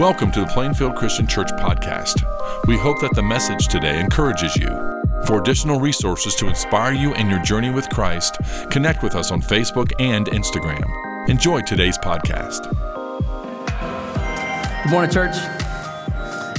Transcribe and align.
Welcome 0.00 0.32
to 0.32 0.40
the 0.40 0.46
Plainfield 0.46 0.96
Christian 0.96 1.26
Church 1.26 1.50
podcast. 1.50 2.24
We 2.66 2.78
hope 2.78 3.02
that 3.02 3.14
the 3.14 3.22
message 3.22 3.68
today 3.68 4.00
encourages 4.00 4.56
you. 4.56 4.66
For 5.26 5.38
additional 5.38 5.78
resources 5.78 6.34
to 6.36 6.48
inspire 6.48 6.94
you 6.94 7.12
in 7.16 7.28
your 7.28 7.42
journey 7.42 7.68
with 7.68 7.86
Christ, 7.90 8.38
connect 8.70 9.02
with 9.02 9.14
us 9.14 9.30
on 9.30 9.42
Facebook 9.42 9.92
and 10.00 10.26
Instagram. 10.28 11.28
Enjoy 11.28 11.60
today's 11.60 11.98
podcast. 11.98 12.70
Good 14.84 14.90
morning, 14.90 15.10
church. 15.10 15.36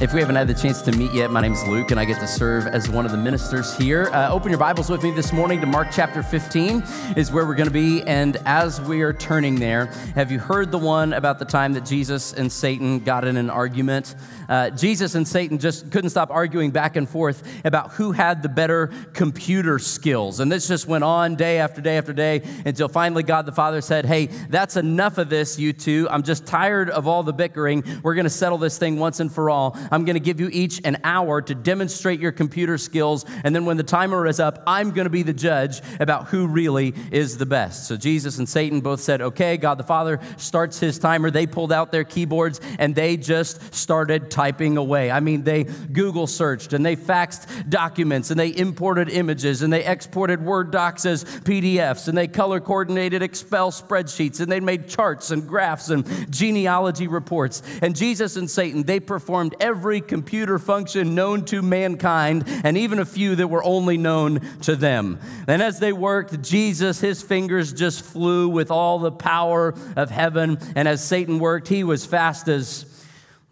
If 0.02 0.14
we 0.14 0.20
haven't 0.20 0.36
had 0.36 0.48
the 0.48 0.56
chance 0.56 0.82
to 0.82 0.92
meet 0.94 1.14
yet, 1.14 1.30
my 1.30 1.42
name 1.42 1.54
is 1.54 1.64
Luke, 1.68 1.92
and 1.92 2.00
I 2.00 2.06
get 2.06 2.20
to 2.22 2.28
serve 2.28 2.66
as 2.66 2.90
one 2.90 3.06
of 3.06 3.12
the 3.12 3.20
ministers 3.20 3.78
here. 3.78 4.08
Uh, 4.08 4.32
open 4.32 4.50
your 4.50 4.58
Bibles 4.58 4.90
with 4.90 5.04
me 5.04 5.12
this 5.12 5.32
morning 5.32 5.62
to 5.62 5.68
Mark 5.68 5.90
chapter 5.92 6.24
15, 6.24 6.84
is 7.16 7.32
where 7.32 7.46
we're 7.46 7.54
going 7.54 7.68
to 7.68 7.72
be. 7.72 8.02
And 8.08 8.38
as 8.48 8.82
we 8.82 9.04
are 9.04 9.14
turning 9.14 9.60
there, 9.60 9.86
have 10.16 10.32
you 10.32 10.40
heard 10.40 10.72
the 10.72 10.80
one 10.80 11.14
about 11.14 11.38
the 11.38 11.46
time 11.46 11.74
that 11.74 11.86
Jesus 11.86 12.34
and 12.34 12.52
Satan 12.52 13.02
got 13.02 13.26
in 13.26 13.38
an 13.38 13.52
argument? 13.52 14.16
Uh, 14.50 14.72
Jesus 14.72 15.14
and 15.14 15.28
Satan 15.28 15.60
just 15.60 15.92
couldn't 15.92 16.10
stop 16.10 16.32
arguing 16.32 16.72
back 16.72 16.96
and 16.96 17.08
forth 17.08 17.48
about 17.64 17.92
who 17.92 18.12
had 18.12 18.42
the 18.42 18.50
better 18.50 18.88
computer 19.14 19.78
skills. 19.78 20.40
And 20.40 20.52
this 20.52 20.68
just 20.68 20.88
went 20.88 21.04
on 21.04 21.36
day 21.36 21.60
after 21.60 21.80
day 21.80 21.98
after 21.98 22.12
day 22.12 22.42
until 22.66 22.90
finally 22.90 23.22
God 23.22 23.46
the 23.46 23.52
Father 23.52 23.82
said, 23.82 24.08
Hey, 24.08 24.26
that's 24.50 24.78
enough 24.78 25.20
of 25.20 25.30
this, 25.30 25.60
you 25.60 25.74
two. 25.74 26.08
I'm 26.10 26.24
just 26.24 26.48
tired 26.48 26.90
of 26.90 27.08
all 27.08 27.22
the 27.22 27.34
bickering. 27.34 27.84
We're 28.02 28.16
going 28.16 28.24
to 28.24 28.32
settle 28.32 28.58
this 28.58 28.80
thing 28.80 28.98
once 28.98 29.20
and 29.20 29.32
for 29.32 29.52
all. 29.52 29.78
I'm 29.92 30.06
going 30.06 30.16
to 30.16 30.22
give 30.22 30.40
you 30.40 30.50
each 30.52 30.82
an 30.86 30.98
hour 31.04 31.42
to 31.42 31.54
demonstrate 31.54 32.20
your 32.20 32.32
computer 32.32 32.78
skills. 32.78 33.26
And 33.44 33.54
then 33.54 33.66
when 33.66 33.78
the 33.78 33.84
timer 33.84 34.26
is 34.26 34.40
up, 34.40 34.64
I'm 34.66 34.92
going 34.92 35.06
to 35.06 35.12
be 35.12 35.24
the 35.24 35.34
judge 35.34 35.82
about 36.00 36.28
who 36.30 36.48
really 36.48 36.94
is 37.12 37.38
the 37.38 37.46
best. 37.46 37.88
So 37.88 37.98
Jesus 37.98 38.38
and 38.38 38.48
Satan 38.48 38.82
both 38.82 39.02
said, 39.02 39.22
Okay, 39.22 39.58
God 39.58 39.78
the 39.78 39.84
Father 39.84 40.20
starts 40.38 40.80
his 40.80 40.98
timer. 40.98 41.30
They 41.30 41.46
pulled 41.46 41.74
out 41.74 41.92
their 41.92 42.04
keyboards 42.04 42.62
and 42.80 42.96
they 42.96 43.18
just 43.18 43.74
started 43.74 44.32
typing 44.32 44.78
away. 44.78 45.12
I 45.12 45.20
mean, 45.20 45.44
they 45.44 45.64
Google 45.64 46.28
searched 46.28 46.74
and 46.74 46.86
they 46.86 46.96
faxed 46.96 47.70
documents 47.70 48.32
and 48.32 48.40
they 48.40 48.56
imported 48.56 49.10
images 49.10 49.62
and 49.62 49.72
they 49.72 49.86
exported 49.86 50.42
Word 50.42 50.72
docs 50.72 51.06
as 51.06 51.26
PDFs 51.26 52.08
and 52.08 52.18
they 52.18 52.28
color 52.28 52.60
coordinated 52.60 53.22
Excel 53.22 53.72
spreadsheets 53.72 54.40
and 54.40 54.52
they 54.52 54.60
made 54.60 54.88
charts 54.88 55.32
and 55.32 55.48
graphs 55.48 55.90
and 55.90 56.32
genealogy 56.32 57.08
reports. 57.08 57.62
And 57.82 57.96
Jesus 57.96 58.38
and 58.38 58.50
Satan, 58.50 58.84
they 58.84 59.00
performed 59.00 59.56
every 59.60 59.81
computer 60.02 60.60
function 60.60 61.16
known 61.16 61.46
to 61.46 61.64
mankind 61.64 62.44
and 62.64 62.78
even 62.78 63.00
a 63.00 63.06
few 63.06 63.36
that 63.38 63.48
were 63.48 63.64
only 63.64 63.98
known 63.98 64.40
to 64.62 64.76
them. 64.76 65.20
And 65.48 65.64
as 65.64 65.80
they 65.80 65.94
worked, 65.94 66.42
Jesus, 66.44 67.00
his 67.00 67.24
fingers 67.24 67.74
just 67.74 68.04
flew 68.04 68.48
with 68.50 68.70
all 68.70 69.00
the 69.00 69.12
power 69.12 69.74
of 69.96 70.12
heaven. 70.12 70.60
And 70.76 70.88
as 70.88 71.04
Satan 71.04 71.40
worked, 71.40 71.68
he 71.68 71.84
was 71.84 72.06
fast 72.06 72.48
as 72.48 72.86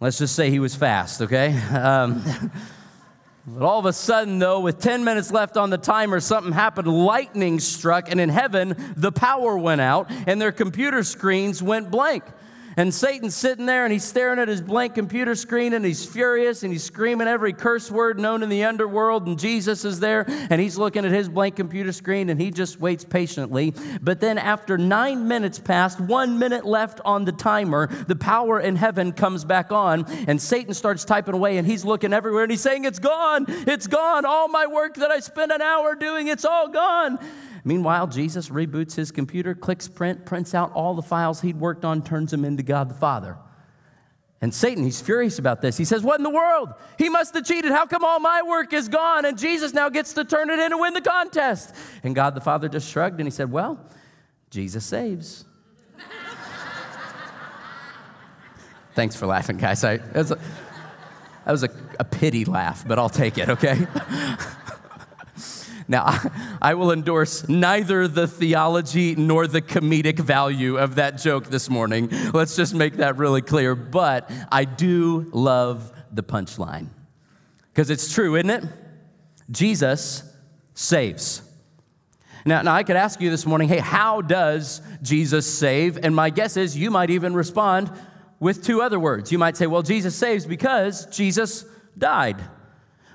Let's 0.00 0.16
just 0.16 0.34
say 0.34 0.48
he 0.48 0.60
was 0.60 0.74
fast, 0.74 1.20
okay? 1.22 1.60
Um, 1.70 2.50
but 3.46 3.64
all 3.64 3.78
of 3.78 3.86
a 3.86 3.92
sudden, 3.92 4.38
though, 4.38 4.60
with 4.60 4.78
10 4.78 5.02
minutes 5.02 5.32
left 5.32 5.56
on 5.56 5.70
the 5.70 5.78
timer, 5.78 6.20
something 6.20 6.52
happened. 6.52 6.86
Lightning 6.86 7.58
struck, 7.58 8.10
and 8.10 8.20
in 8.20 8.28
heaven, 8.28 8.76
the 8.96 9.10
power 9.10 9.56
went 9.56 9.80
out, 9.80 10.10
and 10.26 10.40
their 10.40 10.52
computer 10.52 11.02
screens 11.02 11.62
went 11.62 11.90
blank. 11.90 12.22
And 12.76 12.94
Satan's 12.94 13.34
sitting 13.34 13.66
there 13.66 13.84
and 13.84 13.92
he's 13.92 14.04
staring 14.04 14.38
at 14.38 14.48
his 14.48 14.60
blank 14.60 14.94
computer 14.94 15.34
screen 15.34 15.72
and 15.72 15.84
he's 15.84 16.04
furious 16.04 16.62
and 16.62 16.72
he's 16.72 16.84
screaming 16.84 17.28
every 17.28 17.52
curse 17.52 17.90
word 17.90 18.18
known 18.18 18.42
in 18.42 18.48
the 18.48 18.64
underworld. 18.64 19.26
And 19.26 19.38
Jesus 19.38 19.84
is 19.84 20.00
there 20.00 20.24
and 20.28 20.60
he's 20.60 20.78
looking 20.78 21.04
at 21.04 21.10
his 21.10 21.28
blank 21.28 21.56
computer 21.56 21.92
screen 21.92 22.30
and 22.30 22.40
he 22.40 22.50
just 22.50 22.80
waits 22.80 23.04
patiently. 23.04 23.74
But 24.00 24.20
then, 24.20 24.38
after 24.38 24.78
nine 24.78 25.28
minutes 25.28 25.58
passed, 25.58 26.00
one 26.00 26.38
minute 26.38 26.64
left 26.64 27.00
on 27.04 27.24
the 27.24 27.32
timer, 27.32 27.88
the 28.06 28.16
power 28.16 28.60
in 28.60 28.76
heaven 28.76 29.12
comes 29.12 29.44
back 29.44 29.72
on 29.72 30.04
and 30.28 30.40
Satan 30.40 30.74
starts 30.74 31.04
typing 31.04 31.34
away 31.34 31.58
and 31.58 31.66
he's 31.66 31.84
looking 31.84 32.12
everywhere 32.12 32.42
and 32.42 32.50
he's 32.50 32.60
saying, 32.60 32.84
It's 32.84 32.98
gone, 32.98 33.46
it's 33.48 33.86
gone. 33.86 34.24
All 34.24 34.48
my 34.48 34.66
work 34.66 34.94
that 34.96 35.10
I 35.10 35.20
spent 35.20 35.52
an 35.52 35.62
hour 35.62 35.94
doing, 35.94 36.28
it's 36.28 36.44
all 36.44 36.68
gone. 36.68 37.18
Meanwhile, 37.64 38.08
Jesus 38.08 38.48
reboots 38.48 38.94
his 38.94 39.10
computer, 39.10 39.54
clicks 39.54 39.88
print, 39.88 40.24
prints 40.24 40.54
out 40.54 40.72
all 40.72 40.94
the 40.94 41.02
files 41.02 41.40
he'd 41.40 41.60
worked 41.60 41.84
on, 41.84 42.02
turns 42.02 42.30
them 42.30 42.44
into 42.44 42.62
God 42.62 42.88
the 42.88 42.94
Father. 42.94 43.36
And 44.42 44.54
Satan, 44.54 44.82
he's 44.84 45.02
furious 45.02 45.38
about 45.38 45.60
this. 45.60 45.76
He 45.76 45.84
says, 45.84 46.02
What 46.02 46.18
in 46.18 46.24
the 46.24 46.30
world? 46.30 46.72
He 46.96 47.10
must 47.10 47.34
have 47.34 47.44
cheated. 47.44 47.72
How 47.72 47.84
come 47.84 48.02
all 48.04 48.20
my 48.20 48.40
work 48.42 48.72
is 48.72 48.88
gone? 48.88 49.26
And 49.26 49.38
Jesus 49.38 49.74
now 49.74 49.90
gets 49.90 50.14
to 50.14 50.24
turn 50.24 50.48
it 50.48 50.54
in 50.54 50.72
and 50.72 50.80
win 50.80 50.94
the 50.94 51.02
contest. 51.02 51.74
And 52.02 52.14
God 52.14 52.34
the 52.34 52.40
Father 52.40 52.68
just 52.68 52.90
shrugged 52.90 53.20
and 53.20 53.26
he 53.26 53.30
said, 53.30 53.52
Well, 53.52 53.78
Jesus 54.48 54.86
saves. 54.86 55.44
Thanks 58.94 59.14
for 59.14 59.26
laughing, 59.26 59.58
guys. 59.58 59.84
I, 59.84 59.98
that 59.98 60.16
was, 60.16 60.30
a, 60.30 60.38
that 61.44 61.52
was 61.52 61.62
a, 61.64 61.70
a 61.98 62.04
pity 62.04 62.46
laugh, 62.46 62.88
but 62.88 62.98
I'll 62.98 63.10
take 63.10 63.36
it, 63.36 63.50
okay? 63.50 63.86
Now, 65.90 66.16
I 66.62 66.74
will 66.74 66.92
endorse 66.92 67.46
neither 67.48 68.06
the 68.06 68.28
theology 68.28 69.16
nor 69.16 69.46
the 69.48 69.60
comedic 69.60 70.20
value 70.20 70.78
of 70.78 70.94
that 70.94 71.18
joke 71.18 71.46
this 71.46 71.68
morning. 71.68 72.08
Let's 72.32 72.54
just 72.56 72.74
make 72.74 72.98
that 72.98 73.18
really 73.18 73.42
clear. 73.42 73.74
But 73.74 74.30
I 74.50 74.64
do 74.64 75.28
love 75.32 75.92
the 76.12 76.22
punchline 76.22 76.88
because 77.72 77.90
it's 77.90 78.14
true, 78.14 78.36
isn't 78.36 78.50
it? 78.50 78.64
Jesus 79.50 80.22
saves. 80.74 81.42
Now, 82.46 82.62
now, 82.62 82.74
I 82.74 82.84
could 82.84 82.96
ask 82.96 83.20
you 83.20 83.28
this 83.28 83.44
morning, 83.44 83.68
hey, 83.68 83.80
how 83.80 84.22
does 84.22 84.80
Jesus 85.02 85.44
save? 85.52 85.98
And 86.02 86.14
my 86.14 86.30
guess 86.30 86.56
is 86.56 86.76
you 86.76 86.90
might 86.90 87.10
even 87.10 87.34
respond 87.34 87.90
with 88.38 88.64
two 88.64 88.80
other 88.80 88.98
words. 88.98 89.30
You 89.30 89.38
might 89.38 89.56
say, 89.56 89.66
well, 89.66 89.82
Jesus 89.82 90.14
saves 90.14 90.46
because 90.46 91.04
Jesus 91.06 91.66
died. 91.98 92.40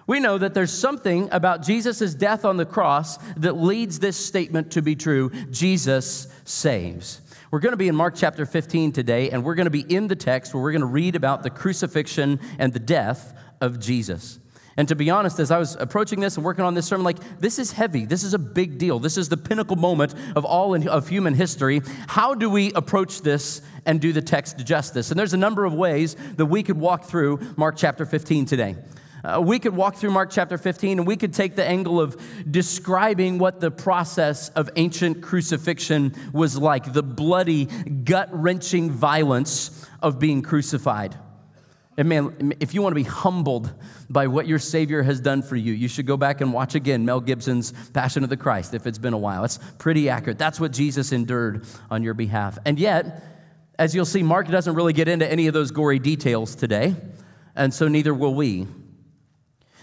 We 0.07 0.19
know 0.19 0.37
that 0.37 0.53
there's 0.53 0.71
something 0.71 1.29
about 1.31 1.63
Jesus' 1.63 2.13
death 2.13 2.45
on 2.45 2.57
the 2.57 2.65
cross 2.65 3.17
that 3.37 3.53
leads 3.53 3.99
this 3.99 4.17
statement 4.17 4.71
to 4.71 4.81
be 4.81 4.95
true 4.95 5.31
Jesus 5.49 6.27
saves. 6.43 7.21
We're 7.49 7.59
going 7.59 7.73
to 7.73 7.77
be 7.77 7.87
in 7.87 7.95
Mark 7.95 8.15
chapter 8.15 8.45
15 8.45 8.91
today, 8.91 9.29
and 9.31 9.43
we're 9.43 9.55
going 9.55 9.65
to 9.65 9.71
be 9.71 9.81
in 9.81 10.07
the 10.07 10.15
text 10.15 10.53
where 10.53 10.61
we're 10.61 10.73
going 10.73 10.81
to 10.81 10.87
read 10.87 11.15
about 11.15 11.41
the 11.41 11.49
crucifixion 11.49 12.39
and 12.59 12.73
the 12.73 12.79
death 12.79 13.33
of 13.61 13.79
Jesus. 13.79 14.39
And 14.77 14.87
to 14.89 14.95
be 14.95 15.09
honest, 15.09 15.39
as 15.39 15.51
I 15.51 15.57
was 15.57 15.75
approaching 15.79 16.19
this 16.19 16.35
and 16.35 16.45
working 16.45 16.65
on 16.65 16.73
this 16.73 16.85
sermon, 16.85 17.05
like, 17.05 17.39
this 17.39 17.59
is 17.59 17.71
heavy. 17.71 18.05
This 18.05 18.23
is 18.23 18.33
a 18.33 18.39
big 18.39 18.77
deal. 18.77 18.99
This 18.99 19.17
is 19.17 19.29
the 19.29 19.37
pinnacle 19.37 19.77
moment 19.77 20.13
of 20.35 20.43
all 20.43 20.73
in, 20.73 20.87
of 20.87 21.07
human 21.07 21.33
history. 21.33 21.81
How 22.07 22.35
do 22.35 22.49
we 22.49 22.73
approach 22.73 23.21
this 23.21 23.61
and 23.85 24.01
do 24.01 24.11
the 24.11 24.21
text 24.21 24.57
justice? 24.65 25.11
And 25.11 25.19
there's 25.19 25.33
a 25.33 25.37
number 25.37 25.63
of 25.63 25.73
ways 25.73 26.15
that 26.35 26.47
we 26.47 26.61
could 26.61 26.77
walk 26.77 27.05
through 27.05 27.39
Mark 27.55 27.77
chapter 27.77 28.05
15 28.05 28.45
today. 28.45 28.75
Uh, 29.25 29.41
we 29.41 29.57
could 29.57 29.75
walk 29.75 29.95
through 29.95 30.11
Mark 30.11 30.29
chapter 30.29 30.55
15 30.55 30.99
and 30.99 31.07
we 31.07 31.15
could 31.15 31.33
take 31.33 31.55
the 31.55 31.65
angle 31.65 31.99
of 31.99 32.15
describing 32.51 33.39
what 33.39 33.59
the 33.59 33.71
process 33.71 34.49
of 34.49 34.69
ancient 34.75 35.23
crucifixion 35.23 36.13
was 36.31 36.55
like 36.57 36.93
the 36.93 37.01
bloody, 37.01 37.65
gut 37.65 38.29
wrenching 38.31 38.91
violence 38.91 39.87
of 39.99 40.19
being 40.19 40.43
crucified. 40.43 41.17
And 41.97 42.07
man, 42.07 42.53
if 42.59 42.75
you 42.75 42.83
want 42.83 42.91
to 42.91 43.01
be 43.01 43.09
humbled 43.09 43.73
by 44.11 44.27
what 44.27 44.45
your 44.45 44.59
Savior 44.59 45.01
has 45.01 45.19
done 45.19 45.41
for 45.41 45.55
you, 45.55 45.73
you 45.73 45.87
should 45.87 46.05
go 46.05 46.17
back 46.17 46.41
and 46.41 46.53
watch 46.53 46.75
again 46.75 47.03
Mel 47.03 47.19
Gibson's 47.19 47.73
Passion 47.93 48.23
of 48.23 48.29
the 48.29 48.37
Christ 48.37 48.75
if 48.75 48.85
it's 48.85 48.99
been 48.99 49.13
a 49.13 49.17
while. 49.17 49.43
It's 49.43 49.57
pretty 49.79 50.07
accurate. 50.07 50.37
That's 50.37 50.59
what 50.59 50.71
Jesus 50.71 51.11
endured 51.11 51.65
on 51.89 52.03
your 52.03 52.13
behalf. 52.13 52.59
And 52.63 52.77
yet, 52.77 53.23
as 53.79 53.95
you'll 53.95 54.05
see, 54.05 54.21
Mark 54.21 54.49
doesn't 54.49 54.75
really 54.75 54.93
get 54.93 55.07
into 55.07 55.27
any 55.27 55.47
of 55.47 55.55
those 55.55 55.71
gory 55.71 55.97
details 55.97 56.53
today, 56.53 56.95
and 57.55 57.73
so 57.73 57.87
neither 57.87 58.13
will 58.13 58.35
we. 58.35 58.67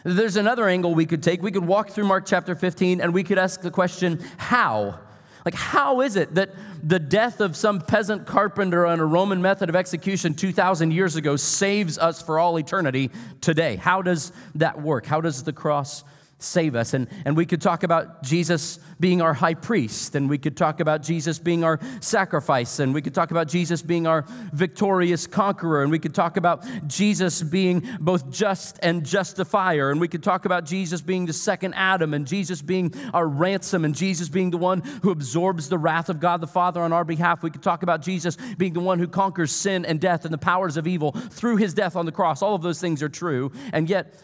There's 0.04 0.36
another 0.36 0.68
angle 0.68 0.94
we 0.94 1.06
could 1.06 1.22
take. 1.22 1.42
We 1.42 1.52
could 1.52 1.64
walk 1.64 1.90
through 1.90 2.04
Mark 2.04 2.26
chapter 2.26 2.54
15 2.54 3.00
and 3.00 3.14
we 3.14 3.22
could 3.22 3.38
ask 3.38 3.60
the 3.60 3.70
question, 3.70 4.20
how? 4.36 4.98
Like, 5.44 5.54
how 5.54 6.00
is 6.02 6.16
it 6.16 6.34
that 6.34 6.50
the 6.82 6.98
death 6.98 7.40
of 7.40 7.56
some 7.56 7.80
peasant 7.80 8.26
carpenter 8.26 8.86
on 8.86 9.00
a 9.00 9.04
Roman 9.04 9.42
method 9.42 9.68
of 9.68 9.76
execution 9.76 10.34
2,000 10.34 10.92
years 10.92 11.16
ago 11.16 11.36
saves 11.36 11.98
us 11.98 12.22
for 12.22 12.38
all 12.38 12.58
eternity 12.58 13.10
today? 13.40 13.76
How 13.76 14.02
does 14.02 14.32
that 14.56 14.80
work? 14.80 15.06
How 15.06 15.20
does 15.20 15.42
the 15.42 15.52
cross 15.52 16.04
save 16.42 16.74
us. 16.74 16.94
And, 16.94 17.08
and 17.24 17.36
we 17.36 17.46
could 17.46 17.62
talk 17.62 17.82
about 17.82 18.22
Jesus 18.22 18.78
being 19.00 19.20
our 19.20 19.34
high 19.34 19.54
priest, 19.54 20.14
and 20.14 20.30
we 20.30 20.38
could 20.38 20.56
talk 20.56 20.78
about 20.78 21.02
Jesus 21.02 21.38
being 21.38 21.64
our 21.64 21.80
sacrifice, 22.00 22.78
and 22.78 22.94
we 22.94 23.02
could 23.02 23.14
talk 23.14 23.32
about 23.32 23.48
Jesus 23.48 23.82
being 23.82 24.06
our 24.06 24.24
victorious 24.52 25.26
conqueror, 25.26 25.82
and 25.82 25.90
we 25.90 25.98
could 25.98 26.14
talk 26.14 26.36
about 26.36 26.64
Jesus 26.86 27.42
being 27.42 27.82
both 28.00 28.30
just 28.30 28.78
and 28.82 29.04
justifier, 29.04 29.90
and 29.90 30.00
we 30.00 30.06
could 30.06 30.22
talk 30.22 30.44
about 30.44 30.64
Jesus 30.64 31.00
being 31.00 31.26
the 31.26 31.32
second 31.32 31.74
Adam, 31.74 32.14
and 32.14 32.26
Jesus 32.26 32.62
being 32.62 32.94
our 33.12 33.26
ransom, 33.26 33.84
and 33.84 33.94
Jesus 33.94 34.28
being 34.28 34.50
the 34.50 34.58
one 34.58 34.82
who 35.02 35.10
absorbs 35.10 35.68
the 35.68 35.78
wrath 35.78 36.08
of 36.08 36.20
God 36.20 36.40
the 36.40 36.46
Father 36.46 36.80
on 36.80 36.92
our 36.92 37.04
behalf. 37.04 37.42
We 37.42 37.50
could 37.50 37.62
talk 37.62 37.82
about 37.82 38.02
Jesus 38.02 38.36
being 38.56 38.72
the 38.72 38.80
one 38.80 39.00
who 39.00 39.08
conquers 39.08 39.50
sin 39.50 39.84
and 39.84 40.00
death 40.00 40.24
and 40.24 40.32
the 40.32 40.38
powers 40.38 40.76
of 40.76 40.86
evil 40.86 41.10
through 41.12 41.56
his 41.56 41.74
death 41.74 41.96
on 41.96 42.06
the 42.06 42.12
cross. 42.12 42.40
All 42.40 42.54
of 42.54 42.62
those 42.62 42.80
things 42.80 43.02
are 43.02 43.08
true, 43.08 43.50
and 43.72 43.90
yet, 43.90 44.14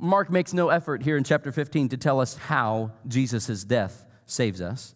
Mark 0.00 0.30
makes 0.30 0.52
no 0.52 0.68
effort 0.68 1.02
here 1.02 1.16
in 1.16 1.24
chapter 1.24 1.50
15 1.50 1.88
to 1.88 1.96
tell 1.96 2.20
us 2.20 2.36
how 2.36 2.92
Jesus' 3.06 3.64
death 3.64 4.06
saves 4.26 4.60
us. 4.60 4.94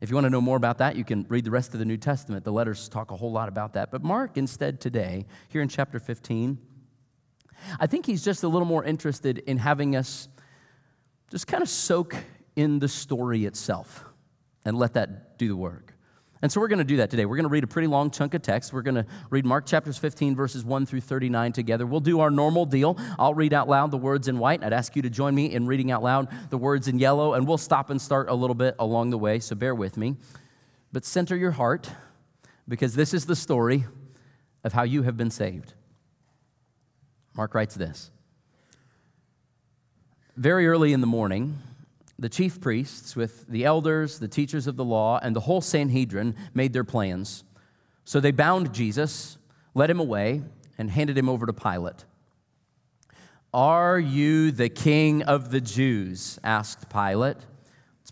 If 0.00 0.08
you 0.08 0.16
want 0.16 0.24
to 0.24 0.30
know 0.30 0.40
more 0.40 0.56
about 0.56 0.78
that, 0.78 0.96
you 0.96 1.04
can 1.04 1.26
read 1.28 1.44
the 1.44 1.50
rest 1.50 1.72
of 1.72 1.78
the 1.78 1.84
New 1.84 1.98
Testament. 1.98 2.44
The 2.44 2.52
letters 2.52 2.88
talk 2.88 3.10
a 3.10 3.16
whole 3.16 3.30
lot 3.30 3.48
about 3.48 3.74
that. 3.74 3.90
But 3.90 4.02
Mark, 4.02 4.36
instead, 4.36 4.80
today, 4.80 5.26
here 5.48 5.60
in 5.60 5.68
chapter 5.68 6.00
15, 6.00 6.58
I 7.78 7.86
think 7.86 8.06
he's 8.06 8.24
just 8.24 8.42
a 8.42 8.48
little 8.48 8.66
more 8.66 8.82
interested 8.82 9.38
in 9.38 9.58
having 9.58 9.94
us 9.94 10.28
just 11.30 11.46
kind 11.46 11.62
of 11.62 11.68
soak 11.68 12.16
in 12.56 12.78
the 12.78 12.88
story 12.88 13.44
itself 13.44 14.04
and 14.64 14.76
let 14.76 14.94
that 14.94 15.38
do 15.38 15.48
the 15.48 15.56
work. 15.56 15.94
And 16.42 16.50
so 16.50 16.60
we're 16.60 16.68
going 16.68 16.78
to 16.78 16.84
do 16.84 16.96
that 16.98 17.10
today. 17.10 17.26
We're 17.26 17.36
going 17.36 17.44
to 17.44 17.50
read 17.50 17.64
a 17.64 17.66
pretty 17.66 17.88
long 17.88 18.10
chunk 18.10 18.32
of 18.32 18.40
text. 18.40 18.72
We're 18.72 18.80
going 18.82 18.94
to 18.94 19.06
read 19.28 19.44
Mark 19.44 19.66
chapters 19.66 19.98
15, 19.98 20.34
verses 20.34 20.64
1 20.64 20.86
through 20.86 21.02
39 21.02 21.52
together. 21.52 21.84
We'll 21.86 22.00
do 22.00 22.20
our 22.20 22.30
normal 22.30 22.64
deal. 22.64 22.96
I'll 23.18 23.34
read 23.34 23.52
out 23.52 23.68
loud 23.68 23.90
the 23.90 23.98
words 23.98 24.26
in 24.26 24.38
white. 24.38 24.64
I'd 24.64 24.72
ask 24.72 24.96
you 24.96 25.02
to 25.02 25.10
join 25.10 25.34
me 25.34 25.52
in 25.52 25.66
reading 25.66 25.90
out 25.90 26.02
loud 26.02 26.28
the 26.48 26.56
words 26.56 26.88
in 26.88 26.98
yellow, 26.98 27.34
and 27.34 27.46
we'll 27.46 27.58
stop 27.58 27.90
and 27.90 28.00
start 28.00 28.30
a 28.30 28.34
little 28.34 28.54
bit 28.54 28.74
along 28.78 29.10
the 29.10 29.18
way, 29.18 29.38
so 29.38 29.54
bear 29.54 29.74
with 29.74 29.98
me. 29.98 30.16
But 30.92 31.04
center 31.04 31.36
your 31.36 31.50
heart, 31.50 31.90
because 32.66 32.94
this 32.94 33.12
is 33.12 33.26
the 33.26 33.36
story 33.36 33.84
of 34.64 34.72
how 34.72 34.82
you 34.84 35.02
have 35.02 35.18
been 35.18 35.30
saved. 35.30 35.74
Mark 37.34 37.54
writes 37.54 37.74
this 37.74 38.10
Very 40.36 40.66
early 40.66 40.94
in 40.94 41.02
the 41.02 41.06
morning, 41.06 41.58
the 42.20 42.28
chief 42.28 42.60
priests, 42.60 43.16
with 43.16 43.46
the 43.46 43.64
elders, 43.64 44.18
the 44.18 44.28
teachers 44.28 44.66
of 44.66 44.76
the 44.76 44.84
law, 44.84 45.18
and 45.22 45.34
the 45.34 45.40
whole 45.40 45.62
Sanhedrin, 45.62 46.36
made 46.52 46.74
their 46.74 46.84
plans. 46.84 47.44
So 48.04 48.20
they 48.20 48.30
bound 48.30 48.74
Jesus, 48.74 49.38
led 49.74 49.88
him 49.88 49.98
away, 49.98 50.42
and 50.76 50.90
handed 50.90 51.16
him 51.16 51.30
over 51.30 51.46
to 51.46 51.52
Pilate. 51.52 52.04
Are 53.54 53.98
you 53.98 54.52
the 54.52 54.68
king 54.68 55.22
of 55.22 55.50
the 55.50 55.60
Jews? 55.60 56.38
asked 56.44 56.90
Pilate. 56.90 57.38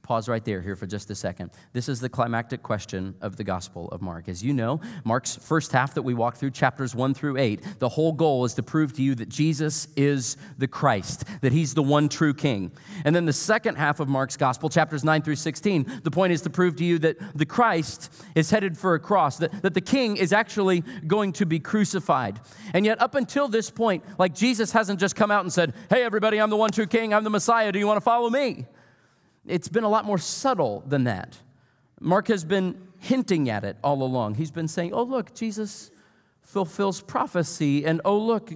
Pause 0.09 0.31
right 0.31 0.43
there 0.43 0.63
here 0.63 0.75
for 0.75 0.87
just 0.87 1.11
a 1.11 1.15
second. 1.15 1.51
This 1.75 1.87
is 1.87 2.01
the 2.01 2.09
climactic 2.09 2.63
question 2.63 3.15
of 3.21 3.37
the 3.37 3.45
Gospel 3.45 3.91
of 3.91 4.01
Mark. 4.01 4.27
As 4.31 4.43
you 4.43 4.55
know, 4.55 4.81
Mark's 5.05 5.37
first 5.37 5.71
half 5.71 5.93
that 5.93 6.01
we 6.01 6.15
walk 6.15 6.37
through, 6.37 6.53
chapters 6.53 6.95
1 6.95 7.13
through 7.13 7.37
8, 7.37 7.79
the 7.79 7.91
whole 7.91 8.13
goal 8.13 8.47
is 8.47 8.55
to 8.55 8.63
prove 8.63 8.95
to 8.95 9.03
you 9.03 9.15
that 9.17 9.29
Jesus 9.29 9.87
is 9.97 10.39
the 10.57 10.67
Christ, 10.67 11.25
that 11.43 11.53
he's 11.53 11.75
the 11.75 11.83
one 11.83 12.09
true 12.09 12.33
king. 12.33 12.73
And 13.05 13.15
then 13.15 13.27
the 13.27 13.35
second 13.35 13.75
half 13.75 14.01
of 14.01 14.09
Mark's 14.09 14.39
Gospel, 14.39 14.71
chapters 14.71 15.05
9 15.05 15.21
through 15.21 15.37
16, 15.37 16.01
the 16.05 16.11
point 16.11 16.33
is 16.33 16.41
to 16.41 16.49
prove 16.49 16.77
to 16.77 16.87
you 16.87 16.99
that 17.01 17.19
the 17.37 17.45
Christ 17.45 18.11
is 18.35 18.51
headed 18.51 18.79
for 18.79 18.95
a 18.95 18.99
cross, 18.99 19.37
that, 19.37 19.61
that 19.61 19.75
the 19.75 19.83
king 19.83 20.17
is 20.17 20.33
actually 20.33 20.85
going 21.07 21.35
to 21.35 21.45
be 21.45 21.61
crucified. 21.61 22.41
And 22.73 22.87
yet, 22.87 22.99
up 23.03 23.15
until 23.15 23.47
this 23.47 23.69
point, 23.69 24.05
like 24.19 24.35
Jesus 24.35 24.73
hasn't 24.73 25.01
just 25.01 25.15
come 25.15 25.31
out 25.31 25.43
and 25.45 25.53
said, 25.53 25.75
Hey, 25.91 26.03
everybody, 26.03 26.41
I'm 26.41 26.49
the 26.49 26.57
one 26.57 26.71
true 26.71 26.87
king, 26.87 27.13
I'm 27.13 27.25
the 27.25 27.31
Messiah, 27.31 27.73
do 27.73 27.79
you 27.79 27.87
want 27.87 27.99
to 27.99 28.01
follow 28.01 28.31
me? 28.31 28.65
It's 29.49 29.69
been 29.69 29.85
a 29.85 29.89
lot 29.89 30.05
more 30.05 30.19
subtle 30.19 30.83
than 30.87 31.05
that. 31.05 31.37
Mark 32.01 32.29
has 32.29 32.45
been 32.45 32.89
hinting 32.99 33.49
at 33.49 33.65
it 33.65 33.77
all 33.83 34.03
along. 34.03 34.35
He's 34.35 34.51
been 34.51 34.69
saying, 34.69 34.93
oh, 34.93 35.03
look, 35.03 35.35
Jesus 35.35 35.91
fulfills 36.43 37.03
prophecy. 37.03 37.85
And 37.85 38.01
oh, 38.07 38.17
look, 38.17 38.51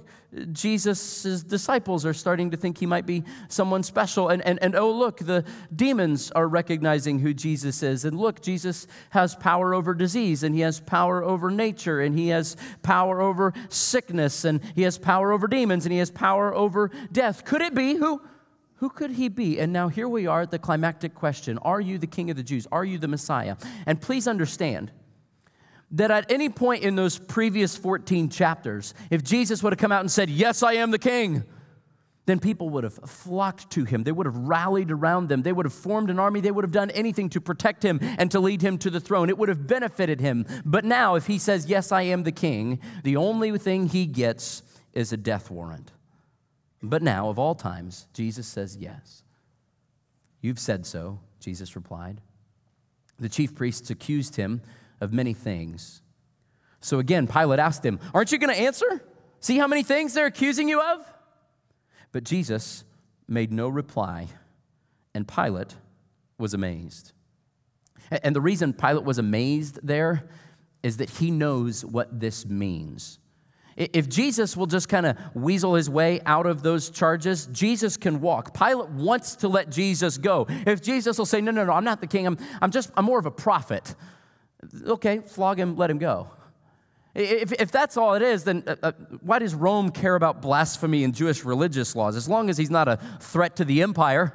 Jesus' 0.53 1.43
disciples 1.43 2.07
are 2.07 2.15
starting 2.15 2.51
to 2.53 2.57
think 2.57 2.79
he 2.79 2.87
might 2.87 3.05
be 3.05 3.23
someone 3.49 3.83
special. 3.83 4.31
And, 4.31 4.41
and, 4.47 4.59
and 4.63 4.75
oh, 4.75 4.91
look, 4.91 5.19
the 5.19 5.45
demons 5.77 6.31
are 6.31 6.49
recognizing 6.49 7.19
who 7.19 7.35
Jesus 7.35 7.83
is. 7.83 8.07
And 8.07 8.19
look, 8.19 8.41
Jesus 8.41 8.87
has 9.11 9.35
power 9.35 9.75
over 9.75 9.93
disease, 9.93 10.43
and 10.43 10.55
he 10.55 10.63
has 10.63 10.81
power 10.81 11.23
over 11.23 11.51
nature, 11.51 12.01
and 12.01 12.19
he 12.19 12.29
has 12.29 12.57
power 12.83 13.21
over 13.21 13.53
sickness, 13.69 14.47
and 14.47 14.63
he 14.75 14.83
has 14.83 14.97
power 14.97 15.31
over 15.31 15.47
demons, 15.47 15.85
and 15.85 15.93
he 15.93 15.99
has 15.99 16.11
power 16.11 16.55
over 16.55 16.91
death. 17.13 17.45
Could 17.45 17.61
it 17.61 17.75
be 17.75 17.97
who? 17.97 18.23
Who 18.83 18.91
could 18.91 19.13
he 19.13 19.29
be? 19.29 19.61
And 19.61 19.73
now 19.73 19.87
here 19.87 20.09
we 20.09 20.27
are 20.27 20.41
at 20.41 20.51
the 20.51 20.59
climactic 20.59 21.15
question 21.15 21.57
Are 21.59 21.81
you 21.81 21.99
the 21.99 22.09
king 22.09 22.31
of 22.31 22.37
the 22.37 22.43
Jews? 22.43 22.67
Are 22.73 22.85
you 22.85 22.99
the 22.99 23.07
Messiah? 23.07 23.55
And 23.87 24.01
please 24.01 24.27
understand 24.27 24.91
that 25.93 26.11
at 26.11 26.29
any 26.33 26.49
point 26.49 26.83
in 26.83 26.97
those 26.97 27.17
previous 27.17 27.77
14 27.77 28.29
chapters, 28.29 28.93
if 29.09 29.23
Jesus 29.23 29.63
would 29.63 29.73
have 29.73 29.79
come 29.79 29.93
out 29.93 30.01
and 30.01 30.11
said, 30.11 30.29
Yes, 30.29 30.65
I 30.65 30.73
am 30.73 30.91
the 30.91 30.99
king, 30.99 31.45
then 32.27 32.41
people 32.41 32.71
would 32.71 32.83
have 32.83 32.95
flocked 32.95 33.71
to 33.71 33.85
him. 33.85 34.03
They 34.03 34.11
would 34.11 34.27
have 34.27 34.37
rallied 34.37 34.91
around 34.91 35.29
them. 35.29 35.43
They 35.43 35.53
would 35.53 35.67
have 35.67 35.73
formed 35.73 36.11
an 36.11 36.19
army. 36.19 36.41
They 36.41 36.51
would 36.51 36.65
have 36.65 36.73
done 36.73 36.91
anything 36.91 37.29
to 37.31 37.41
protect 37.41 37.85
him 37.85 38.01
and 38.19 38.33
to 38.33 38.41
lead 38.41 38.63
him 38.63 38.79
to 38.79 38.91
the 38.91 38.99
throne. 38.99 39.29
It 39.29 39.39
would 39.39 39.49
have 39.49 39.69
benefited 39.69 40.21
him. 40.21 40.45
But 40.65 40.85
now, 40.85 41.15
if 41.15 41.29
he 41.29 41.39
says, 41.39 41.67
Yes, 41.67 41.93
I 41.93 42.03
am 42.03 42.25
the 42.25 42.33
king, 42.33 42.81
the 43.05 43.15
only 43.15 43.57
thing 43.59 43.87
he 43.87 44.07
gets 44.07 44.65
is 44.93 45.13
a 45.13 45.17
death 45.17 45.53
warrant. 45.53 45.93
But 46.83 47.03
now, 47.03 47.29
of 47.29 47.39
all 47.39 47.55
times, 47.55 48.07
Jesus 48.13 48.47
says 48.47 48.77
yes. 48.77 49.23
You've 50.41 50.59
said 50.59 50.85
so, 50.85 51.21
Jesus 51.39 51.77
replied. 51.77 52.21
The 53.19 53.29
chief 53.29 53.55
priests 53.55 53.91
accused 53.91 54.37
him 54.37 54.63
of 55.01 55.13
many 55.13 55.33
things. 55.33 56.03
So 56.81 56.99
again, 56.99 57.29
Pilate 57.29 57.61
asked 57.61 57.85
him, 57.85 58.01
Aren't 58.13 58.33
you 58.33 58.39
going 58.39 58.55
to 58.55 58.61
answer? 58.61 59.05
See 59.39 59.59
how 59.59 59.69
many 59.69 59.85
things 59.85 60.15
they're 60.15 60.27
accusing 60.27 60.69
you 60.69 60.81
of? 60.81 61.07
But 62.11 62.25
Jesus 62.25 62.85
made 63.29 63.53
no 63.53 63.69
reply, 63.69 64.29
and 65.15 65.27
Pilate 65.27 65.77
was 66.39 66.55
amazed. 66.55 67.13
And 68.11 68.35
the 68.37 68.41
reason 68.41 68.73
Pilate 68.73 69.05
was 69.05 69.19
amazed 69.19 69.79
there 69.83 70.29
is 70.83 70.97
that 70.97 71.09
he 71.09 71.31
knows 71.31 71.85
what 71.85 72.21
this 72.21 72.45
means. 72.45 73.19
If 73.77 74.09
Jesus 74.09 74.57
will 74.57 74.67
just 74.67 74.89
kind 74.89 75.07
of 75.07 75.17
weasel 75.35 75.75
his 75.75 75.89
way 75.89 76.21
out 76.27 76.47
of 76.47 76.63
those 76.63 76.91
charges, 76.91 77.47
Jesus 77.47 77.97
can 77.97 78.21
walk. 78.21 78.57
Pilate 78.57 78.91
wants 78.91 79.37
to 79.37 79.49
let 79.49 79.71
Jesus 79.71 80.19
go. 80.19 80.47
If 80.67 80.83
Jesus 80.83 81.17
will 81.19 81.27
say, 81.27 81.41
No, 81.41 81.51
no, 81.51 81.65
no, 81.65 81.73
I'm 81.73 81.85
not 81.85 82.01
the 82.01 82.07
king, 82.07 82.27
I'm, 82.27 82.39
I'm 82.61 82.71
just, 82.71 82.91
I'm 82.97 83.05
more 83.05 83.19
of 83.19 83.27
a 83.27 83.31
prophet. 83.31 83.95
Okay, 84.87 85.19
flog 85.19 85.59
him, 85.59 85.77
let 85.77 85.91
him 85.91 85.99
go. 85.99 86.31
If, 87.15 87.53
if 87.53 87.71
that's 87.71 87.97
all 87.97 88.15
it 88.15 88.23
is, 88.23 88.45
then 88.45 88.63
uh, 88.67 88.77
uh, 88.83 88.93
why 89.21 89.39
does 89.39 89.55
Rome 89.55 89.91
care 89.91 90.15
about 90.15 90.41
blasphemy 90.41 91.05
and 91.05 91.15
Jewish 91.15 91.45
religious 91.45 91.95
laws? 91.95 92.17
As 92.17 92.29
long 92.29 92.49
as 92.49 92.57
he's 92.57 92.71
not 92.71 92.89
a 92.89 92.99
threat 93.21 93.57
to 93.57 93.65
the 93.65 93.83
empire. 93.83 94.35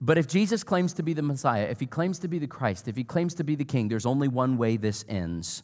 But 0.00 0.16
if 0.16 0.26
Jesus 0.26 0.64
claims 0.64 0.94
to 0.94 1.02
be 1.02 1.12
the 1.12 1.22
Messiah, 1.22 1.64
if 1.70 1.80
he 1.80 1.86
claims 1.86 2.18
to 2.20 2.28
be 2.28 2.38
the 2.38 2.46
Christ, 2.46 2.88
if 2.88 2.96
he 2.96 3.04
claims 3.04 3.34
to 3.34 3.44
be 3.44 3.56
the 3.56 3.64
king, 3.64 3.88
there's 3.88 4.06
only 4.06 4.28
one 4.28 4.56
way 4.56 4.76
this 4.76 5.04
ends. 5.08 5.62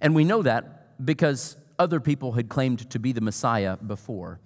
And 0.00 0.14
we 0.14 0.24
know 0.24 0.42
that 0.42 0.81
because 1.04 1.56
other 1.78 2.00
people 2.00 2.32
had 2.32 2.48
claimed 2.48 2.90
to 2.90 2.98
be 2.98 3.12
the 3.12 3.20
Messiah 3.20 3.76
before. 3.76 4.40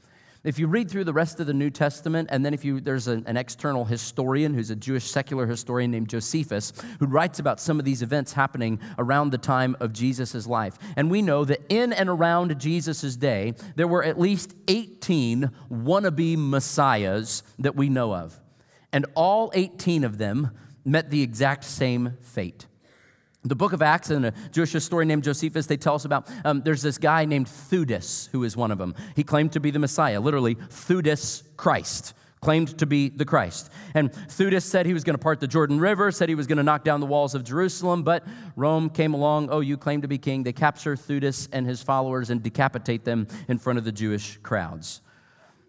If 0.47 0.61
you 0.61 0.69
read 0.69 0.89
through 0.89 1.03
the 1.03 1.13
rest 1.13 1.41
of 1.41 1.49
the 1.49 1.53
New 1.53 1.71
Testament, 1.71 2.29
and 2.31 2.47
then 2.47 2.55
if 2.55 2.65
you, 2.65 2.81
there's 2.81 3.09
an, 3.09 3.25
an, 3.27 3.37
external 3.37 3.85
historian 3.85 4.55
who's 4.55 4.71
a 4.71 4.77
Jewish 4.77 5.11
secular 5.11 5.45
historian 5.45 5.91
named 5.91 6.09
Josephus, 6.09 6.73
who 7.01 7.07
writes 7.07 7.41
about 7.41 7.59
some 7.59 7.81
of 7.81 7.85
these 7.85 8.01
events 8.01 8.33
happening 8.33 8.79
around 8.97 9.31
the 9.31 9.39
time 9.39 9.77
of 9.81 9.93
Jesus' 9.93 10.47
life. 10.47 10.79
And 10.95 11.11
we 11.11 11.21
know 11.21 11.45
that 11.45 11.63
in 11.69 11.93
and 11.93 12.09
around 12.09 12.61
Jesus' 12.61 13.17
day, 13.17 13.55
there 13.75 13.89
were 13.89 14.05
at 14.05 14.21
least 14.21 14.55
18 14.69 15.51
wannabe 15.69 16.39
messiahs 16.39 17.43
that 17.59 17.75
we 17.75 17.89
know 17.89 18.15
of. 18.15 18.41
And 18.93 19.05
all 19.17 19.51
18 19.53 20.05
of 20.05 20.17
them 20.17 20.53
met 20.85 21.11
the 21.11 21.23
exact 21.23 21.65
same 21.65 22.19
fate. 22.21 22.67
The 23.49 23.55
book 23.55 23.73
of 23.73 23.81
Acts 23.81 24.11
and 24.11 24.27
a 24.27 24.35
Jewish 24.51 24.73
historian 24.73 25.09
named 25.09 25.25
Josephus, 25.25 25.67
they 25.67 25.77
tell 25.77 25.95
us 25.95 26.05
about 26.05 26.29
um, 26.45 26.63
there's 26.63 26.83
this 26.83 26.99
guy 26.99 27.25
named 27.25 27.47
Theudas 27.47 28.29
who 28.33 28.43
is 28.45 28.57
one 28.57 28.71
of 28.71 28.79
them. 28.79 28.95
He 29.15 29.23
claimed 29.23 29.53
to 29.53 29.61
be 29.61 29.71
the 29.71 29.79
Messiah, 29.79 30.21
literally, 30.21 30.57
Theudas 30.57 31.45
Christ, 31.57 32.15
claimed 32.41 32.77
to 32.79 32.87
be 32.87 33.09
the 33.09 33.25
Christ. 33.25 33.71
And 33.95 34.11
Theudas 34.13 34.63
said 34.63 34.85
he 34.85 34.95
was 34.95 35.05
going 35.05 35.15
to 35.15 35.23
part 35.23 35.39
the 35.39 35.47
Jordan 35.47 35.79
River, 35.79 36.11
said 36.11 36.29
he 36.29 36.35
was 36.35 36.47
going 36.47 36.59
to 36.59 36.65
knock 36.65 36.83
down 36.83 37.01
the 37.01 37.07
walls 37.07 37.35
of 37.35 37.45
Jerusalem, 37.45 38.03
but 38.03 38.25
Rome 38.57 38.91
came 38.91 39.15
along. 39.15 39.51
Oh, 39.51 39.61
you 39.61 39.77
claim 39.77 40.03
to 40.03 40.09
be 40.09 40.19
king. 40.19 40.43
They 40.43 40.53
capture 40.53 40.97
Theudas 40.97 41.49
and 41.53 41.67
his 41.67 41.83
followers 41.83 42.31
and 42.31 42.43
decapitate 42.43 43.05
them 43.05 43.29
in 43.49 43.59
front 43.59 43.79
of 43.79 43.85
the 43.85 43.93
Jewish 43.93 44.39
crowds. 44.39 45.03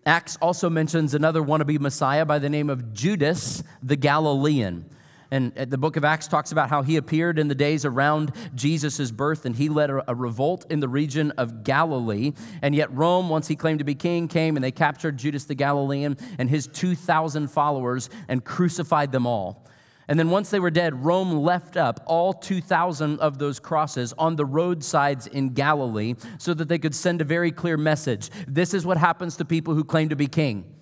Acts 0.05 0.37
also 0.41 0.69
mentions 0.69 1.13
another 1.13 1.41
wannabe 1.41 1.79
Messiah 1.79 2.25
by 2.25 2.39
the 2.39 2.49
name 2.49 2.69
of 2.69 2.93
Judas 2.93 3.61
the 3.83 3.97
Galilean. 3.97 4.89
And 5.31 5.57
uh, 5.57 5.65
the 5.65 5.77
book 5.77 5.97
of 5.97 6.05
Acts 6.05 6.27
talks 6.27 6.51
about 6.51 6.69
how 6.69 6.81
he 6.81 6.97
appeared 6.97 7.39
in 7.39 7.47
the 7.47 7.55
days 7.55 7.85
around 7.85 8.31
Jesus' 8.55 9.11
birth 9.11 9.45
and 9.45 9.55
he 9.55 9.69
led 9.69 9.89
a, 9.89 10.15
revolt 10.15 10.65
in 10.69 10.79
the 10.79 10.87
region 10.87 11.31
of 11.31 11.63
Galilee. 11.63 12.33
And 12.61 12.73
yet, 12.73 12.95
Rome, 12.95 13.29
once 13.29 13.47
he 13.47 13.55
claimed 13.55 13.79
to 13.79 13.85
be 13.85 13.95
king, 13.95 14.27
came 14.27 14.55
and 14.55 14.63
they 14.63 14.71
captured 14.71 15.17
Judas 15.17 15.45
the 15.45 15.55
Galilean 15.55 16.17
and 16.37 16.49
his 16.49 16.67
2,000 16.67 17.49
followers 17.49 18.09
and 18.27 18.43
crucified 18.43 19.11
them 19.11 19.25
all. 19.25 19.65
And 20.09 20.17
then, 20.17 20.29
once 20.29 20.49
they 20.49 20.59
were 20.61 20.71
dead, 20.71 21.03
Rome 21.03 21.33
left 21.33 21.75
up 21.75 22.01
all 22.05 22.31
2,000 22.31 23.19
of 23.19 23.39
those 23.39 23.59
crosses 23.59 24.13
on 24.17 24.37
the 24.37 24.45
roadsides 24.45 25.27
in 25.27 25.49
Galilee 25.49 26.15
so 26.37 26.53
that 26.53 26.69
they 26.69 26.79
could 26.79 26.95
send 26.95 27.19
a 27.19 27.25
very 27.25 27.51
clear 27.51 27.75
message. 27.75 28.29
This 28.47 28.73
is 28.73 28.85
what 28.85 28.97
happens 28.97 29.35
to 29.37 29.45
people 29.45 29.73
who 29.73 29.83
claim 29.83 30.07
to 30.09 30.15
be 30.15 30.27
king. 30.27 30.73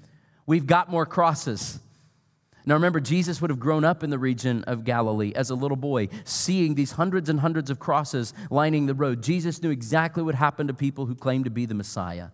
We've 0.45 0.67
got 0.67 0.91
more 0.91 1.07
crosses. 1.07 1.79
Now 2.65 2.73
remember, 2.73 2.99
Jesus 2.99 3.41
would 3.41 3.51
have 3.51 3.59
grown 3.59 3.83
up 3.83 4.03
in 4.03 4.09
the 4.09 4.17
region 4.17 4.63
of 4.63 4.83
Galilee 4.83 5.33
as 5.35 5.51
a 5.51 5.55
little 5.55 5.77
boy, 5.77 6.09
seeing 6.23 6.73
these 6.73 6.93
hundreds 6.93 7.29
and 7.29 7.39
hundreds 7.39 7.69
of 7.69 7.77
crosses 7.77 8.33
lining 8.49 8.87
the 8.87 8.95
road. 8.95 9.21
Jesus 9.21 9.61
knew 9.61 9.69
exactly 9.69 10.23
what 10.23 10.33
happened 10.33 10.69
to 10.69 10.73
people 10.73 11.05
who 11.05 11.13
claimed 11.13 11.45
to 11.45 11.51
be 11.51 11.65
the 11.65 11.75
Messiah. 11.75 12.29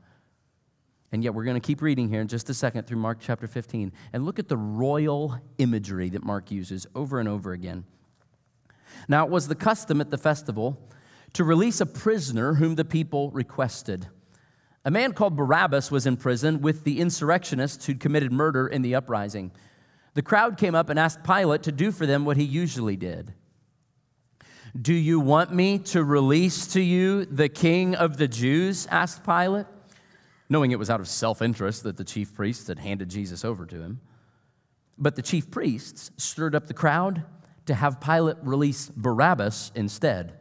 And 1.11 1.21
yet, 1.23 1.33
we're 1.33 1.43
going 1.43 1.59
to 1.59 1.65
keep 1.65 1.81
reading 1.81 2.07
here 2.07 2.21
in 2.21 2.29
just 2.29 2.49
a 2.49 2.53
second 2.53 2.87
through 2.87 2.97
Mark 2.97 3.17
chapter 3.19 3.45
15 3.45 3.91
and 4.13 4.25
look 4.25 4.39
at 4.39 4.47
the 4.47 4.55
royal 4.55 5.37
imagery 5.57 6.07
that 6.09 6.23
Mark 6.23 6.49
uses 6.49 6.87
over 6.95 7.19
and 7.19 7.27
over 7.27 7.51
again. 7.51 7.83
Now, 9.09 9.25
it 9.25 9.31
was 9.31 9.49
the 9.49 9.55
custom 9.55 9.99
at 9.99 10.09
the 10.09 10.17
festival 10.17 10.89
to 11.33 11.43
release 11.43 11.81
a 11.81 11.85
prisoner 11.85 12.53
whom 12.53 12.75
the 12.75 12.85
people 12.85 13.31
requested. 13.31 14.07
A 14.85 14.91
man 14.91 15.11
called 15.11 15.35
Barabbas 15.35 15.91
was 15.91 16.05
in 16.05 16.15
prison 16.15 16.61
with 16.61 16.85
the 16.85 16.99
insurrectionists 17.01 17.85
who'd 17.85 17.99
committed 17.99 18.31
murder 18.31 18.67
in 18.67 18.81
the 18.81 18.95
uprising. 18.95 19.51
The 20.13 20.21
crowd 20.21 20.57
came 20.57 20.75
up 20.75 20.89
and 20.89 20.99
asked 20.99 21.23
Pilate 21.23 21.63
to 21.63 21.71
do 21.71 21.91
for 21.91 22.05
them 22.05 22.25
what 22.25 22.37
he 22.37 22.43
usually 22.43 22.97
did. 22.97 23.33
Do 24.79 24.93
you 24.93 25.19
want 25.19 25.53
me 25.53 25.79
to 25.79 26.03
release 26.03 26.67
to 26.73 26.81
you 26.81 27.25
the 27.25 27.49
king 27.49 27.95
of 27.95 28.17
the 28.17 28.27
Jews? 28.27 28.87
asked 28.87 29.23
Pilate 29.23 29.65
knowing 30.51 30.71
it 30.71 30.79
was 30.79 30.89
out 30.89 30.99
of 30.99 31.07
self 31.07 31.41
interest 31.41 31.83
that 31.83 31.95
the 31.95 32.03
chief 32.03 32.33
priests 32.33 32.67
had 32.67 32.77
handed 32.77 33.09
Jesus 33.09 33.45
over 33.45 33.65
to 33.65 33.81
him. 33.81 34.01
But 34.97 35.15
the 35.15 35.21
chief 35.21 35.49
priests 35.49 36.11
stirred 36.17 36.53
up 36.53 36.67
the 36.67 36.73
crowd 36.73 37.23
to 37.67 37.73
have 37.73 38.01
Pilate 38.01 38.35
release 38.43 38.89
Barabbas 38.89 39.71
instead. 39.75 40.33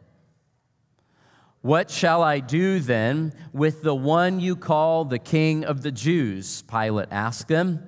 What 1.61 1.89
shall 1.89 2.21
I 2.23 2.39
do 2.39 2.81
then 2.81 3.33
with 3.53 3.83
the 3.83 3.95
one 3.95 4.41
you 4.41 4.57
call 4.57 5.05
the 5.05 5.17
king 5.17 5.63
of 5.63 5.81
the 5.81 5.91
Jews? 5.93 6.61
Pilate 6.63 7.07
asked 7.09 7.47
them. 7.47 7.87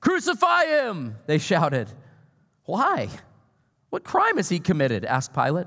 Crucify 0.00 0.64
him, 0.66 1.16
they 1.26 1.38
shouted. 1.38 1.88
Why? 2.64 3.08
What 3.90 4.04
crime 4.04 4.36
has 4.36 4.48
he 4.48 4.58
committed? 4.58 5.04
asked 5.04 5.34
Pilate. 5.34 5.66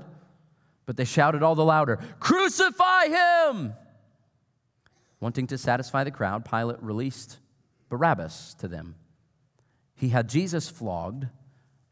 But 0.86 0.96
they 0.96 1.04
shouted 1.04 1.42
all 1.42 1.54
the 1.54 1.64
louder, 1.64 1.98
Crucify 2.20 3.06
him! 3.06 3.74
Wanting 5.20 5.46
to 5.46 5.58
satisfy 5.58 6.04
the 6.04 6.10
crowd, 6.10 6.44
Pilate 6.44 6.82
released 6.82 7.38
Barabbas 7.88 8.54
to 8.58 8.68
them. 8.68 8.96
He 9.94 10.10
had 10.10 10.28
Jesus 10.28 10.68
flogged 10.68 11.26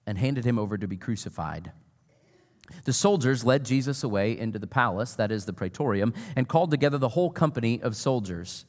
and 0.06 0.18
handed 0.18 0.44
him 0.44 0.58
over 0.58 0.76
to 0.76 0.88
be 0.88 0.96
crucified. 0.96 1.72
The 2.84 2.92
soldiers 2.92 3.44
led 3.44 3.64
Jesus 3.64 4.02
away 4.02 4.36
into 4.36 4.58
the 4.58 4.66
palace, 4.66 5.14
that 5.14 5.30
is 5.30 5.44
the 5.44 5.52
praetorium, 5.52 6.12
and 6.36 6.48
called 6.48 6.70
together 6.70 6.98
the 6.98 7.10
whole 7.10 7.30
company 7.30 7.80
of 7.80 7.96
soldiers. 7.96 8.64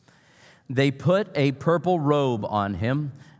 They 0.70 0.92
put 0.92 1.28
a 1.36 1.54
purple 1.54 2.00
robe 2.00 2.46
on 2.46 2.76
him, 2.76 3.14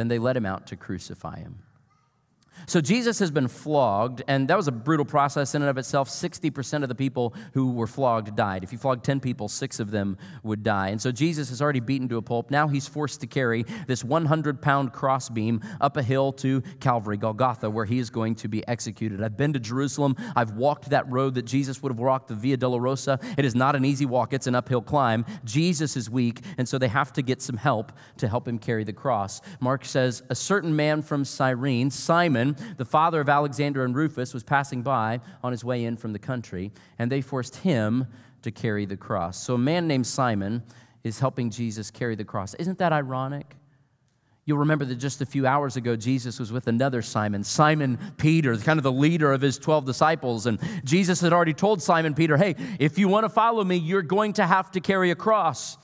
Then 0.00 0.08
they 0.08 0.18
led 0.18 0.34
him 0.34 0.46
out 0.46 0.66
to 0.68 0.76
crucify 0.76 1.40
him. 1.40 1.58
So 2.66 2.80
Jesus 2.80 3.18
has 3.18 3.30
been 3.30 3.48
flogged, 3.48 4.22
and 4.28 4.48
that 4.48 4.56
was 4.56 4.68
a 4.68 4.72
brutal 4.72 5.04
process 5.04 5.54
in 5.54 5.62
and 5.62 5.68
of 5.68 5.78
itself. 5.78 6.08
60% 6.08 6.82
of 6.82 6.88
the 6.88 6.94
people 6.94 7.34
who 7.52 7.72
were 7.72 7.86
flogged 7.86 8.34
died. 8.36 8.62
If 8.62 8.72
you 8.72 8.78
flogged 8.78 9.04
10 9.04 9.20
people, 9.20 9.48
six 9.48 9.80
of 9.80 9.90
them 9.90 10.18
would 10.42 10.62
die. 10.62 10.88
And 10.88 11.00
so 11.00 11.12
Jesus 11.12 11.50
is 11.50 11.60
already 11.60 11.80
beaten 11.80 12.08
to 12.08 12.16
a 12.16 12.22
pulp. 12.22 12.50
Now 12.50 12.68
he's 12.68 12.86
forced 12.86 13.20
to 13.20 13.26
carry 13.26 13.64
this 13.86 14.04
100 14.04 14.62
pound 14.62 14.92
crossbeam 14.92 15.60
up 15.80 15.96
a 15.96 16.02
hill 16.02 16.32
to 16.34 16.62
Calvary, 16.80 17.16
Golgotha, 17.16 17.70
where 17.70 17.84
he 17.84 17.98
is 17.98 18.10
going 18.10 18.34
to 18.36 18.48
be 18.48 18.66
executed. 18.68 19.22
I've 19.22 19.36
been 19.36 19.52
to 19.52 19.60
Jerusalem. 19.60 20.16
I've 20.36 20.52
walked 20.52 20.90
that 20.90 21.10
road 21.10 21.34
that 21.34 21.44
Jesus 21.44 21.82
would 21.82 21.92
have 21.92 21.98
walked, 21.98 22.28
the 22.28 22.34
Via 22.34 22.56
Dolorosa. 22.56 23.22
It 23.36 23.44
is 23.44 23.54
not 23.54 23.76
an 23.76 23.84
easy 23.84 24.06
walk, 24.06 24.32
it's 24.32 24.46
an 24.46 24.54
uphill 24.54 24.82
climb. 24.82 25.24
Jesus 25.44 25.96
is 25.96 26.08
weak, 26.08 26.40
and 26.58 26.68
so 26.68 26.78
they 26.78 26.88
have 26.88 27.12
to 27.14 27.22
get 27.22 27.42
some 27.42 27.56
help 27.56 27.92
to 28.18 28.28
help 28.28 28.46
him 28.46 28.58
carry 28.58 28.84
the 28.84 28.92
cross. 28.92 29.40
Mark 29.60 29.84
says, 29.84 30.22
A 30.30 30.34
certain 30.34 30.74
man 30.74 31.02
from 31.02 31.24
Cyrene, 31.24 31.90
Simon, 31.90 32.49
the 32.76 32.84
father 32.84 33.20
of 33.20 33.28
Alexander 33.28 33.84
and 33.84 33.94
Rufus, 33.94 34.34
was 34.34 34.42
passing 34.42 34.82
by 34.82 35.20
on 35.42 35.52
his 35.52 35.64
way 35.64 35.84
in 35.84 35.96
from 35.96 36.12
the 36.12 36.18
country, 36.18 36.72
and 36.98 37.10
they 37.10 37.20
forced 37.20 37.56
him 37.56 38.06
to 38.42 38.50
carry 38.50 38.86
the 38.86 38.96
cross. 38.96 39.42
So 39.42 39.54
a 39.54 39.58
man 39.58 39.86
named 39.86 40.06
Simon 40.06 40.62
is 41.04 41.18
helping 41.18 41.50
Jesus 41.50 41.90
carry 41.90 42.14
the 42.14 42.24
cross. 42.24 42.54
Isn't 42.54 42.78
that 42.78 42.92
ironic? 42.92 43.56
You'll 44.46 44.58
remember 44.58 44.84
that 44.86 44.96
just 44.96 45.20
a 45.20 45.26
few 45.26 45.46
hours 45.46 45.76
ago, 45.76 45.94
Jesus 45.96 46.40
was 46.40 46.50
with 46.50 46.66
another 46.66 47.02
Simon, 47.02 47.44
Simon 47.44 47.98
Peter, 48.16 48.56
kind 48.56 48.78
of 48.78 48.82
the 48.82 48.90
leader 48.90 49.32
of 49.32 49.40
his 49.40 49.58
12 49.58 49.84
disciples. 49.84 50.46
And 50.46 50.58
Jesus 50.82 51.20
had 51.20 51.32
already 51.32 51.52
told 51.52 51.82
Simon 51.82 52.14
Peter, 52.14 52.36
hey, 52.36 52.56
if 52.78 52.98
you 52.98 53.06
want 53.06 53.24
to 53.24 53.28
follow 53.28 53.62
me, 53.62 53.76
you're 53.76 54.02
going 54.02 54.32
to 54.34 54.46
have 54.46 54.70
to 54.72 54.80
carry 54.80 55.10
a 55.10 55.14
cross. 55.14 55.76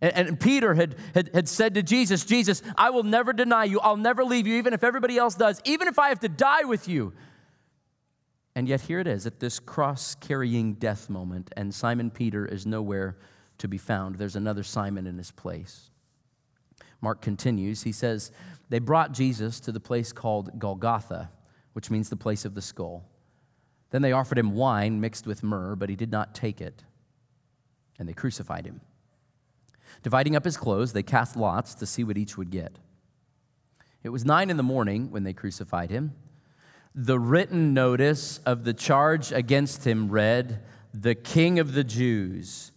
And, 0.00 0.28
and 0.28 0.40
Peter 0.40 0.74
had, 0.74 0.96
had, 1.14 1.30
had 1.34 1.48
said 1.48 1.74
to 1.74 1.82
Jesus, 1.82 2.24
Jesus, 2.24 2.62
I 2.76 2.90
will 2.90 3.02
never 3.02 3.32
deny 3.32 3.64
you. 3.64 3.80
I'll 3.80 3.96
never 3.96 4.24
leave 4.24 4.46
you, 4.46 4.56
even 4.56 4.72
if 4.72 4.82
everybody 4.82 5.18
else 5.18 5.34
does, 5.34 5.60
even 5.64 5.88
if 5.88 5.98
I 5.98 6.08
have 6.08 6.20
to 6.20 6.28
die 6.28 6.64
with 6.64 6.88
you. 6.88 7.12
And 8.54 8.68
yet, 8.68 8.80
here 8.82 8.98
it 8.98 9.06
is 9.06 9.26
at 9.26 9.40
this 9.40 9.60
cross 9.60 10.14
carrying 10.16 10.74
death 10.74 11.08
moment, 11.08 11.50
and 11.56 11.74
Simon 11.74 12.10
Peter 12.10 12.44
is 12.44 12.66
nowhere 12.66 13.16
to 13.58 13.68
be 13.68 13.78
found. 13.78 14.16
There's 14.16 14.36
another 14.36 14.62
Simon 14.62 15.06
in 15.06 15.18
his 15.18 15.30
place. 15.30 15.90
Mark 17.00 17.22
continues. 17.22 17.84
He 17.84 17.92
says, 17.92 18.32
They 18.68 18.78
brought 18.78 19.12
Jesus 19.12 19.60
to 19.60 19.72
the 19.72 19.80
place 19.80 20.12
called 20.12 20.58
Golgotha, 20.58 21.30
which 21.74 21.90
means 21.90 22.08
the 22.08 22.16
place 22.16 22.44
of 22.44 22.54
the 22.54 22.62
skull. 22.62 23.04
Then 23.90 24.02
they 24.02 24.12
offered 24.12 24.38
him 24.38 24.54
wine 24.54 25.00
mixed 25.00 25.26
with 25.26 25.42
myrrh, 25.42 25.76
but 25.76 25.88
he 25.88 25.96
did 25.96 26.10
not 26.10 26.34
take 26.34 26.60
it, 26.60 26.84
and 27.98 28.08
they 28.08 28.12
crucified 28.12 28.66
him. 28.66 28.80
Dividing 30.02 30.36
up 30.36 30.44
his 30.44 30.56
clothes, 30.56 30.92
they 30.92 31.02
cast 31.02 31.36
lots 31.36 31.74
to 31.74 31.86
see 31.86 32.04
what 32.04 32.16
each 32.16 32.36
would 32.36 32.50
get. 32.50 32.78
It 34.02 34.08
was 34.08 34.24
nine 34.24 34.50
in 34.50 34.56
the 34.56 34.62
morning 34.62 35.10
when 35.10 35.24
they 35.24 35.32
crucified 35.32 35.90
him. 35.90 36.14
The 36.94 37.18
written 37.18 37.74
notice 37.74 38.38
of 38.46 38.64
the 38.64 38.74
charge 38.74 39.30
against 39.32 39.86
him 39.86 40.08
read, 40.10 40.62
The 40.92 41.14
King 41.14 41.58
of 41.58 41.74
the 41.74 41.84
Jews. 41.84 42.72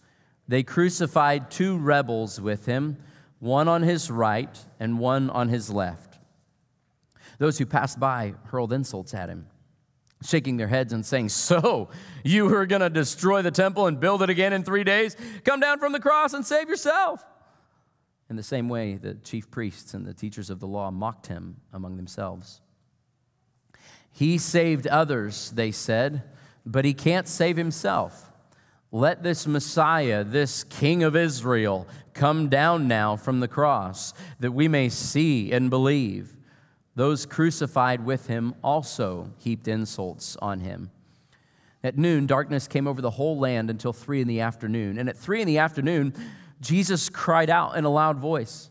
They 0.48 0.64
crucified 0.64 1.50
two 1.50 1.78
rebels 1.78 2.40
with 2.40 2.66
him, 2.66 2.98
one 3.40 3.68
on 3.68 3.82
his 3.82 4.12
right 4.12 4.58
and 4.80 5.00
one 5.00 5.30
on 5.30 5.50
his 5.50 5.70
left. 5.70 6.20
Those 7.40 7.58
who 7.58 7.66
passed 7.66 8.00
by 8.00 8.36
hurled 8.46 8.74
insults 8.74 9.14
at 9.14 9.30
him 9.30 9.48
shaking 10.24 10.58
their 10.58 10.68
heads 10.68 10.94
and 10.94 11.06
saying, 11.06 11.30
So, 11.30 11.90
you 12.24 12.54
are 12.56 12.66
going 12.66 12.82
to 12.82 12.90
destroy 12.90 13.42
the 13.42 13.52
temple 13.52 13.88
and 13.88 14.00
build 14.00 14.22
it 14.22 14.30
again 14.30 14.54
in 14.54 14.64
three 14.64 14.84
days? 14.84 15.16
Come 15.44 15.60
down 15.60 15.80
from 15.80 15.92
the 15.92 16.00
cross 16.00 16.34
and 16.34 16.46
save 16.46 16.70
yourself. 16.70 17.24
In 18.30 18.36
the 18.36 18.44
same 18.44 18.70
way, 18.70 18.96
the 18.96 19.16
chief 19.16 19.52
priests 19.52 19.94
and 19.94 20.06
the 20.06 20.14
teachers 20.14 20.50
of 20.50 20.60
the 20.60 20.68
law 20.68 20.90
mocked 20.90 21.28
him 21.28 21.58
among 21.72 21.98
themselves. 21.98 22.62
He 24.12 24.38
saved 24.38 24.88
others, 24.88 25.52
they 25.52 25.72
said, 25.72 26.24
but 26.66 26.86
he 26.86 26.94
can't 26.94 27.28
save 27.28 27.58
himself. 27.58 28.32
Let 28.92 29.24
this 29.24 29.48
Messiah, 29.48 30.24
this 30.24 30.64
King 30.64 31.04
of 31.04 31.16
Israel, 31.16 31.88
come 32.14 32.48
down 32.48 32.88
now 32.88 33.16
from 33.16 33.40
the 33.40 33.48
cross 33.48 34.14
that 34.40 34.52
we 34.52 34.68
may 34.68 34.90
see 34.90 35.52
and 35.52 35.70
believe. 35.70 36.38
Those 36.96 37.26
crucified 37.26 38.06
with 38.06 38.28
him 38.28 38.54
also 38.64 39.34
heaped 39.38 39.68
insults 39.68 40.38
on 40.38 40.60
him. 40.60 40.92
At 41.84 41.98
noon, 41.98 42.28
darkness 42.28 42.68
came 42.68 42.88
over 42.88 43.02
the 43.02 43.10
whole 43.10 43.38
land 43.40 43.70
until 43.70 43.92
three 43.92 44.22
in 44.22 44.28
the 44.28 44.42
afternoon. 44.42 44.98
And 44.98 45.10
at 45.10 45.18
three 45.18 45.42
in 45.42 45.48
the 45.48 45.58
afternoon, 45.58 46.14
Jesus 46.62 47.10
cried 47.10 47.50
out 47.50 47.76
in 47.76 47.84
a 47.84 47.90
loud 47.90 48.20
voice, 48.20 48.70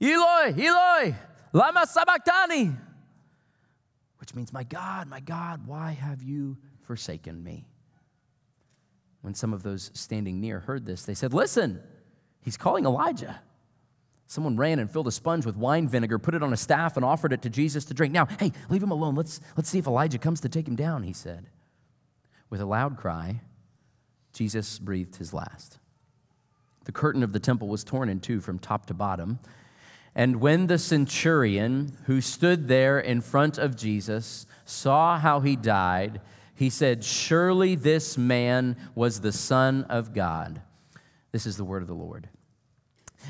Eloi, 0.00 0.54
Eloi, 0.56 1.14
lama 1.52 1.86
sabachthani, 1.86 2.72
which 4.18 4.34
means, 4.34 4.52
My 4.52 4.64
God, 4.64 5.08
my 5.08 5.20
God, 5.20 5.66
why 5.66 5.92
have 5.92 6.22
you 6.22 6.56
forsaken 6.82 7.42
me? 7.42 7.66
When 9.20 9.34
some 9.34 9.52
of 9.52 9.62
those 9.62 9.90
standing 9.94 10.40
near 10.40 10.60
heard 10.60 10.86
this, 10.86 11.04
they 11.04 11.14
said, 11.14 11.34
Listen, 11.34 11.82
he's 12.40 12.56
calling 12.56 12.86
Elijah. 12.86 13.40
Someone 14.26 14.56
ran 14.56 14.78
and 14.78 14.90
filled 14.90 15.06
a 15.06 15.12
sponge 15.12 15.44
with 15.44 15.56
wine 15.56 15.88
vinegar, 15.88 16.18
put 16.18 16.34
it 16.34 16.42
on 16.42 16.52
a 16.52 16.56
staff, 16.56 16.96
and 16.96 17.04
offered 17.04 17.32
it 17.32 17.42
to 17.42 17.50
Jesus 17.50 17.84
to 17.86 17.94
drink. 17.94 18.12
Now, 18.12 18.26
hey, 18.40 18.52
leave 18.68 18.82
him 18.82 18.90
alone. 18.90 19.14
Let's, 19.14 19.40
let's 19.56 19.68
see 19.68 19.78
if 19.78 19.86
Elijah 19.86 20.18
comes 20.18 20.40
to 20.40 20.48
take 20.48 20.66
him 20.66 20.76
down, 20.76 21.02
he 21.02 21.12
said. 21.12 21.46
With 22.50 22.60
a 22.60 22.66
loud 22.66 22.96
cry, 22.96 23.42
Jesus 24.32 24.78
breathed 24.78 25.16
his 25.16 25.34
last. 25.34 25.78
The 26.84 26.92
curtain 26.92 27.22
of 27.22 27.32
the 27.32 27.40
temple 27.40 27.68
was 27.68 27.84
torn 27.84 28.08
in 28.08 28.20
two 28.20 28.40
from 28.40 28.58
top 28.58 28.86
to 28.86 28.94
bottom. 28.94 29.38
And 30.14 30.40
when 30.40 30.68
the 30.68 30.78
centurion 30.78 31.96
who 32.06 32.20
stood 32.20 32.68
there 32.68 33.00
in 33.00 33.20
front 33.20 33.58
of 33.58 33.76
Jesus 33.76 34.46
saw 34.64 35.18
how 35.18 35.40
he 35.40 35.56
died, 35.56 36.20
he 36.54 36.70
said, 36.70 37.02
Surely 37.02 37.74
this 37.74 38.16
man 38.16 38.76
was 38.94 39.20
the 39.20 39.32
Son 39.32 39.84
of 39.84 40.14
God. 40.14 40.62
This 41.32 41.46
is 41.46 41.56
the 41.56 41.64
word 41.64 41.82
of 41.82 41.88
the 41.88 41.94
Lord. 41.94 42.28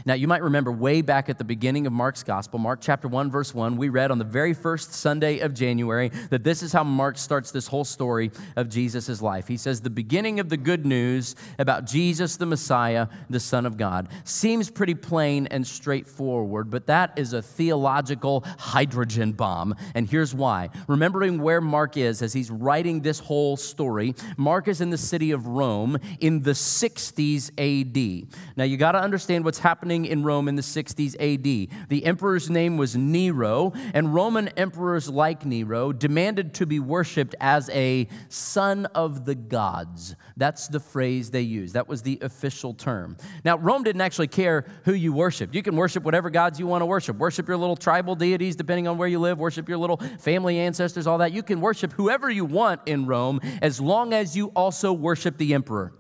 Now, 0.07 0.15
you 0.15 0.29
might 0.29 0.43
remember 0.43 0.71
way 0.71 1.03
back 1.03 1.29
at 1.29 1.39
the 1.39 1.45
beginning 1.45 1.87
of 1.87 1.93
Mark's 1.93 2.23
gospel, 2.23 2.59
Mark 2.59 2.81
chapter 2.83 3.09
1, 3.09 3.31
verse 3.31 3.55
1, 3.55 3.77
we 3.77 3.89
read 3.89 4.11
on 4.11 4.19
the 4.19 4.25
very 4.25 4.55
first 4.55 4.93
Sunday 4.93 5.39
of 5.39 5.55
January 5.55 6.11
that 6.31 6.45
this 6.45 6.63
is 6.63 6.73
how 6.73 6.85
Mark 6.85 7.17
starts 7.17 7.51
this 7.51 7.67
whole 7.67 7.85
story 7.85 8.31
of 8.57 8.69
Jesus' 8.69 9.23
life. 9.23 9.49
He 9.49 9.57
says, 9.57 9.81
The 9.81 9.91
beginning 9.91 10.41
of 10.41 10.49
the 10.49 10.57
good 10.57 10.85
news 10.85 11.37
about 11.59 11.87
Jesus 11.87 12.37
the 12.37 12.47
Messiah, 12.47 13.09
the 13.31 13.41
Son 13.41 13.67
of 13.67 13.77
God. 13.77 14.09
Seems 14.25 14.71
pretty 14.71 14.95
plain 14.95 15.47
and 15.47 15.67
straightforward, 15.67 16.71
but 16.71 16.87
that 16.87 17.13
is 17.17 17.33
a 17.33 17.43
theological 17.43 18.45
hydrogen 18.59 19.33
bomb. 19.33 19.75
And 19.95 20.09
here's 20.09 20.35
why. 20.35 20.71
Remembering 20.89 21.41
where 21.41 21.61
Mark 21.61 21.97
is 21.97 22.23
as 22.23 22.33
he's 22.33 22.51
writing 22.51 23.01
this 23.01 23.19
whole 23.19 23.57
story, 23.57 24.15
Mark 24.37 24.69
is 24.69 24.81
in 24.81 24.91
the 24.91 24.99
city 24.99 25.31
of 25.31 25.47
Rome 25.47 25.99
in 26.21 26.43
the 26.43 26.53
60s 26.53 27.51
AD. 27.59 28.29
Now, 28.57 28.65
you 28.65 28.77
got 28.77 28.93
to 28.93 29.01
understand 29.01 29.45
what's 29.45 29.59
happening 29.59 29.84
happening 29.85 30.07
in 30.07 30.23
Rome 30.23 30.49
in 30.49 30.57
the 30.57 30.63
60s 30.63 31.15
AD. 31.21 31.89
The 31.91 32.07
emperor's 32.07 32.49
name 32.49 32.79
was 32.79 32.97
Nero, 32.97 33.75
and 33.93 34.15
Roman 34.15 34.49
emperors 34.57 35.11
like 35.11 35.45
Nero 35.45 35.93
demanded 35.93 36.55
to 36.55 36.65
be 36.65 36.81
worshiped 36.81 37.35
as 37.39 37.69
a 37.69 38.09
son 38.31 38.87
of 38.95 39.27
the 39.27 39.35
gods. 39.35 40.17
That's 40.39 40.69
the 40.69 40.81
phrase 40.81 41.33
they 41.33 41.43
used. 41.43 41.75
That 41.75 41.87
was 41.87 42.01
the 42.01 42.19
official 42.23 42.73
term. 42.73 43.19
Now, 43.45 43.59
Rome 43.59 43.83
didn't 43.83 44.01
actually 44.01 44.29
care 44.29 44.65
who 44.87 44.95
you 44.95 45.13
worshiped. 45.13 45.55
You 45.55 45.63
can 45.63 45.77
worship 45.77 46.03
whatever 46.03 46.31
gods 46.31 46.59
you 46.59 46.67
want 46.67 46.81
to 46.81 46.87
worship. 46.87 47.19
Worship 47.19 47.47
your 47.47 47.59
little 47.59 47.77
tribal 47.77 48.15
deities, 48.15 48.57
depending 48.57 48.89
on 48.89 48.97
where 48.97 49.09
you 49.09 49.19
live. 49.19 49.39
Worship 49.39 49.69
your 49.69 49.77
little 49.77 49.99
family 50.19 50.61
ancestors, 50.61 51.07
all 51.07 51.19
that. 51.19 51.33
You 51.33 51.43
can 51.43 51.61
worship 51.61 51.93
whoever 51.93 52.31
you 52.31 52.47
want 52.47 52.81
in 52.87 53.05
Rome 53.05 53.39
as 53.61 53.83
long 53.83 54.15
as 54.15 54.35
you 54.35 54.47
also 54.57 54.95
worship 54.95 55.37
the 55.37 55.53
emperor. 55.53 55.93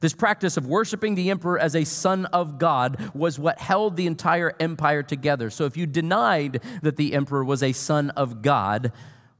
This 0.00 0.14
practice 0.14 0.56
of 0.56 0.66
worshiping 0.66 1.14
the 1.14 1.30
emperor 1.30 1.58
as 1.58 1.76
a 1.76 1.84
son 1.84 2.24
of 2.26 2.58
God 2.58 3.10
was 3.14 3.38
what 3.38 3.60
held 3.60 3.96
the 3.96 4.06
entire 4.06 4.54
empire 4.58 5.02
together. 5.02 5.50
So 5.50 5.66
if 5.66 5.76
you 5.76 5.86
denied 5.86 6.62
that 6.82 6.96
the 6.96 7.12
emperor 7.12 7.44
was 7.44 7.62
a 7.62 7.72
son 7.72 8.10
of 8.10 8.40
God, 8.40 8.92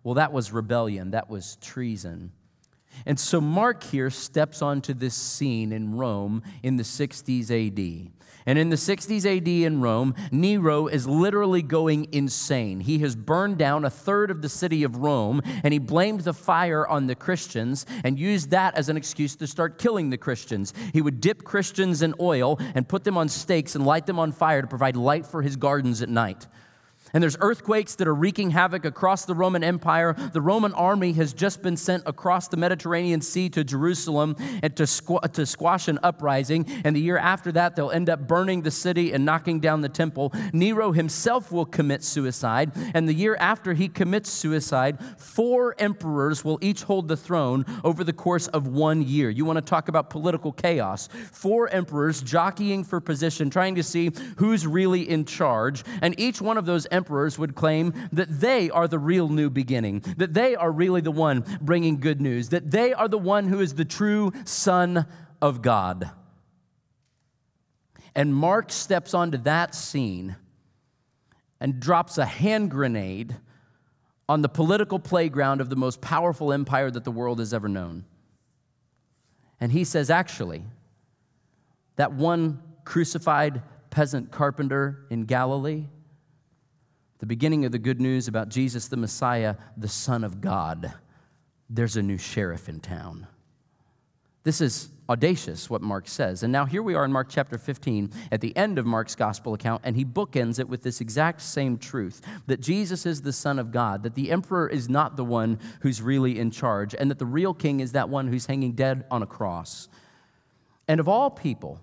well, 0.03 0.15
that 0.15 0.33
was 0.33 0.53
rebellion, 0.53 1.13
that 1.13 1.31
was 1.31 1.57
treason. 1.63 2.33
And 3.07 3.19
so 3.19 3.41
Mark 3.41 3.83
here 3.83 4.11
steps 4.11 4.63
onto 4.63 4.95
this 4.95 5.15
scene 5.15 5.73
in 5.73 5.97
Rome 5.97 6.43
in 6.63 6.77
the 6.77 6.83
60s 6.83 7.51
AD. 7.51 8.13
And 8.47 8.59
in 8.59 8.71
the 8.71 8.77
60s 8.77 9.27
AD 9.27 9.49
in 9.49 9.81
Rome, 9.81 10.15
Nero 10.33 10.87
is 10.87 11.07
literally 11.07 11.63
going 11.63 12.09
insane. 12.13 12.81
He 12.81 12.99
has 13.01 13.15
burned 13.15 13.59
down 13.59 13.85
a 13.85 13.91
third 13.91 14.31
of 14.31 14.43
the 14.43 14.49
city 14.49 14.83
of 14.83 14.97
Rome, 14.97 15.43
and 15.63 15.73
he 15.73 15.79
blamed 15.79 16.21
the 16.21 16.33
fire 16.33 16.87
on 16.87 17.07
the 17.07 17.15
Christians 17.15 17.85
and 18.03 18.19
used 18.19 18.51
that 18.51 18.77
as 18.77 18.89
an 18.89 18.97
excuse 18.97 19.37
to 19.37 19.47
start 19.47 19.79
killing 19.79 20.11
the 20.11 20.17
Christians. 20.17 20.73
He 20.93 21.03
would 21.03 21.21
dip 21.21 21.45
Christians 21.45 22.03
in 22.03 22.15
oil 22.19 22.59
and 22.75 22.89
put 22.89 23.05
them 23.05 23.19
on 23.19 23.29
stakes 23.29 23.75
and 23.75 23.85
light 23.85 24.07
them 24.07 24.19
on 24.19 24.33
fire 24.33 24.63
to 24.63 24.69
provide 24.69 24.97
light 24.97 25.27
for 25.27 25.43
his 25.43 25.57
gardens 25.57 26.03
at 26.03 26.09
night. 26.09 26.47
And 27.13 27.23
there's 27.23 27.37
earthquakes 27.41 27.97
that 27.97 28.07
are 28.07 28.15
wreaking 28.15 28.51
havoc 28.51 28.85
across 28.85 29.25
the 29.25 29.35
Roman 29.35 29.65
Empire. 29.65 30.15
The 30.33 30.41
Roman 30.41 30.73
army 30.75 31.13
has 31.15 31.33
just 31.33 31.63
been 31.63 31.77
sent 31.77 32.05
across 32.07 32.49
the 32.49 32.57
Mediterranean 32.57 33.21
Sea 33.21 33.49
to 33.51 33.65
Jerusalem 33.65 34.37
and 34.63 34.77
to, 34.77 34.85
squ- 34.85 35.33
to 35.33 35.47
squash 35.47 35.89
an 35.89 35.99
uprising. 36.03 36.67
And 36.85 36.95
the 36.95 37.01
year 37.01 37.19
after 37.19 37.53
that, 37.53 37.75
they'll 37.77 37.91
end 37.91 38.09
up 38.09 38.29
burning 38.29 38.63
the 38.63 38.71
city 38.71 39.13
and 39.13 39.25
knocking 39.25 39.61
down 39.61 39.81
the 39.81 39.89
temple. 39.89 40.33
Nero 40.53 40.93
himself 40.93 41.51
will 41.51 41.67
commit 41.67 42.05
suicide. 42.05 42.73
And 42.95 43.09
the 43.09 43.15
year 43.15 43.37
after 43.37 43.75
he 43.75 43.89
commits 43.89 44.31
suicide, 44.31 44.99
four 45.19 45.75
emperors 45.79 46.45
will 46.45 46.59
each 46.61 46.83
hold 46.83 47.09
the 47.09 47.17
throne 47.17 47.65
over 47.85 48.05
the 48.05 48.13
course 48.13 48.47
of 48.49 48.69
one 48.69 49.03
year. 49.03 49.31
You 49.31 49.45
want 49.45 49.57
to 49.57 49.63
talk 49.63 49.89
about 49.89 50.11
political 50.11 50.53
chaos? 50.53 51.09
Four 51.33 51.69
emperors 51.71 52.23
jockeying 52.23 52.85
for 52.85 53.01
position, 53.01 53.51
trying 53.51 53.75
to 53.75 53.83
see 53.83 54.13
who's 54.37 54.67
really 54.67 55.09
in 55.09 55.25
charge. 55.25 55.85
And 56.03 56.19
each 56.19 56.41
one 56.41 56.57
of 56.57 56.67
those 56.67 56.87
emperors 56.91 57.00
emperors 57.01 57.39
would 57.39 57.55
claim 57.55 57.95
that 58.13 58.29
they 58.29 58.69
are 58.69 58.87
the 58.87 58.99
real 58.99 59.31
new 59.31 59.49
beginning, 59.49 60.01
that 60.19 60.35
they 60.35 60.55
are 60.55 60.71
really 60.71 61.01
the 61.01 61.11
one 61.11 61.45
bringing 61.63 61.99
good 61.99 62.21
news, 62.21 62.51
that 62.51 62.71
they 62.71 62.93
are 62.93 63.09
the 63.09 63.17
one 63.17 63.49
who 63.49 63.61
is 63.61 63.75
the 63.75 63.87
true 63.87 64.31
Son 64.45 65.07
of 65.41 65.63
God. 65.63 66.11
And 68.15 68.35
Mark 68.35 68.71
steps 68.71 69.15
onto 69.15 69.39
that 69.39 69.75
scene 69.75 70.37
and 71.59 71.81
drops 71.81 72.19
a 72.19 72.27
hand 72.27 72.71
grenade 72.71 73.35
on 74.29 74.43
the 74.43 74.49
political 74.49 74.99
playground 74.99 75.63
of 75.63 75.71
the 75.71 75.77
most 75.77 76.03
powerful 76.03 76.53
empire 76.53 76.91
that 76.91 77.05
the 77.05 77.11
world 77.11 77.39
has 77.39 77.55
ever 77.55 77.69
known. 77.69 78.05
And 79.59 79.73
he 79.73 79.85
says, 79.85 80.11
actually, 80.11 80.65
that 81.97 82.13
one 82.13 82.63
crucified 82.85 83.63
peasant 83.89 84.31
carpenter 84.31 85.07
in 85.09 85.25
Galilee 85.25 85.87
the 87.21 87.27
beginning 87.27 87.67
of 87.67 87.73
the 87.73 87.79
good 87.79 88.01
news 88.01 88.29
about 88.29 88.49
Jesus 88.49 88.89
the 88.89 88.97
Messiah, 88.97 89.57
the 89.77 89.89
Son 89.89 90.25
of 90.25 90.41
God. 90.41 90.93
There's 91.69 91.97
a 91.97 92.03
new 92.03 92.19
sheriff 92.19 92.69
in 92.69 92.81
town. 92.81 93.27
This 94.43 94.63
is 94.63 94.89
audacious, 95.07 95.69
what 95.69 95.83
Mark 95.83 96.09
says. 96.09 96.43
And 96.43 96.51
now 96.51 96.65
here 96.65 96.83
we 96.83 96.95
are 96.95 97.05
in 97.05 97.13
Mark 97.13 97.29
chapter 97.29 97.59
15, 97.59 98.11
at 98.33 98.41
the 98.41 98.57
end 98.57 98.79
of 98.79 98.87
Mark's 98.87 99.15
gospel 99.15 99.53
account, 99.53 99.83
and 99.85 99.97
he 99.97 100.05
bookends 100.05 100.59
it 100.59 100.69
with 100.69 100.83
this 100.83 101.03
exact 101.03 101.43
same 101.43 101.77
truth 101.77 102.23
that 102.47 102.61
Jesus 102.61 103.05
is 103.05 103.21
the 103.21 103.35
Son 103.35 103.59
of 103.59 103.71
God, 103.71 104.03
that 104.03 104.15
the 104.15 104.31
emperor 104.31 104.67
is 104.67 104.89
not 104.89 105.17
the 105.17 105.25
one 105.25 105.59
who's 105.81 106.01
really 106.01 106.39
in 106.39 106.51
charge, 106.51 106.95
and 106.95 107.11
that 107.11 107.19
the 107.19 107.27
real 107.27 107.53
king 107.53 107.81
is 107.81 107.93
that 107.93 108.09
one 108.09 108.29
who's 108.29 108.47
hanging 108.47 108.73
dead 108.73 109.05
on 109.11 109.23
a 109.23 109.27
cross. 109.27 109.89
And 110.89 111.01
of 111.01 111.09
all 111.09 111.29
people, 111.29 111.81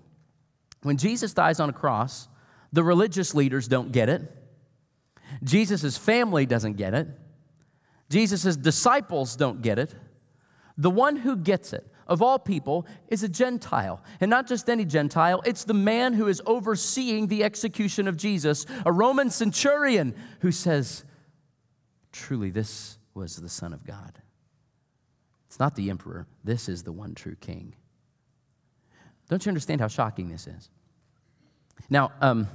when 0.82 0.96
Jesus 0.96 1.32
dies 1.32 1.60
on 1.60 1.70
a 1.70 1.72
cross, 1.72 2.26
the 2.72 2.82
religious 2.82 3.34
leaders 3.36 3.68
don't 3.68 3.92
get 3.92 4.08
it. 4.08 4.34
Jesus' 5.42 5.96
family 5.96 6.46
doesn't 6.46 6.74
get 6.74 6.94
it. 6.94 7.08
Jesus' 8.10 8.56
disciples 8.56 9.36
don't 9.36 9.62
get 9.62 9.78
it. 9.78 9.94
The 10.76 10.90
one 10.90 11.16
who 11.16 11.36
gets 11.36 11.72
it, 11.72 11.86
of 12.06 12.22
all 12.22 12.38
people, 12.38 12.86
is 13.08 13.22
a 13.22 13.28
Gentile. 13.28 14.02
And 14.20 14.30
not 14.30 14.46
just 14.46 14.70
any 14.70 14.84
Gentile, 14.84 15.42
it's 15.44 15.64
the 15.64 15.74
man 15.74 16.14
who 16.14 16.28
is 16.28 16.40
overseeing 16.46 17.26
the 17.26 17.44
execution 17.44 18.08
of 18.08 18.16
Jesus, 18.16 18.64
a 18.86 18.92
Roman 18.92 19.30
centurion 19.30 20.14
who 20.40 20.52
says, 20.52 21.04
Truly, 22.12 22.50
this 22.50 22.98
was 23.12 23.36
the 23.36 23.48
Son 23.48 23.72
of 23.72 23.84
God. 23.84 24.18
It's 25.46 25.58
not 25.58 25.74
the 25.74 25.90
emperor, 25.90 26.26
this 26.44 26.68
is 26.68 26.82
the 26.82 26.92
one 26.92 27.14
true 27.14 27.36
king. 27.36 27.74
Don't 29.28 29.44
you 29.44 29.50
understand 29.50 29.80
how 29.80 29.88
shocking 29.88 30.30
this 30.30 30.46
is? 30.46 30.70
Now, 31.90 32.12
um, 32.20 32.48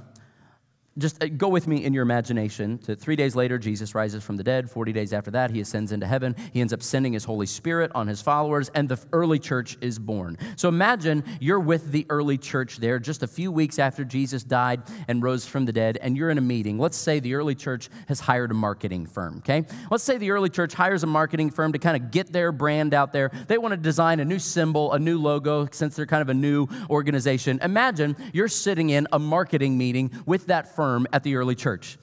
just 0.96 1.22
uh, 1.22 1.26
go 1.26 1.48
with 1.48 1.66
me 1.66 1.84
in 1.84 1.92
your 1.92 2.02
imagination 2.02 2.78
to 2.78 2.94
three 2.94 3.16
days 3.16 3.34
later 3.34 3.58
jesus 3.58 3.94
rises 3.94 4.22
from 4.22 4.36
the 4.36 4.44
dead. 4.44 4.70
40 4.70 4.92
days 4.92 5.12
after 5.12 5.30
that 5.32 5.50
he 5.50 5.60
ascends 5.60 5.92
into 5.92 6.06
heaven. 6.06 6.36
He 6.52 6.60
ends 6.60 6.72
up 6.72 6.82
sending 6.82 7.12
his 7.12 7.24
holy 7.24 7.46
spirit 7.46 7.90
on 7.94 8.06
his 8.06 8.22
followers 8.22 8.70
and 8.74 8.88
the 8.88 8.98
early 9.12 9.38
church 9.38 9.76
is 9.80 9.98
born. 9.98 10.38
So 10.56 10.68
imagine 10.68 11.24
you're 11.40 11.60
with 11.60 11.90
the 11.90 12.06
early 12.08 12.38
church 12.38 12.76
there 12.76 12.98
just 12.98 13.22
a 13.22 13.26
few 13.26 13.50
weeks 13.50 13.78
after 13.78 14.04
jesus 14.04 14.44
died 14.44 14.82
and 15.08 15.22
rose 15.22 15.46
from 15.46 15.64
the 15.64 15.72
dead 15.72 15.98
and 16.00 16.16
you're 16.16 16.30
in 16.30 16.38
a 16.38 16.42
meeting. 16.42 16.78
Let's 16.78 16.96
say 16.96 17.18
the 17.18 17.34
early 17.34 17.54
church 17.54 17.88
has 18.08 18.20
hired 18.20 18.50
a 18.52 18.54
marketing 18.54 19.06
firm 19.06 19.38
okay? 19.38 19.64
Let's 19.90 20.04
say 20.04 20.16
the 20.16 20.30
early 20.30 20.48
church 20.48 20.74
hires 20.74 21.02
a 21.02 21.06
marketing 21.08 21.50
firm 21.50 21.72
to 21.72 21.78
kind 21.78 21.96
of 21.96 22.12
get 22.12 22.32
their 22.32 22.52
brand 22.52 22.94
out 22.94 23.12
there. 23.12 23.32
They 23.48 23.58
want 23.58 23.72
to 23.72 23.76
design 23.76 24.20
a 24.20 24.24
new 24.24 24.38
symbol 24.38 24.92
a 24.92 24.98
new 24.98 25.18
logo 25.18 25.68
since 25.72 25.96
they're 25.96 26.06
kind 26.06 26.22
of 26.22 26.28
a 26.28 26.34
new 26.34 26.68
organization. 26.88 27.58
Imagine 27.62 28.16
you're 28.32 28.48
sitting 28.48 28.90
in 28.90 29.08
a 29.12 29.18
marketing 29.18 29.76
meeting 29.76 30.10
with 30.24 30.46
that 30.46 30.74
firm 30.74 30.83
firm 30.84 31.06
at 31.14 31.22
the 31.22 31.34
early 31.34 31.54
church. 31.54 31.96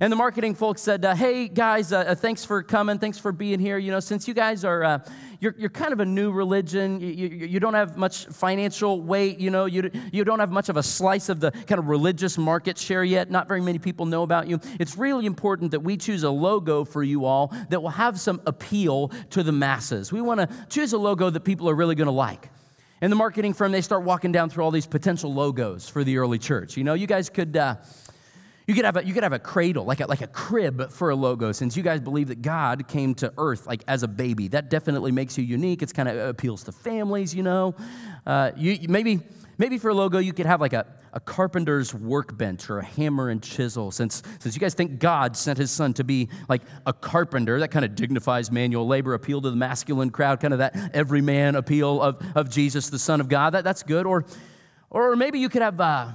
And 0.00 0.12
the 0.12 0.16
marketing 0.16 0.56
folks 0.56 0.82
said, 0.82 1.04
uh, 1.04 1.14
"Hey 1.14 1.46
guys, 1.46 1.92
uh, 1.92 1.98
uh, 1.98 2.14
thanks 2.16 2.44
for 2.44 2.60
coming. 2.60 2.98
Thanks 2.98 3.18
for 3.20 3.30
being 3.30 3.60
here. 3.60 3.78
You 3.78 3.92
know, 3.92 4.00
since 4.00 4.26
you 4.26 4.34
guys 4.34 4.64
are, 4.64 4.82
uh, 4.82 4.98
you're, 5.38 5.54
you're 5.56 5.70
kind 5.70 5.92
of 5.92 6.00
a 6.00 6.04
new 6.04 6.32
religion. 6.32 7.00
You, 7.00 7.06
you, 7.06 7.46
you, 7.46 7.60
don't 7.60 7.74
have 7.74 7.96
much 7.96 8.26
financial 8.26 9.00
weight. 9.00 9.38
You 9.38 9.50
know, 9.50 9.66
you, 9.66 9.92
you 10.12 10.24
don't 10.24 10.40
have 10.40 10.50
much 10.50 10.68
of 10.68 10.76
a 10.76 10.82
slice 10.82 11.28
of 11.28 11.38
the 11.38 11.52
kind 11.52 11.78
of 11.78 11.86
religious 11.86 12.36
market 12.36 12.76
share 12.76 13.04
yet. 13.04 13.30
Not 13.30 13.46
very 13.46 13.60
many 13.60 13.78
people 13.78 14.06
know 14.06 14.24
about 14.24 14.48
you. 14.48 14.58
It's 14.80 14.98
really 14.98 15.24
important 15.24 15.70
that 15.70 15.80
we 15.80 15.96
choose 15.96 16.24
a 16.24 16.30
logo 16.30 16.84
for 16.84 17.04
you 17.04 17.24
all 17.24 17.54
that 17.70 17.80
will 17.80 17.90
have 17.90 18.18
some 18.18 18.40
appeal 18.44 19.12
to 19.30 19.44
the 19.44 19.52
masses. 19.52 20.10
We 20.10 20.20
want 20.20 20.40
to 20.40 20.48
choose 20.68 20.94
a 20.94 20.98
logo 20.98 21.30
that 21.30 21.44
people 21.44 21.70
are 21.70 21.76
really 21.76 21.94
going 21.94 22.12
to 22.14 22.18
like." 22.28 22.50
And 23.00 23.12
the 23.12 23.16
marketing 23.16 23.52
firm, 23.52 23.72
they 23.72 23.82
start 23.82 24.04
walking 24.04 24.32
down 24.32 24.48
through 24.48 24.64
all 24.64 24.70
these 24.70 24.86
potential 24.86 25.32
logos 25.32 25.88
for 25.88 26.02
the 26.02 26.16
early 26.16 26.38
church. 26.38 26.76
You 26.76 26.84
know, 26.84 26.94
you 26.94 27.06
guys 27.06 27.28
could 27.28 27.56
uh, 27.56 27.76
you 28.66 28.74
could 28.74 28.84
have 28.84 28.96
a, 28.96 29.06
you 29.06 29.14
could 29.14 29.22
have 29.22 29.32
a 29.32 29.38
cradle, 29.38 29.84
like 29.84 30.00
a, 30.00 30.06
like 30.06 30.22
a 30.22 30.26
crib 30.26 30.90
for 30.90 31.10
a 31.10 31.14
logo, 31.14 31.52
since 31.52 31.76
you 31.76 31.84
guys 31.84 32.00
believe 32.00 32.28
that 32.28 32.42
God 32.42 32.88
came 32.88 33.14
to 33.16 33.32
earth 33.38 33.66
like 33.66 33.84
as 33.86 34.02
a 34.02 34.08
baby. 34.08 34.48
That 34.48 34.70
definitely 34.70 35.12
makes 35.12 35.38
you 35.38 35.44
unique. 35.44 35.82
It's 35.82 35.92
kind 35.92 36.08
of 36.08 36.16
appeals 36.28 36.64
to 36.64 36.72
families, 36.72 37.32
you 37.32 37.44
know. 37.44 37.76
Uh, 38.26 38.50
you, 38.56 38.88
maybe, 38.88 39.20
maybe 39.56 39.78
for 39.78 39.90
a 39.90 39.94
logo, 39.94 40.18
you 40.18 40.32
could 40.32 40.46
have 40.46 40.60
like 40.60 40.72
a, 40.72 40.84
a 41.12 41.20
carpenter's 41.20 41.94
workbench 41.94 42.68
or 42.68 42.80
a 42.80 42.84
hammer 42.84 43.30
and 43.30 43.40
chisel. 43.40 43.92
Since, 43.92 44.24
since 44.40 44.56
you 44.56 44.60
guys 44.60 44.74
think 44.74 44.98
God 44.98 45.36
sent 45.36 45.58
his 45.58 45.70
son 45.70 45.94
to 45.94 46.02
be 46.02 46.28
like 46.48 46.62
a 46.86 46.92
carpenter, 46.92 47.60
that 47.60 47.68
kind 47.68 47.84
of 47.84 47.94
dignifies 47.94 48.50
manual 48.50 48.88
labor, 48.88 49.14
appeal 49.14 49.40
to 49.42 49.50
the 49.50 49.56
masculine 49.56 50.10
crowd, 50.10 50.40
kind 50.40 50.52
of 50.52 50.58
that 50.58 50.90
everyman 50.92 51.54
appeal 51.54 52.02
of, 52.02 52.20
of 52.34 52.50
Jesus, 52.50 52.90
the 52.90 52.98
Son 52.98 53.20
of 53.20 53.28
God. 53.28 53.50
That, 53.50 53.62
that's 53.62 53.84
good. 53.84 54.06
Or, 54.06 54.26
or 54.90 55.14
maybe 55.14 55.38
you 55.38 55.48
could 55.48 55.62
have. 55.62 55.80
Uh, 55.80 56.08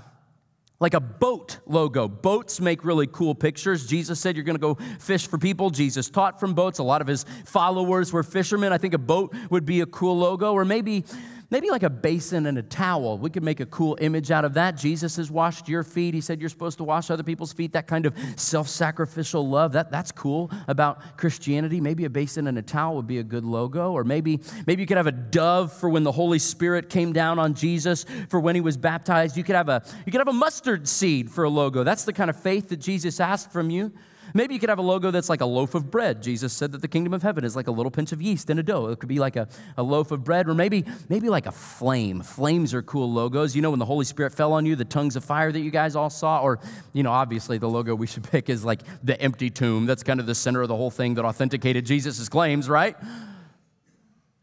like 0.81 0.95
a 0.95 0.99
boat 0.99 1.59
logo. 1.67 2.07
Boats 2.09 2.59
make 2.59 2.83
really 2.83 3.07
cool 3.07 3.35
pictures. 3.35 3.85
Jesus 3.85 4.19
said 4.19 4.35
you're 4.35 4.43
going 4.43 4.57
to 4.57 4.59
go 4.59 4.75
fish 4.99 5.27
for 5.27 5.37
people. 5.37 5.69
Jesus 5.69 6.09
taught 6.09 6.39
from 6.39 6.55
boats. 6.55 6.79
A 6.79 6.83
lot 6.83 7.01
of 7.01 7.07
his 7.07 7.23
followers 7.45 8.11
were 8.11 8.23
fishermen. 8.23 8.73
I 8.73 8.79
think 8.79 8.95
a 8.95 8.97
boat 8.97 9.33
would 9.51 9.63
be 9.63 9.81
a 9.81 9.85
cool 9.85 10.17
logo. 10.17 10.51
Or 10.53 10.65
maybe 10.65 11.05
maybe 11.51 11.69
like 11.69 11.83
a 11.83 11.89
basin 11.89 12.47
and 12.47 12.57
a 12.57 12.63
towel. 12.63 13.17
We 13.17 13.29
could 13.29 13.43
make 13.43 13.59
a 13.59 13.65
cool 13.67 13.97
image 14.01 14.31
out 14.31 14.45
of 14.45 14.55
that. 14.55 14.77
Jesus 14.77 15.17
has 15.17 15.29
washed 15.29 15.69
your 15.69 15.83
feet. 15.83 16.13
He 16.13 16.21
said 16.21 16.39
you're 16.39 16.49
supposed 16.49 16.77
to 16.79 16.83
wash 16.83 17.11
other 17.11 17.21
people's 17.21 17.53
feet. 17.53 17.73
That 17.73 17.85
kind 17.85 18.05
of 18.05 18.15
self 18.37 18.67
sacrificial 18.67 19.47
love, 19.47 19.73
that, 19.73 19.91
that's 19.91 20.11
cool 20.11 20.49
about 20.67 21.17
Christianity. 21.17 21.79
Maybe 21.79 22.05
a 22.05 22.09
basin 22.09 22.47
and 22.47 22.57
a 22.57 22.61
towel 22.61 22.95
would 22.95 23.07
be 23.07 23.19
a 23.19 23.23
good 23.23 23.43
logo. 23.43 23.91
Or 23.91 24.03
maybe, 24.03 24.39
maybe 24.65 24.81
you 24.81 24.87
could 24.87 24.97
have 24.97 25.07
a 25.07 25.11
dove 25.11 25.71
for 25.73 25.89
when 25.89 26.03
the 26.03 26.11
Holy 26.11 26.39
Spirit 26.39 26.89
came 26.89 27.13
down 27.13 27.37
on 27.37 27.53
Jesus 27.53 28.05
for 28.29 28.39
when 28.39 28.55
he 28.55 28.61
was 28.61 28.77
baptized. 28.77 29.37
You 29.37 29.43
could 29.43 29.55
have 29.55 29.69
a, 29.69 29.83
you 30.05 30.11
could 30.11 30.21
have 30.21 30.29
a 30.29 30.33
mustard 30.33 30.87
seed 30.87 31.29
for 31.29 31.43
a 31.43 31.49
logo. 31.49 31.83
That's 31.83 32.05
the 32.05 32.13
kind 32.13 32.29
of 32.29 32.41
faith 32.41 32.69
that 32.69 32.77
Jesus 32.77 33.19
asked 33.19 33.51
from 33.51 33.69
you. 33.69 33.91
Maybe 34.33 34.53
you 34.53 34.59
could 34.59 34.69
have 34.69 34.79
a 34.79 34.83
logo 34.83 35.11
that's 35.11 35.29
like 35.29 35.41
a 35.41 35.45
loaf 35.45 35.75
of 35.75 35.91
bread. 35.91 36.21
Jesus 36.21 36.53
said 36.53 36.71
that 36.71 36.81
the 36.81 36.87
kingdom 36.87 37.13
of 37.13 37.21
heaven 37.21 37.43
is 37.43 37.55
like 37.55 37.67
a 37.67 37.71
little 37.71 37.91
pinch 37.91 38.11
of 38.11 38.21
yeast 38.21 38.49
in 38.49 38.59
a 38.59 38.63
dough. 38.63 38.87
It 38.87 38.99
could 38.99 39.09
be 39.09 39.19
like 39.19 39.35
a, 39.35 39.47
a 39.77 39.83
loaf 39.83 40.11
of 40.11 40.23
bread, 40.23 40.47
or 40.47 40.53
maybe, 40.53 40.85
maybe 41.09 41.29
like 41.29 41.45
a 41.45 41.51
flame. 41.51 42.21
Flames 42.21 42.73
are 42.73 42.81
cool 42.81 43.11
logos. 43.11 43.55
You 43.55 43.61
know, 43.61 43.71
when 43.71 43.79
the 43.79 43.85
Holy 43.85 44.05
Spirit 44.05 44.33
fell 44.33 44.53
on 44.53 44.65
you, 44.65 44.75
the 44.75 44.85
tongues 44.85 45.15
of 45.15 45.23
fire 45.23 45.51
that 45.51 45.59
you 45.59 45.71
guys 45.71 45.95
all 45.95 46.09
saw, 46.09 46.41
or, 46.41 46.59
you 46.93 47.03
know, 47.03 47.11
obviously 47.11 47.57
the 47.57 47.69
logo 47.69 47.95
we 47.95 48.07
should 48.07 48.23
pick 48.31 48.49
is 48.49 48.63
like 48.63 48.81
the 49.03 49.19
empty 49.21 49.49
tomb. 49.49 49.85
That's 49.85 50.03
kind 50.03 50.19
of 50.19 50.25
the 50.25 50.35
center 50.35 50.61
of 50.61 50.67
the 50.67 50.75
whole 50.75 50.91
thing 50.91 51.15
that 51.15 51.25
authenticated 51.25 51.85
Jesus' 51.85 52.29
claims, 52.29 52.69
right? 52.69 52.95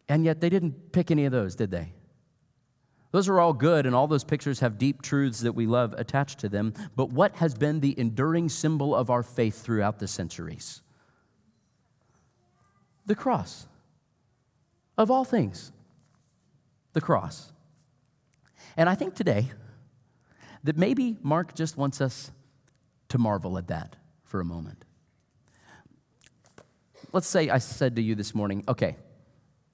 And 0.08 0.24
yet 0.24 0.40
they 0.40 0.48
didn't 0.48 0.92
pick 0.92 1.10
any 1.10 1.24
of 1.24 1.32
those, 1.32 1.54
did 1.54 1.70
they? 1.70 1.92
Those 3.10 3.28
are 3.28 3.40
all 3.40 3.54
good, 3.54 3.86
and 3.86 3.94
all 3.94 4.06
those 4.06 4.24
pictures 4.24 4.60
have 4.60 4.78
deep 4.78 5.00
truths 5.00 5.40
that 5.40 5.52
we 5.52 5.66
love 5.66 5.94
attached 5.94 6.40
to 6.40 6.48
them. 6.48 6.74
But 6.94 7.10
what 7.10 7.36
has 7.36 7.54
been 7.54 7.80
the 7.80 7.98
enduring 7.98 8.50
symbol 8.50 8.94
of 8.94 9.08
our 9.08 9.22
faith 9.22 9.62
throughout 9.62 9.98
the 9.98 10.06
centuries? 10.06 10.82
The 13.06 13.14
cross. 13.14 13.66
Of 14.98 15.10
all 15.10 15.24
things, 15.24 15.72
the 16.92 17.00
cross. 17.00 17.52
And 18.76 18.88
I 18.88 18.94
think 18.94 19.14
today 19.14 19.50
that 20.64 20.76
maybe 20.76 21.16
Mark 21.22 21.54
just 21.54 21.76
wants 21.76 22.00
us 22.00 22.30
to 23.08 23.18
marvel 23.18 23.56
at 23.56 23.68
that 23.68 23.96
for 24.24 24.40
a 24.40 24.44
moment. 24.44 24.84
Let's 27.12 27.26
say 27.26 27.48
I 27.48 27.58
said 27.58 27.96
to 27.96 28.02
you 28.02 28.14
this 28.14 28.34
morning, 28.34 28.64
okay, 28.68 28.96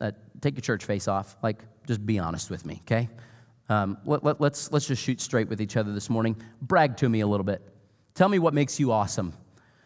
uh, 0.00 0.12
take 0.40 0.54
your 0.54 0.62
church 0.62 0.84
face 0.84 1.08
off. 1.08 1.36
Like, 1.42 1.64
just 1.86 2.04
be 2.04 2.18
honest 2.18 2.50
with 2.50 2.64
me, 2.66 2.80
okay? 2.82 3.08
Um, 3.68 3.98
let, 4.04 4.24
let, 4.24 4.40
let's, 4.40 4.70
let's 4.72 4.86
just 4.86 5.02
shoot 5.02 5.20
straight 5.20 5.48
with 5.48 5.60
each 5.60 5.76
other 5.76 5.92
this 5.92 6.10
morning. 6.10 6.36
Brag 6.60 6.96
to 6.98 7.08
me 7.08 7.20
a 7.20 7.26
little 7.26 7.44
bit. 7.44 7.62
Tell 8.14 8.28
me 8.28 8.38
what 8.38 8.54
makes 8.54 8.78
you 8.78 8.92
awesome. 8.92 9.32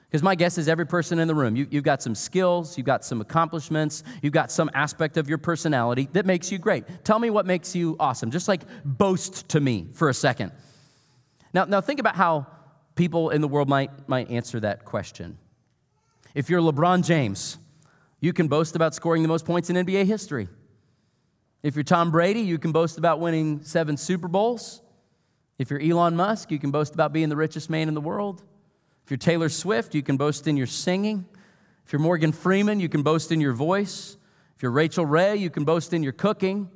Because 0.09 0.23
my 0.23 0.35
guess 0.35 0.57
is 0.57 0.69
every 0.69 0.87
person 0.87 1.19
in 1.19 1.29
the 1.29 1.35
room, 1.35 1.55
you, 1.55 1.67
you've 1.71 1.85
got 1.85 2.03
some 2.03 2.15
skills, 2.15 2.79
you've 2.79 2.87
got 2.87 3.05
some 3.05 3.21
accomplishments, 3.21 4.05
you've 4.23 4.33
got 4.33 4.51
some 4.51 4.71
aspect 4.73 5.19
of 5.19 5.29
your 5.29 5.37
personality 5.37 6.09
that 6.13 6.25
makes 6.25 6.51
you 6.51 6.59
great. 6.59 6.85
Tell 7.05 7.19
me 7.19 7.29
what 7.29 7.45
makes 7.45 7.77
you 7.77 7.95
awesome. 8.01 8.31
Just 8.31 8.49
like 8.49 8.63
boast 8.85 9.49
to 9.51 9.61
me 9.61 9.87
for 9.93 10.09
a 10.09 10.15
second. 10.15 10.53
Now, 11.53 11.67
now 11.67 11.83
think 11.83 12.01
about 12.01 12.17
how 12.17 12.47
people 12.95 13.31
in 13.31 13.43
the 13.43 13.49
world 13.49 13.69
might, 13.69 14.09
might 14.09 14.31
answer 14.31 14.61
that 14.61 14.85
question. 14.87 15.37
If 16.35 16.49
you're 16.49 16.61
LeBron 16.61 17.05
James, 17.05 17.59
you 18.21 18.33
can 18.33 18.49
boast 18.49 18.77
about 18.77 18.95
scoring 18.95 19.23
the 19.23 19.29
most 19.29 19.45
points 19.45 19.69
in 19.69 19.77
NBA 19.77 20.07
history. 20.07 20.49
If 21.61 21.75
you're 21.75 21.83
Tom 21.83 22.13
Brady, 22.13 22.43
you 22.43 22.57
can 22.57 22.71
boast 22.71 22.99
about 22.99 23.19
winning 23.19 23.63
seven 23.63 23.97
Super 23.97 24.29
Bowls. 24.29 24.81
If 25.59 25.71
you're 25.71 25.81
Elon 25.81 26.15
Musk, 26.15 26.53
you 26.53 26.59
can 26.61 26.71
boast 26.71 26.95
about 26.95 27.13
being 27.13 27.29
the 27.29 27.37
richest 27.37 27.69
man 27.69 27.89
in 27.89 27.95
the 27.95 28.01
world. 28.01 28.45
If 29.05 29.11
you're 29.11 29.19
Taylor 29.19 29.49
Swift, 29.49 29.93
you 29.93 30.03
can 30.03 30.17
boast 30.17 30.47
in 30.47 30.57
your 30.57 30.69
singing. 30.69 31.27
If 31.85 31.93
you're 31.93 32.01
Morgan 32.01 32.31
Freeman, 32.31 32.79
you 32.79 32.89
can 32.89 33.03
boast 33.03 33.33
in 33.33 33.41
your 33.41 33.55
voice. 33.55 34.17
If 34.55 34.63
you're 34.63 34.71
Rachael 34.71 35.05
Ray, 35.05 35.35
you 35.35 35.51
can 35.51 35.65
boast 35.65 35.93
in 35.93 36.05
your 36.05 36.13
cooking. 36.13 36.71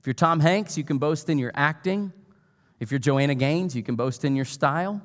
If 0.00 0.06
you're 0.06 0.14
Tom 0.14 0.40
Hanks, 0.40 0.76
you 0.76 0.82
can 0.82 0.98
boast 0.98 1.30
in 1.30 1.38
your 1.38 1.52
acting. 1.54 2.12
If 2.80 2.90
you're 2.90 2.98
Joanna 2.98 3.36
Gaines, 3.36 3.76
you 3.76 3.84
can 3.84 3.94
boast 3.94 4.24
in 4.24 4.34
your 4.34 4.44
style. 4.44 5.00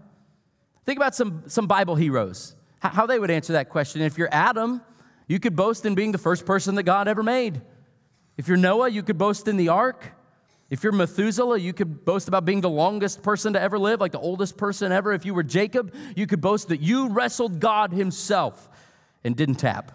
Think 0.85 0.97
about 0.97 1.13
some, 1.13 1.43
some 1.45 1.67
Bible 1.67 1.95
heroes, 1.95 2.55
how 2.79 3.05
they 3.05 3.19
would 3.19 3.29
answer 3.29 3.53
that 3.53 3.69
question. 3.69 4.01
If 4.01 4.17
you're 4.17 4.29
Adam, 4.31 4.81
you 5.27 5.39
could 5.39 5.55
boast 5.55 5.85
in 5.85 5.93
being 5.93 6.13
the 6.13 6.17
first 6.17 6.47
person 6.47 6.73
that 6.75 6.83
God 6.83 7.07
ever 7.07 7.21
made. 7.21 7.61
If 8.39 8.47
you're 8.47 8.55
Noah, 8.55 8.87
you 8.87 9.03
could 9.03 9.17
boast 9.17 9.49
in 9.49 9.57
the 9.57 9.67
ark. 9.67 10.13
If 10.69 10.81
you're 10.81 10.93
Methuselah, 10.93 11.57
you 11.59 11.73
could 11.73 12.05
boast 12.05 12.29
about 12.29 12.45
being 12.45 12.61
the 12.61 12.69
longest 12.69 13.21
person 13.21 13.51
to 13.51 13.61
ever 13.61 13.77
live, 13.77 13.99
like 13.99 14.13
the 14.13 14.19
oldest 14.19 14.55
person 14.55 14.93
ever. 14.93 15.11
If 15.11 15.25
you 15.25 15.33
were 15.33 15.43
Jacob, 15.43 15.93
you 16.15 16.25
could 16.25 16.39
boast 16.39 16.69
that 16.69 16.79
you 16.79 17.09
wrestled 17.09 17.59
God 17.59 17.91
Himself 17.91 18.69
and 19.25 19.35
didn't 19.35 19.55
tap. 19.55 19.91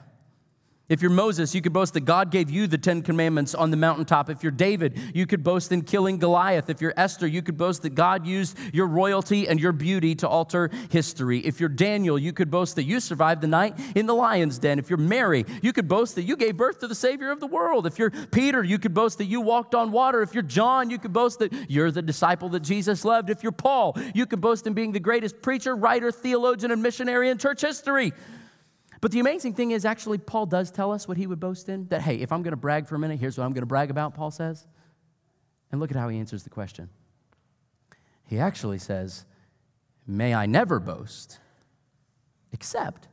If 0.86 1.00
you're 1.00 1.10
Moses, 1.10 1.54
you 1.54 1.62
could 1.62 1.72
boast 1.72 1.94
that 1.94 2.04
God 2.04 2.30
gave 2.30 2.50
you 2.50 2.66
the 2.66 2.76
Ten 2.76 3.00
Commandments 3.00 3.54
on 3.54 3.70
the 3.70 3.76
mountaintop. 3.76 4.28
If 4.28 4.42
you're 4.42 4.52
David, 4.52 4.98
you 5.14 5.26
could 5.26 5.42
boast 5.42 5.72
in 5.72 5.80
killing 5.80 6.18
Goliath. 6.18 6.68
If 6.68 6.82
you're 6.82 6.92
Esther, 6.94 7.26
you 7.26 7.40
could 7.40 7.56
boast 7.56 7.80
that 7.82 7.94
God 7.94 8.26
used 8.26 8.58
your 8.74 8.86
royalty 8.86 9.48
and 9.48 9.58
your 9.58 9.72
beauty 9.72 10.14
to 10.16 10.28
alter 10.28 10.70
history. 10.90 11.38
If 11.38 11.58
you're 11.58 11.70
Daniel, 11.70 12.18
you 12.18 12.34
could 12.34 12.50
boast 12.50 12.76
that 12.76 12.82
you 12.82 13.00
survived 13.00 13.40
the 13.40 13.46
night 13.46 13.80
in 13.94 14.04
the 14.04 14.14
lion's 14.14 14.58
den. 14.58 14.78
If 14.78 14.90
you're 14.90 14.98
Mary, 14.98 15.46
you 15.62 15.72
could 15.72 15.88
boast 15.88 16.16
that 16.16 16.24
you 16.24 16.36
gave 16.36 16.58
birth 16.58 16.80
to 16.80 16.86
the 16.86 16.94
Savior 16.94 17.30
of 17.30 17.40
the 17.40 17.46
world. 17.46 17.86
If 17.86 17.98
you're 17.98 18.10
Peter, 18.10 18.62
you 18.62 18.78
could 18.78 18.92
boast 18.92 19.16
that 19.18 19.24
you 19.24 19.40
walked 19.40 19.74
on 19.74 19.90
water. 19.90 20.20
If 20.20 20.34
you're 20.34 20.42
John, 20.42 20.90
you 20.90 20.98
could 20.98 21.14
boast 21.14 21.38
that 21.38 21.50
you're 21.70 21.92
the 21.92 22.02
disciple 22.02 22.50
that 22.50 22.60
Jesus 22.60 23.06
loved. 23.06 23.30
If 23.30 23.42
you're 23.42 23.52
Paul, 23.52 23.96
you 24.14 24.26
could 24.26 24.42
boast 24.42 24.66
in 24.66 24.74
being 24.74 24.92
the 24.92 25.00
greatest 25.00 25.40
preacher, 25.40 25.74
writer, 25.74 26.12
theologian, 26.12 26.72
and 26.72 26.82
missionary 26.82 27.30
in 27.30 27.38
church 27.38 27.62
history. 27.62 28.12
But 29.04 29.12
the 29.12 29.20
amazing 29.20 29.52
thing 29.52 29.72
is, 29.72 29.84
actually, 29.84 30.16
Paul 30.16 30.46
does 30.46 30.70
tell 30.70 30.90
us 30.90 31.06
what 31.06 31.18
he 31.18 31.26
would 31.26 31.38
boast 31.38 31.68
in. 31.68 31.86
That, 31.88 32.00
hey, 32.00 32.20
if 32.20 32.32
I'm 32.32 32.42
going 32.42 32.52
to 32.52 32.56
brag 32.56 32.86
for 32.86 32.94
a 32.94 32.98
minute, 32.98 33.20
here's 33.20 33.36
what 33.36 33.44
I'm 33.44 33.52
going 33.52 33.60
to 33.60 33.66
brag 33.66 33.90
about, 33.90 34.14
Paul 34.14 34.30
says. 34.30 34.66
And 35.70 35.78
look 35.78 35.90
at 35.90 35.96
how 35.98 36.08
he 36.08 36.18
answers 36.18 36.42
the 36.42 36.48
question. 36.48 36.88
He 38.24 38.38
actually 38.38 38.78
says, 38.78 39.26
May 40.06 40.32
I 40.32 40.46
never 40.46 40.80
boast 40.80 41.38
except 42.50 43.08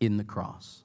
in 0.00 0.16
the 0.16 0.24
cross. 0.24 0.82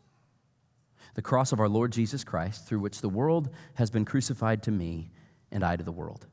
The 1.14 1.22
cross 1.22 1.54
of 1.54 1.62
our 1.62 1.70
Lord 1.70 1.94
Jesus 1.94 2.26
Christ, 2.26 2.68
through 2.68 2.82
which 2.82 3.00
the 3.00 3.08
world 3.08 3.50
has 3.76 3.90
been 3.90 4.04
crucified 4.04 4.62
to 4.64 4.72
me 4.72 5.10
and 5.54 5.64
I 5.64 5.78
to 5.78 5.84
the 5.84 5.92
world. 5.94 6.28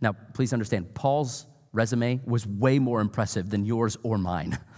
Now, 0.00 0.14
please 0.32 0.54
understand, 0.54 0.94
Paul's 0.94 1.44
resume 1.74 2.22
was 2.24 2.46
way 2.46 2.78
more 2.78 3.02
impressive 3.02 3.50
than 3.50 3.66
yours 3.66 3.98
or 4.02 4.16
mine. 4.16 4.58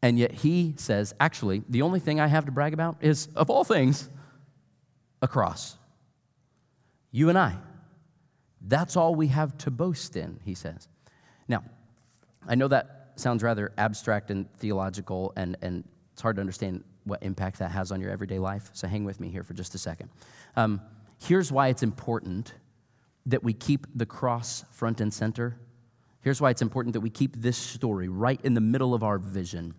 And 0.00 0.18
yet 0.18 0.32
he 0.32 0.74
says, 0.76 1.14
actually, 1.18 1.62
the 1.68 1.82
only 1.82 2.00
thing 2.00 2.20
I 2.20 2.28
have 2.28 2.44
to 2.46 2.52
brag 2.52 2.72
about 2.72 2.98
is, 3.00 3.28
of 3.34 3.50
all 3.50 3.64
things, 3.64 4.08
a 5.20 5.28
cross. 5.28 5.76
You 7.10 7.28
and 7.28 7.38
I. 7.38 7.56
That's 8.60 8.96
all 8.96 9.14
we 9.14 9.28
have 9.28 9.56
to 9.58 9.70
boast 9.70 10.16
in, 10.16 10.38
he 10.44 10.54
says. 10.54 10.88
Now, 11.48 11.64
I 12.46 12.54
know 12.54 12.68
that 12.68 13.12
sounds 13.16 13.42
rather 13.42 13.72
abstract 13.76 14.30
and 14.30 14.52
theological, 14.58 15.32
and, 15.36 15.56
and 15.62 15.84
it's 16.12 16.22
hard 16.22 16.36
to 16.36 16.40
understand 16.40 16.84
what 17.04 17.22
impact 17.22 17.58
that 17.58 17.70
has 17.70 17.90
on 17.90 18.00
your 18.00 18.10
everyday 18.10 18.38
life. 18.38 18.70
So 18.74 18.86
hang 18.86 19.04
with 19.04 19.18
me 19.18 19.30
here 19.30 19.42
for 19.42 19.54
just 19.54 19.74
a 19.74 19.78
second. 19.78 20.10
Um, 20.56 20.80
here's 21.18 21.50
why 21.50 21.68
it's 21.68 21.82
important 21.82 22.54
that 23.26 23.42
we 23.42 23.52
keep 23.52 23.86
the 23.94 24.06
cross 24.06 24.64
front 24.70 25.00
and 25.00 25.12
center. 25.12 25.56
Here's 26.20 26.40
why 26.40 26.50
it's 26.50 26.62
important 26.62 26.92
that 26.92 27.00
we 27.00 27.10
keep 27.10 27.36
this 27.36 27.56
story 27.56 28.08
right 28.08 28.40
in 28.44 28.54
the 28.54 28.60
middle 28.60 28.94
of 28.94 29.02
our 29.02 29.18
vision. 29.18 29.74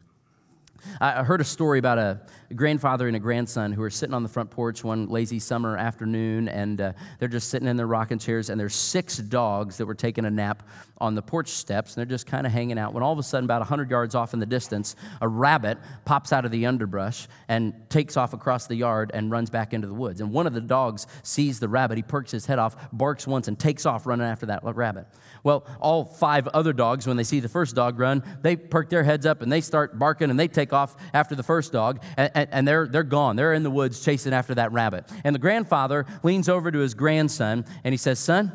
I 1.02 1.24
heard 1.24 1.42
a 1.42 1.46
story 1.46 1.80
about 1.80 1.98
a 1.98 2.22
grandfather 2.56 3.08
and 3.08 3.15
a 3.15 3.20
grandson 3.20 3.72
who 3.72 3.82
were 3.82 3.89
sitting 3.89 4.13
on 4.13 4.24
the 4.24 4.30
front 4.30 4.50
porch 4.50 4.84
one 4.84 5.08
lazy 5.08 5.39
summer 5.39 5.78
afternoon, 5.78 6.50
and 6.50 6.82
uh, 6.82 6.94
they're 7.20 7.28
just 7.28 7.50
sitting 7.50 7.68
in 7.68 7.78
their 7.78 7.88
rocking 7.88 8.20
chairs, 8.20 8.50
and 8.50 8.60
there's 8.60 8.76
six 8.76 9.18
dogs 9.18 9.78
that 9.78 9.86
were 9.86 9.96
taking 9.96 10.26
a 10.26 10.30
nap 10.30 10.63
on 10.98 11.15
the 11.15 11.22
porch 11.22 11.50
steps, 11.50 11.94
and 11.94 12.02
they're 12.02 12.10
just 12.10 12.26
kind 12.26 12.46
of 12.46 12.52
hanging 12.52 12.78
out. 12.78 12.94
When 12.94 13.04
all 13.04 13.13
of 13.13 13.20
a 13.20 13.24
sudden, 13.24 13.46
about 13.46 13.62
100 13.62 13.89
yards 13.89 14.15
off 14.15 14.34
in 14.34 14.39
the 14.39 14.46
distance, 14.46 14.96
a 15.22 15.28
rabbit 15.28 15.78
pops 16.06 16.34
out 16.34 16.46
of 16.46 16.52
the 16.52 16.65
underbrush 16.65 17.28
and 17.48 17.74
takes 17.89 18.18
off 18.18 18.34
across 18.34 18.68
the 18.68 18.76
yard 18.76 19.12
and 19.13 19.32
runs 19.32 19.50
back 19.50 19.74
into 19.74 19.88
the 19.88 19.94
woods. 19.94 20.22
And 20.22 20.32
one 20.32 20.48
of 20.48 20.54
the 20.54 20.62
dogs 20.62 21.08
sees 21.24 21.60
the 21.60 21.70
rabbit, 21.70 21.98
he 21.98 22.04
perks 22.04 22.32
his 22.32 22.46
head 22.46 22.60
off, 22.60 22.76
barks 22.92 23.28
once, 23.28 23.48
and 23.48 23.58
takes 23.58 23.86
off 23.86 24.06
running 24.06 24.28
after 24.28 24.48
that 24.48 24.63
rabbit. 24.63 25.08
Well, 25.44 25.65
all 25.80 26.04
five 26.04 26.48
other 26.50 26.74
dogs, 26.74 27.08
when 27.08 27.18
they 27.18 27.24
see 27.24 27.39
the 27.39 27.50
first 27.50 27.76
dog 27.76 28.00
run, 28.00 28.24
they 28.42 28.56
perk 28.56 28.89
their 28.89 29.04
heads 29.04 29.26
up 29.26 29.42
and 29.42 29.52
they 29.52 29.62
start 29.62 29.98
barking 29.98 30.30
and 30.30 30.39
they 30.39 30.48
take 30.48 30.68
off 30.73 30.95
after 31.13 31.36
the 31.36 31.43
first 31.43 31.71
dog, 31.71 32.01
and, 32.17 32.32
and, 32.34 32.49
and 32.51 32.67
they're, 32.67 32.88
they're 32.88 33.03
gone. 33.03 33.36
They're 33.36 33.53
in 33.53 33.63
the 33.63 33.71
woods 33.71 34.03
chasing 34.03 34.34
after 34.34 34.55
that 34.55 34.71
rabbit. 34.71 35.05
And 35.23 35.34
the 35.34 35.39
grandfather 35.39 36.05
leans 36.23 36.49
over 36.49 36.71
to 36.71 36.79
his 36.79 36.93
grandson 36.93 37.65
and 37.84 37.93
he 37.93 37.97
says, 37.97 38.19
Son, 38.19 38.51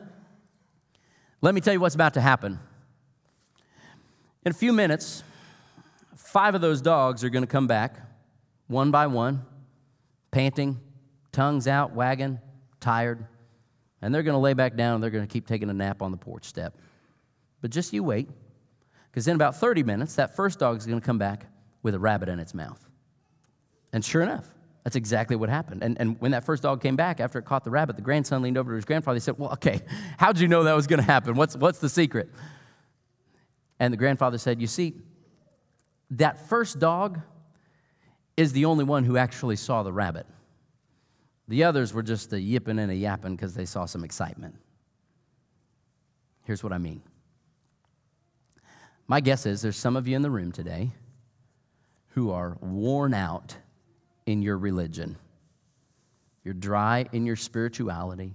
let 1.41 1.55
me 1.55 1.61
tell 1.61 1.75
you 1.75 1.81
what's 1.81 1.95
about 1.95 2.15
to 2.15 2.21
happen. 2.21 2.59
In 4.45 4.51
a 4.51 4.55
few 4.55 4.73
minutes, 4.73 5.23
five 6.17 6.55
of 6.55 6.61
those 6.61 6.81
dogs 6.81 7.25
are 7.25 7.31
going 7.31 7.45
to 7.45 7.51
come 7.51 7.67
back, 7.67 7.99
one 8.67 8.91
by 8.91 9.07
one, 9.07 9.43
panting, 10.31 10.81
tongues 11.33 11.67
out, 11.67 11.93
wagging, 11.93 12.39
tired, 12.81 13.27
and 14.03 14.15
they're 14.15 14.23
going 14.23 14.35
to 14.35 14.39
lay 14.41 14.53
back 14.53 14.77
down 14.77 14.97
and 14.97 15.03
they're 15.03 15.11
going 15.11 15.27
to 15.27 15.33
keep 15.33 15.47
taking 15.47 15.71
a 15.71 15.75
nap 15.75 16.03
on 16.03 16.11
the 16.11 16.17
porch 16.17 16.45
step. 16.45 16.77
But 17.63 17.71
just 17.71 17.93
you 17.95 18.05
wait, 18.05 18.29
because 19.11 19.27
in 19.29 19.35
about 19.35 19.57
30 19.57 19.83
minutes, 19.83 20.17
that 20.17 20.37
first 20.37 20.59
dog 20.59 20.77
is 20.77 20.87
going 20.87 21.01
to 21.01 21.07
come 21.07 21.19
back 21.19 21.47
with 21.85 21.95
a 21.95 21.99
rabbit 22.01 22.29
in 22.29 22.41
its 22.41 22.53
mouth. 22.53 22.85
And 23.93 24.05
sure 24.05 24.23
enough, 24.23 24.49
that's 24.83 24.97
exactly 24.97 25.37
what 25.37 25.49
happened. 25.49 25.85
And, 25.85 25.97
and 26.01 26.21
when 26.21 26.33
that 26.33 26.43
first 26.43 26.65
dog 26.65 26.83
came 26.83 26.97
back 26.97 27.21
after 27.21 27.39
it 27.39 27.45
caught 27.45 27.63
the 27.63 27.71
rabbit, 27.71 27.95
the 27.95 28.03
grandson 28.03 28.43
leaned 28.43 28.59
over 28.59 28.73
to 28.73 28.75
his 28.75 28.85
grandfather. 28.85 29.17
He 29.17 29.21
said, 29.21 29.39
Well, 29.39 29.53
okay, 29.53 29.83
how'd 30.19 30.41
you 30.41 30.49
know 30.49 30.65
that 30.65 30.75
was 30.75 30.89
going 30.89 30.99
to 30.99 31.07
happen? 31.07 31.37
What's, 31.37 31.57
what's 31.57 31.79
the 31.79 31.89
secret? 31.89 32.29
And 33.79 33.93
the 33.93 33.97
grandfather 33.97 34.39
said, 34.39 34.61
You 34.61 34.67
see, 34.67 34.95
that 36.11 36.49
first 36.49 36.81
dog 36.81 37.21
is 38.37 38.53
the 38.53 38.65
only 38.65 38.85
one 38.85 39.05
who 39.05 39.17
actually 39.17 39.57
saw 39.57 39.85
the 39.85 39.93
rabbit. 39.93 40.27
The 41.47 41.65
others 41.65 41.93
were 41.95 42.03
just 42.03 42.33
a 42.33 42.41
yipping 42.41 42.79
and 42.79 42.91
a 42.91 42.95
yapping 42.95 43.37
because 43.37 43.55
they 43.55 43.67
saw 43.67 43.85
some 43.85 44.03
excitement. 44.03 44.57
Here's 46.45 46.65
what 46.65 46.73
I 46.73 46.79
mean. 46.79 47.03
My 49.07 49.21
guess 49.21 49.47
is 49.47 49.63
there's 49.63 49.77
some 49.77 49.97
of 49.97 50.09
you 50.09 50.17
in 50.17 50.23
the 50.23 50.31
room 50.31 50.51
today 50.51 50.93
who 52.15 52.31
are 52.31 52.57
worn 52.61 53.15
out 53.15 53.57
in 54.27 54.43
your 54.43 54.59
religion. 54.59 55.17
You're 56.43 56.55
dry 56.55 57.07
in 57.13 57.27
your 57.27 57.37
spirituality 57.37 58.35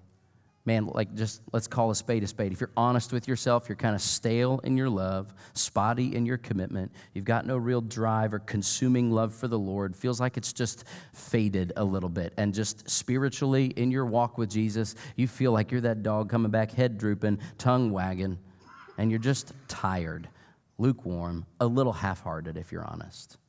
man, 0.70 0.86
like 0.86 1.16
just 1.16 1.42
let's 1.52 1.68
call 1.68 1.90
a 1.90 1.96
spade 1.96 2.24
a 2.24 2.28
spade. 2.28 2.54
If 2.54 2.62
you're 2.62 2.70
honest 2.78 3.12
with 3.12 3.28
yourself, 3.28 3.68
you're 3.68 3.76
kind 3.76 3.96
of 3.96 4.02
stale 4.02 4.60
in 4.64 4.78
your 4.78 4.88
love, 4.88 5.34
spotty 5.54 6.16
in 6.16 6.28
your 6.28 6.38
commitment. 6.38 6.92
You've 7.16 7.26
got 7.26 7.48
no 7.48 7.58
real 7.58 7.82
drive 7.82 8.36
or 8.36 8.40
consuming 8.40 9.10
love 9.10 9.34
for 9.34 9.48
the 9.48 9.58
Lord. 9.58 9.96
Feels 9.96 10.20
like 10.20 10.38
it's 10.38 10.54
just 10.54 10.84
faded 11.12 11.74
a 11.76 11.84
little 11.84 12.08
bit. 12.08 12.34
And 12.38 12.54
just 12.54 12.88
spiritually 12.88 13.74
in 13.78 13.90
your 13.90 14.06
walk 14.06 14.38
with 14.38 14.52
Jesus, 14.52 14.94
you 15.16 15.28
feel 15.28 15.52
like 15.52 15.72
you're 15.72 15.82
that 15.82 16.04
dog 16.04 16.30
coming 16.30 16.52
back, 16.52 16.72
head 16.72 17.00
drooping, 17.00 17.40
tongue 17.58 17.90
wagging, 17.90 18.38
and 19.00 19.10
you're 19.10 19.20
just 19.20 19.54
tired, 19.68 20.30
lukewarm, 20.78 21.48
a 21.60 21.66
little 21.66 21.94
half 21.94 22.22
hearted, 22.22 22.58
if 22.58 22.72
you're 22.72 22.86
honest. 22.86 23.40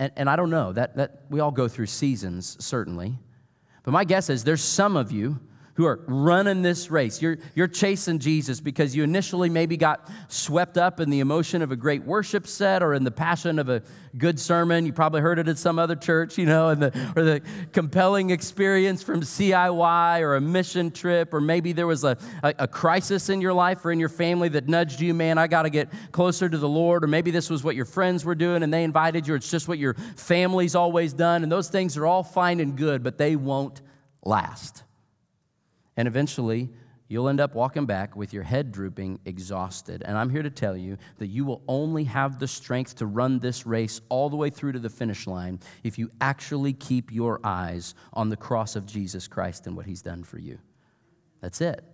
And, 0.00 0.10
and 0.16 0.30
I 0.30 0.34
don't 0.36 0.48
know, 0.48 0.72
that, 0.72 0.96
that 0.96 1.24
we 1.28 1.40
all 1.40 1.50
go 1.50 1.68
through 1.68 1.86
seasons, 1.86 2.56
certainly. 2.58 3.18
But 3.82 3.90
my 3.90 4.04
guess 4.04 4.30
is 4.30 4.42
there's 4.44 4.64
some 4.64 4.96
of 4.96 5.12
you 5.12 5.38
who 5.74 5.86
are 5.86 6.00
running 6.06 6.62
this 6.62 6.90
race. 6.90 7.22
You're, 7.22 7.38
you're 7.54 7.68
chasing 7.68 8.18
Jesus 8.18 8.60
because 8.60 8.94
you 8.94 9.02
initially 9.02 9.48
maybe 9.48 9.76
got 9.76 10.10
swept 10.28 10.76
up 10.76 11.00
in 11.00 11.10
the 11.10 11.20
emotion 11.20 11.62
of 11.62 11.72
a 11.72 11.76
great 11.76 12.04
worship 12.04 12.46
set 12.46 12.82
or 12.82 12.94
in 12.94 13.04
the 13.04 13.10
passion 13.10 13.58
of 13.58 13.68
a 13.68 13.82
good 14.18 14.38
sermon. 14.40 14.84
You 14.84 14.92
probably 14.92 15.20
heard 15.20 15.38
it 15.38 15.48
at 15.48 15.58
some 15.58 15.78
other 15.78 15.96
church, 15.96 16.38
you 16.38 16.46
know, 16.46 16.68
and 16.68 16.82
the, 16.82 17.12
or 17.16 17.22
the 17.22 17.42
compelling 17.72 18.30
experience 18.30 19.02
from 19.02 19.20
CIY 19.22 20.20
or 20.20 20.36
a 20.36 20.40
mission 20.40 20.90
trip, 20.90 21.32
or 21.32 21.40
maybe 21.40 21.72
there 21.72 21.86
was 21.86 22.04
a, 22.04 22.18
a, 22.42 22.54
a 22.60 22.68
crisis 22.68 23.28
in 23.28 23.40
your 23.40 23.52
life 23.52 23.84
or 23.84 23.92
in 23.92 24.00
your 24.00 24.08
family 24.08 24.48
that 24.50 24.68
nudged 24.68 25.00
you, 25.00 25.14
man, 25.14 25.38
I 25.38 25.46
got 25.46 25.62
to 25.62 25.70
get 25.70 25.88
closer 26.12 26.48
to 26.48 26.58
the 26.58 26.68
Lord. 26.68 27.04
Or 27.04 27.06
maybe 27.06 27.30
this 27.30 27.48
was 27.48 27.62
what 27.62 27.76
your 27.76 27.84
friends 27.84 28.24
were 28.24 28.34
doing 28.34 28.62
and 28.62 28.72
they 28.72 28.84
invited 28.84 29.26
you, 29.26 29.34
it's 29.34 29.50
just 29.50 29.68
what 29.68 29.78
your 29.78 29.94
family's 30.16 30.74
always 30.74 31.12
done. 31.12 31.42
And 31.42 31.50
those 31.50 31.68
things 31.68 31.96
are 31.96 32.06
all 32.06 32.22
fine 32.22 32.60
and 32.60 32.76
good, 32.76 33.02
but 33.02 33.18
they 33.18 33.36
won't 33.36 33.80
last. 34.24 34.82
And 36.00 36.06
eventually, 36.06 36.70
you'll 37.08 37.28
end 37.28 37.40
up 37.40 37.54
walking 37.54 37.84
back 37.84 38.16
with 38.16 38.32
your 38.32 38.42
head 38.42 38.72
drooping, 38.72 39.20
exhausted. 39.26 40.02
And 40.02 40.16
I'm 40.16 40.30
here 40.30 40.42
to 40.42 40.48
tell 40.48 40.74
you 40.74 40.96
that 41.18 41.26
you 41.26 41.44
will 41.44 41.60
only 41.68 42.04
have 42.04 42.38
the 42.38 42.48
strength 42.48 42.96
to 42.96 43.06
run 43.06 43.38
this 43.38 43.66
race 43.66 44.00
all 44.08 44.30
the 44.30 44.36
way 44.36 44.48
through 44.48 44.72
to 44.72 44.78
the 44.78 44.88
finish 44.88 45.26
line 45.26 45.60
if 45.84 45.98
you 45.98 46.10
actually 46.22 46.72
keep 46.72 47.12
your 47.12 47.38
eyes 47.44 47.94
on 48.14 48.30
the 48.30 48.36
cross 48.38 48.76
of 48.76 48.86
Jesus 48.86 49.28
Christ 49.28 49.66
and 49.66 49.76
what 49.76 49.84
he's 49.84 50.00
done 50.00 50.24
for 50.24 50.38
you. 50.38 50.58
That's 51.42 51.60
it. 51.60 51.84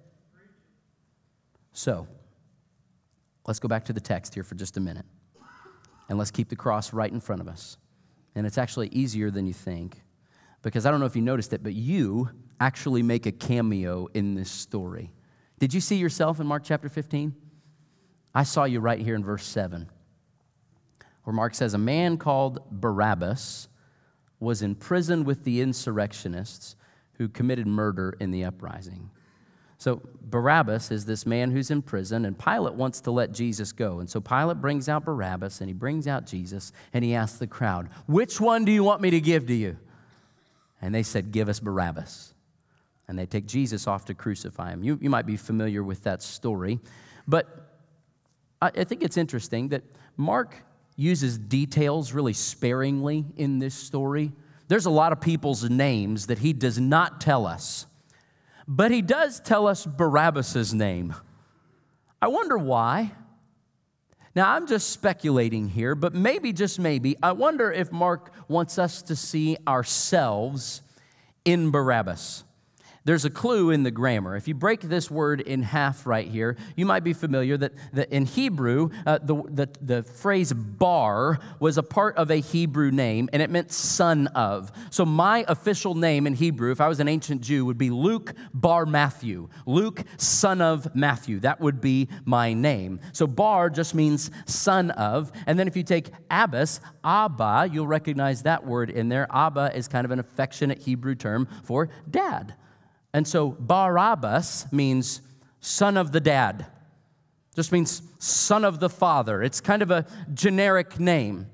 So, 1.73 2.07
let's 3.45 3.59
go 3.59 3.66
back 3.66 3.87
to 3.87 3.92
the 3.92 4.01
text 4.01 4.35
here 4.35 4.45
for 4.45 4.55
just 4.55 4.77
a 4.77 4.81
minute. 4.81 5.07
And 6.09 6.16
let's 6.16 6.31
keep 6.31 6.49
the 6.49 6.55
cross 6.55 6.92
right 6.92 7.11
in 7.11 7.19
front 7.19 7.40
of 7.40 7.49
us. 7.49 7.77
And 8.37 8.47
it's 8.47 8.57
actually 8.57 8.87
easier 8.90 9.33
than 9.33 9.49
you 9.49 9.53
think 9.53 10.01
because 10.62 10.87
I 10.87 10.92
don't 10.92 11.01
know 11.01 11.07
if 11.07 11.16
you 11.16 11.23
noticed 11.23 11.53
it, 11.53 11.64
but 11.64 11.73
you 11.73 12.31
actually 12.61 13.03
make 13.03 13.27
a 13.27 13.33
cameo 13.33 14.09
in 14.14 14.35
this 14.35 14.51
story. 14.51 15.11
Did 15.59 15.73
you 15.75 15.81
see 15.81 15.97
yourself 15.97 16.40
in 16.40 16.47
Mark 16.47 16.62
chapter 16.64 16.88
15? 16.88 17.35
I 18.35 18.42
saw 18.42 18.64
you 18.64 18.81
right 18.81 19.01
here 19.01 19.14
in 19.14 19.25
verse 19.25 19.47
7, 19.47 19.88
where 21.25 21.35
Mark 21.35 21.55
says, 21.55 21.75
A 21.75 21.79
man 21.79 22.19
called 22.19 22.61
Barabbas 22.71 23.69
was 24.38 24.61
in 24.61 24.75
prison 24.75 25.25
with 25.25 25.45
the 25.45 25.62
insurrectionists 25.62 26.77
who 27.14 27.29
committed 27.29 27.66
murder 27.66 28.14
in 28.21 28.31
the 28.31 28.45
uprising. 28.45 29.11
So, 29.79 30.03
Barabbas 30.23 30.90
is 30.90 31.05
this 31.05 31.27
man 31.27 31.51
who's 31.51 31.71
in 31.71 31.83
prison, 31.83 32.25
and 32.25 32.38
Pilate 32.38 32.75
wants 32.75 33.01
to 33.03 33.11
let 33.11 33.33
Jesus 33.33 33.73
go. 33.73 34.01
And 34.01 34.09
so, 34.09 34.21
Pilate 34.21 34.61
brings 34.61 34.88
out 34.88 35.05
Barabbas 35.05 35.61
and 35.61 35.69
he 35.69 35.75
brings 35.75 36.07
out 36.07 36.27
Jesus, 36.27 36.73
and 36.92 37.05
he 37.05 37.14
asks 37.14 37.38
the 37.38 37.47
crowd, 37.47 37.88
Which 38.07 38.40
one 38.40 38.64
do 38.64 38.73
you 38.73 38.85
want 38.85 39.01
me 39.01 39.11
to 39.11 39.21
give 39.21 39.47
to 39.47 39.55
you? 39.55 39.79
And 40.81 40.95
they 40.95 41.03
said, 41.03 41.33
Give 41.33 41.49
us 41.49 41.61
Barabbas 41.61 42.35
and 43.09 43.19
they 43.19 43.27
take 43.27 43.47
Jesus 43.47 43.87
off 43.87 44.05
to 44.07 44.14
crucify 44.14 44.71
him. 44.73 44.83
You, 44.83 44.99
you 45.01 45.11
might 45.11 45.27
be 45.27 45.37
familiar 45.37 45.83
with 45.83 46.03
that 46.03 46.23
story, 46.23 46.81
but 47.27 47.79
I, 48.61 48.71
I 48.77 48.85
think 48.85 49.03
it's 49.03 49.16
interesting 49.16 49.69
that 49.69 49.83
Mark 50.16 50.57
uses 50.97 51.38
details 51.38 52.12
really 52.12 52.33
sparingly 52.33 53.27
in 53.37 53.59
this 53.59 53.75
story. 53.75 54.33
There's 54.69 54.87
a 54.87 54.90
lot 54.90 55.12
of 55.12 55.21
people's 55.21 55.69
names 55.69 56.27
that 56.27 56.38
he 56.38 56.53
does 56.53 56.79
not 56.79 57.21
tell 57.21 57.47
us, 57.47 57.87
but 58.66 58.90
he 58.90 59.03
does 59.03 59.40
tell 59.40 59.66
us 59.66 59.87
Barabbas's 59.87 60.75
name. 60.75 61.14
I 62.21 62.29
wonder 62.29 62.59
why. 62.59 63.12
Now, 64.35 64.51
I'm 64.51 64.66
just 64.66 64.90
speculating 64.90 65.69
here, 65.69 65.95
but 65.95 66.14
maybe, 66.14 66.53
just 66.53 66.79
maybe, 66.79 67.16
I 67.23 67.33
wonder 67.33 67.73
if 67.73 67.90
Mark 67.92 68.33
wants 68.49 68.79
us 68.79 69.01
to 69.03 69.16
see 69.16 69.57
ourselves 69.66 70.83
in 71.45 71.71
Barabbas. 71.71 72.45
There's 73.07 73.25
a 73.25 73.31
clue 73.31 73.71
in 73.71 73.85
the 73.85 73.92
grammar. 73.92 74.35
If 74.35 74.49
you 74.49 74.55
break 74.55 74.81
this 74.81 75.09
word 75.09 75.40
in 75.40 75.62
half 75.62 76.09
right 76.09 76.27
here, 76.27 76.57
you 76.75 76.85
might 76.85 77.05
be 77.05 77.12
familiar 77.12 77.57
that, 77.57 77.73
that 77.92 78.11
in 78.11 78.27
Hebrew, 78.27 78.90
uh, 79.07 79.21
the, 79.23 79.45
the, 79.49 79.69
the 79.81 80.03
phrase 80.03 80.53
bar 80.53 81.38
was 81.61 81.79
a 81.79 81.85
part 81.85 82.16
of 82.16 82.33
a 82.33 82.40
Hebrew 82.40 82.90
name 82.90 83.31
and 83.33 83.40
it 83.40 83.49
meant 83.49 83.71
son 83.71 84.27
of. 84.29 84.73
So 84.90 85.05
my 85.05 85.45
official 85.47 85.95
name 85.95 86.27
in 86.27 86.35
Hebrew, 86.35 86.73
if 86.73 86.81
I 86.81 86.88
was 86.88 86.99
an 86.99 87.07
ancient 87.07 87.42
Jew, 87.42 87.64
would 87.64 87.79
be 87.79 87.90
Luke 87.90 88.35
bar 88.53 88.85
Matthew. 88.87 89.51
Luke, 89.66 90.03
son 90.16 90.61
of 90.61 90.92
Matthew. 90.92 91.38
That 91.38 91.61
would 91.61 91.81
be 91.81 92.09
my 92.25 92.55
name. 92.55 92.99
So 93.12 93.29
bar 93.29 93.71
just 93.71 93.95
means 93.95 94.33
son 94.47 94.90
of. 94.90 95.31
And 95.47 95.57
then 95.57 95.69
if 95.69 95.77
you 95.77 95.85
take 95.85 96.11
Abbas, 96.29 96.81
Abba, 97.05 97.69
you'll 97.73 97.87
recognize 97.87 98.42
that 98.42 98.66
word 98.66 98.90
in 98.90 99.11
there. 99.11 99.29
Abba 99.31 99.77
is 99.77 99.87
kind 99.87 100.05
of 100.05 100.11
an 100.11 100.19
affectionate 100.19 100.79
Hebrew 100.81 101.14
term 101.14 101.47
for 101.62 101.88
dad. 102.11 102.57
And 103.16 103.26
so 103.26 103.57
Barabbas 103.59 104.70
means 104.70 105.22
son 105.61 105.96
of 105.96 106.12
the 106.12 106.20
dad, 106.20 106.66
just 107.55 107.72
means 107.72 108.02
son 108.18 108.62
of 108.62 108.79
the 108.79 108.90
father. 108.90 109.42
It's 109.42 109.59
kind 109.59 109.81
of 109.81 109.90
a 109.90 110.05
generic 110.35 111.00
name. 111.00 111.46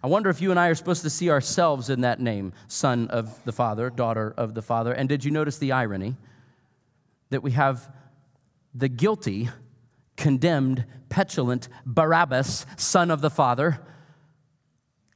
I 0.00 0.06
wonder 0.06 0.30
if 0.30 0.40
you 0.40 0.52
and 0.52 0.60
I 0.60 0.68
are 0.68 0.76
supposed 0.76 1.02
to 1.02 1.10
see 1.10 1.28
ourselves 1.28 1.90
in 1.90 2.02
that 2.02 2.20
name, 2.20 2.52
son 2.68 3.08
of 3.08 3.44
the 3.44 3.50
father, 3.50 3.90
daughter 3.90 4.32
of 4.36 4.54
the 4.54 4.62
father. 4.62 4.92
And 4.92 5.08
did 5.08 5.24
you 5.24 5.32
notice 5.32 5.58
the 5.58 5.72
irony 5.72 6.14
that 7.30 7.42
we 7.42 7.50
have 7.50 7.92
the 8.72 8.88
guilty, 8.88 9.48
condemned, 10.16 10.84
petulant 11.08 11.68
Barabbas, 11.84 12.64
son 12.76 13.10
of 13.10 13.22
the 13.22 13.30
father, 13.30 13.80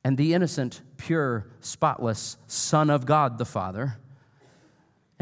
and 0.02 0.18
the 0.18 0.34
innocent, 0.34 0.80
pure, 0.96 1.46
spotless 1.60 2.38
son 2.48 2.90
of 2.90 3.06
God 3.06 3.38
the 3.38 3.44
Father? 3.44 3.98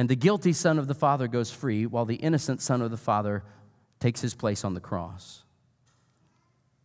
And 0.01 0.09
the 0.09 0.17
guilty 0.17 0.55
son 0.55 0.79
of 0.79 0.87
the 0.87 0.95
father 0.95 1.29
goes 1.29 1.51
free, 1.51 1.85
while 1.85 2.07
the 2.07 2.15
innocent 2.15 2.63
son 2.63 2.81
of 2.81 2.91
the 2.91 2.97
father 2.97 3.45
takes 3.99 4.23
his 4.23 4.33
place 4.33 4.65
on 4.65 4.73
the 4.73 4.81
cross. 4.81 5.43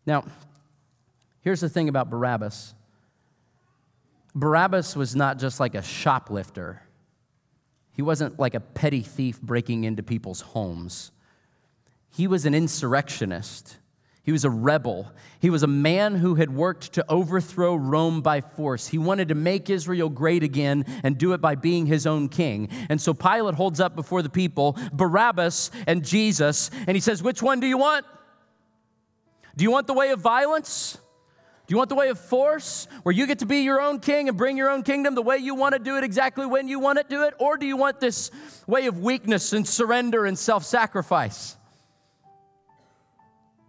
Now, 0.06 0.26
here's 1.40 1.62
the 1.62 1.70
thing 1.70 1.88
about 1.88 2.10
Barabbas 2.10 2.76
Barabbas 4.36 4.98
was 4.98 5.16
not 5.16 5.40
just 5.40 5.62
like 5.62 5.76
a 5.76 5.82
shoplifter, 5.82 6.82
he 7.94 8.02
wasn't 8.02 8.38
like 8.38 8.54
a 8.54 8.60
petty 8.60 9.00
thief 9.00 9.42
breaking 9.42 9.86
into 9.86 10.04
people's 10.04 10.42
homes. 10.42 11.14
He 12.10 12.28
was 12.28 12.46
an 12.46 12.54
insurrectionist. 12.54 13.78
He 14.26 14.32
was 14.32 14.44
a 14.44 14.50
rebel. 14.50 15.12
He 15.40 15.52
was 15.52 15.62
a 15.62 15.68
man 15.68 16.16
who 16.16 16.34
had 16.34 16.50
worked 16.50 16.94
to 16.94 17.06
overthrow 17.08 17.76
Rome 17.76 18.22
by 18.22 18.42
force. 18.42 18.88
He 18.88 18.98
wanted 18.98 19.28
to 19.28 19.36
make 19.36 19.70
Israel 19.70 20.10
great 20.10 20.42
again 20.42 20.84
and 21.04 21.16
do 21.16 21.34
it 21.34 21.42
by 21.42 21.54
being 21.54 21.86
his 21.86 22.08
own 22.08 22.30
king. 22.30 22.70
And 22.90 23.00
so 23.00 23.14
Pilate 23.14 23.54
holds 23.54 23.80
up 23.80 23.96
before 23.96 24.24
the 24.24 24.30
people 24.30 24.78
Barabbas 24.92 25.70
and 25.86 26.04
Jesus, 26.04 26.72
and 26.88 26.98
he 26.98 27.02
says, 27.02 27.22
Which 27.22 27.44
one 27.44 27.60
do 27.60 27.68
you 27.68 27.78
want? 27.78 28.04
Do 29.56 29.64
you 29.64 29.70
want 29.70 29.86
the 29.86 29.94
way 29.94 30.10
of 30.10 30.20
violence? 30.22 30.98
Do 31.68 31.74
you 31.74 31.78
want 31.78 31.90
the 31.90 31.96
way 31.96 32.10
of 32.10 32.20
force, 32.20 32.88
where 33.04 33.14
you 33.14 33.28
get 33.28 33.40
to 33.40 33.46
be 33.46 33.60
your 33.60 33.80
own 33.80 34.00
king 34.00 34.28
and 34.28 34.38
bring 34.38 34.58
your 34.58 34.72
own 34.72 34.82
kingdom 34.82 35.14
the 35.14 35.22
way 35.22 35.38
you 35.38 35.54
want 35.54 35.74
to 35.74 35.80
do 35.80 35.98
it, 35.98 36.04
exactly 36.04 36.48
when 36.48 36.68
you 36.68 36.80
want 36.80 36.98
to 36.98 37.06
do 37.08 37.24
it? 37.24 37.36
Or 37.40 37.58
do 37.58 37.68
you 37.68 37.78
want 37.78 38.00
this 38.00 38.32
way 38.66 38.88
of 38.88 39.00
weakness 39.00 39.54
and 39.54 39.68
surrender 39.68 40.26
and 40.26 40.38
self 40.38 40.64
sacrifice? 40.64 41.58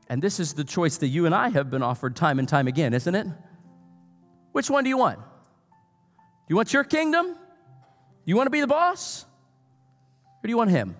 And 0.08 0.22
this 0.22 0.38
is 0.38 0.54
the 0.54 0.64
choice 0.64 0.98
that 0.98 1.08
you 1.08 1.26
and 1.26 1.34
I 1.34 1.48
have 1.48 1.70
been 1.70 1.82
offered 1.82 2.14
time 2.14 2.38
and 2.38 2.48
time 2.48 2.68
again, 2.68 2.94
isn't 2.94 3.14
it? 3.14 3.26
Which 4.52 4.70
one 4.70 4.84
do 4.84 4.90
you 4.90 4.98
want? 4.98 5.18
Do 5.18 5.24
you 6.48 6.56
want 6.56 6.72
your 6.72 6.84
kingdom? 6.84 7.36
You 8.24 8.36
want 8.36 8.46
to 8.46 8.50
be 8.50 8.60
the 8.60 8.66
boss? 8.66 9.24
Or 9.24 10.46
do 10.46 10.48
you 10.48 10.56
want 10.56 10.70
him? 10.70 10.96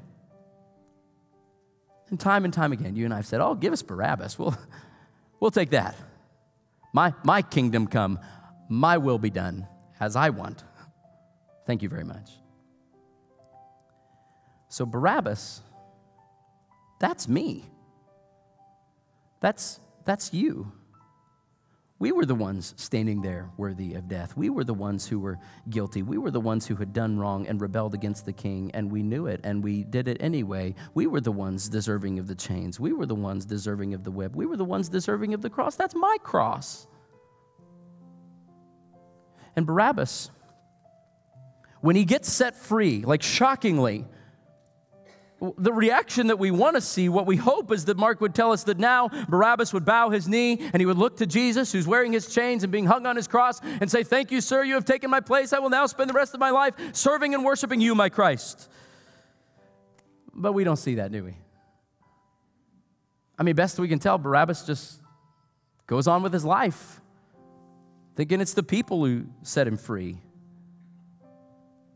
And 2.09 2.19
time 2.19 2.45
and 2.45 2.53
time 2.53 2.73
again, 2.73 2.97
you 2.97 3.05
and 3.05 3.13
I 3.15 3.19
have 3.19 3.27
said, 3.27 3.41
Oh, 3.41 3.55
give 3.55 3.73
us 3.73 3.83
Barabbas. 3.83 4.39
We'll, 4.39 4.57
we'll 5.41 5.51
take 5.51 5.71
that. 5.71 5.97
My, 6.93 7.13
my 7.25 7.43
kingdom 7.43 7.87
come, 7.87 8.19
my 8.69 8.99
will 8.99 9.19
be 9.19 9.31
done 9.31 9.67
as 10.01 10.17
I 10.17 10.31
want. 10.31 10.65
Thank 11.67 11.83
you 11.83 11.89
very 11.89 12.05
much. 12.05 12.31
So, 14.69 14.87
Barabbas, 14.87 15.63
that's 16.99 17.29
me. 17.29 17.65
That's, 19.41 19.81
that's 20.05 20.33
you. 20.33 20.73
We 21.99 22.13
were 22.13 22.27
the 22.27 22.35
ones 22.35 22.75
standing 22.77 23.23
there 23.23 23.49
worthy 23.57 23.95
of 23.95 24.07
death. 24.07 24.37
We 24.37 24.51
were 24.51 24.65
the 24.65 24.75
ones 24.75 25.07
who 25.07 25.19
were 25.19 25.39
guilty. 25.71 26.03
We 26.03 26.19
were 26.19 26.31
the 26.31 26.41
ones 26.41 26.67
who 26.67 26.77
had 26.77 26.93
done 26.93 27.19
wrong 27.19 27.47
and 27.47 27.59
rebelled 27.59 27.95
against 27.95 28.27
the 28.27 28.35
king, 28.35 28.71
and 28.75 28.93
we 28.93 29.03
knew 29.03 29.27
it, 29.27 29.41
and 29.45 29.65
we 29.65 29.83
did 29.85 30.07
it 30.07 30.19
anyway. 30.21 30.75
We 30.93 31.07
were 31.07 31.23
the 31.23 31.33
ones 31.33 31.71
deserving 31.71 32.19
of 32.19 32.27
the 32.27 32.35
chains. 32.35 32.79
We 32.79 32.93
were 32.93 33.07
the 33.07 33.15
ones 33.15 33.47
deserving 33.47 33.95
of 33.95 34.05
the 34.05 34.11
whip. 34.11 34.37
We 34.37 34.45
were 34.45 34.59
the 34.59 34.65
ones 34.65 34.91
deserving 34.91 35.33
of 35.33 35.41
the 35.41 35.49
cross. 35.49 35.77
That's 35.77 35.95
my 35.95 36.19
cross. 36.23 36.87
And 39.57 39.65
Barabbas, 39.65 40.31
when 41.81 41.97
he 41.97 42.05
gets 42.05 42.31
set 42.31 42.57
free, 42.57 43.05
like 43.07 43.23
shockingly, 43.23 44.05
the 45.41 45.73
reaction 45.73 46.29
that 46.29 46.39
we 46.39 46.51
want 46.51 46.77
to 46.77 46.81
see, 46.81 47.11
what 47.11 47.27
we 47.27 47.37
hope 47.37 47.71
is 47.71 47.85
that 47.87 47.99
Mark 47.99 48.23
would 48.23 48.35
tell 48.35 48.53
us 48.53 48.65
that 48.65 48.79
now 48.79 49.09
Barabbas 49.29 49.73
would 49.75 49.85
bow 49.85 50.09
his 50.09 50.27
knee 50.27 50.59
and 50.73 50.81
he 50.81 50.87
would 50.87 50.97
look 50.97 51.19
to 51.19 51.27
Jesus, 51.27 51.73
who's 51.73 51.87
wearing 51.87 52.13
his 52.13 52.33
chains 52.33 52.63
and 52.63 52.73
being 52.73 52.87
hung 52.87 53.05
on 53.05 53.17
his 53.17 53.29
cross, 53.29 53.61
and 53.63 53.91
say, 53.91 54.03
Thank 54.03 54.31
you, 54.31 54.41
sir, 54.41 54.65
you 54.65 54.75
have 54.75 54.87
taken 54.87 55.11
my 55.11 55.21
place. 55.21 55.53
I 55.53 55.59
will 55.59 55.69
now 55.69 55.85
spend 55.87 56.09
the 56.09 56.15
rest 56.15 56.33
of 56.33 56.41
my 56.41 56.51
life 56.51 56.75
serving 56.93 57.35
and 57.35 57.45
worshiping 57.45 57.83
you, 57.83 57.95
my 57.95 58.09
Christ. 58.09 58.71
But 60.35 60.53
we 60.53 60.65
don't 60.65 60.77
see 60.77 60.97
that, 60.97 61.13
do 61.13 61.25
we? 61.25 61.37
I 63.39 63.43
mean, 63.43 63.57
best 63.57 63.79
we 63.79 63.89
can 63.89 63.99
tell, 63.99 64.17
Barabbas 64.17 64.65
just 64.65 65.03
goes 65.87 66.07
on 66.07 66.23
with 66.23 66.33
his 66.33 66.47
life, 66.47 67.03
thinking 68.15 68.41
it's 68.41 68.55
the 68.55 68.63
people 68.63 69.05
who 69.05 69.27
set 69.43 69.67
him 69.67 69.77
free 69.77 70.19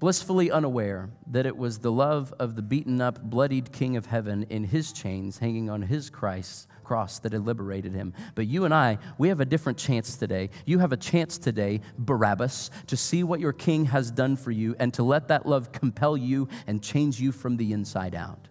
blissfully 0.00 0.50
unaware 0.50 1.10
that 1.26 1.44
it 1.44 1.56
was 1.56 1.78
the 1.78 1.92
love 1.92 2.32
of 2.40 2.56
the 2.56 2.62
beaten 2.62 3.02
up, 3.02 3.22
bloodied 3.22 3.70
King 3.70 3.96
of 3.96 4.06
heaven 4.06 4.44
in 4.48 4.64
his 4.64 4.92
chains 4.92 5.38
hanging 5.38 5.68
on 5.68 5.82
his 5.82 6.08
Christ, 6.08 6.66
cross 6.82 7.18
that 7.20 7.32
had 7.32 7.44
liberated 7.44 7.92
him. 7.92 8.14
But 8.34 8.46
you 8.46 8.64
and 8.64 8.72
I, 8.72 8.98
we 9.18 9.28
have 9.28 9.40
a 9.40 9.44
different 9.44 9.78
chance 9.78 10.16
today. 10.16 10.48
You 10.64 10.78
have 10.78 10.92
a 10.92 10.96
chance 10.96 11.36
today, 11.36 11.82
Barabbas, 11.98 12.70
to 12.86 12.96
see 12.96 13.22
what 13.22 13.40
your 13.40 13.52
King 13.52 13.84
has 13.84 14.10
done 14.10 14.36
for 14.36 14.50
you 14.50 14.74
and 14.80 14.92
to 14.94 15.02
let 15.02 15.28
that 15.28 15.46
love 15.46 15.70
compel 15.70 16.16
you 16.16 16.48
and 16.66 16.82
change 16.82 17.20
you 17.20 17.30
from 17.30 17.58
the 17.58 17.72
inside 17.74 18.14
out. 18.14 18.48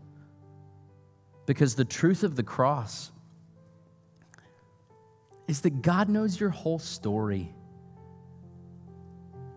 Because 1.47 1.73
the 1.73 1.83
truth 1.83 2.23
of 2.23 2.35
the 2.35 2.43
cross 2.43 3.11
is 5.47 5.61
that 5.61 5.81
God 5.81 6.09
knows 6.09 6.39
your 6.39 6.51
whole 6.51 6.77
story. 6.77 7.55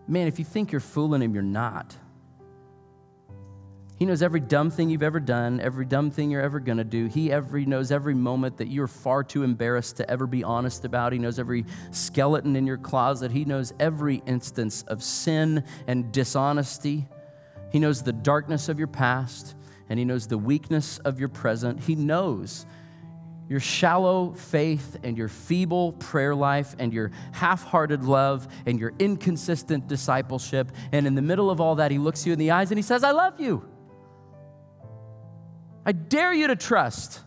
Man, 0.06 0.26
if 0.26 0.38
you 0.38 0.44
think 0.44 0.72
you're 0.72 0.80
fooling 0.80 1.22
him, 1.22 1.34
you're 1.34 1.42
not. 1.42 1.96
He 3.98 4.06
knows 4.06 4.20
every 4.20 4.40
dumb 4.40 4.70
thing 4.70 4.90
you've 4.90 5.04
ever 5.04 5.20
done, 5.20 5.60
every 5.60 5.84
dumb 5.84 6.10
thing 6.10 6.32
you're 6.32 6.42
ever 6.42 6.58
going 6.58 6.78
to 6.78 6.84
do. 6.84 7.06
He 7.06 7.30
every 7.30 7.64
knows 7.66 7.92
every 7.92 8.14
moment 8.14 8.56
that 8.56 8.66
you're 8.66 8.88
far 8.88 9.22
too 9.22 9.44
embarrassed 9.44 9.98
to 9.98 10.10
ever 10.10 10.26
be 10.26 10.42
honest 10.42 10.84
about. 10.84 11.12
He 11.12 11.20
knows 11.20 11.38
every 11.38 11.64
skeleton 11.92 12.56
in 12.56 12.66
your 12.66 12.78
closet. 12.78 13.30
He 13.30 13.44
knows 13.44 13.72
every 13.78 14.20
instance 14.26 14.82
of 14.88 15.04
sin 15.04 15.62
and 15.86 16.10
dishonesty. 16.10 17.06
He 17.70 17.78
knows 17.78 18.02
the 18.02 18.12
darkness 18.12 18.68
of 18.68 18.76
your 18.76 18.88
past 18.88 19.54
and 19.88 20.00
he 20.00 20.04
knows 20.04 20.26
the 20.26 20.38
weakness 20.38 20.98
of 20.98 21.20
your 21.20 21.28
present. 21.28 21.78
He 21.78 21.94
knows 21.94 22.66
your 23.52 23.60
shallow 23.60 24.32
faith 24.32 24.96
and 25.02 25.18
your 25.18 25.28
feeble 25.28 25.92
prayer 25.92 26.34
life 26.34 26.74
and 26.78 26.90
your 26.90 27.10
half 27.32 27.62
hearted 27.64 28.02
love 28.02 28.48
and 28.64 28.80
your 28.80 28.94
inconsistent 28.98 29.86
discipleship. 29.86 30.72
And 30.90 31.06
in 31.06 31.14
the 31.14 31.20
middle 31.20 31.50
of 31.50 31.60
all 31.60 31.74
that, 31.74 31.90
he 31.90 31.98
looks 31.98 32.26
you 32.26 32.32
in 32.32 32.38
the 32.38 32.52
eyes 32.52 32.70
and 32.70 32.78
he 32.78 32.82
says, 32.82 33.04
I 33.04 33.10
love 33.10 33.38
you. 33.38 33.62
I 35.84 35.92
dare 35.92 36.32
you 36.32 36.46
to 36.46 36.56
trust 36.56 37.20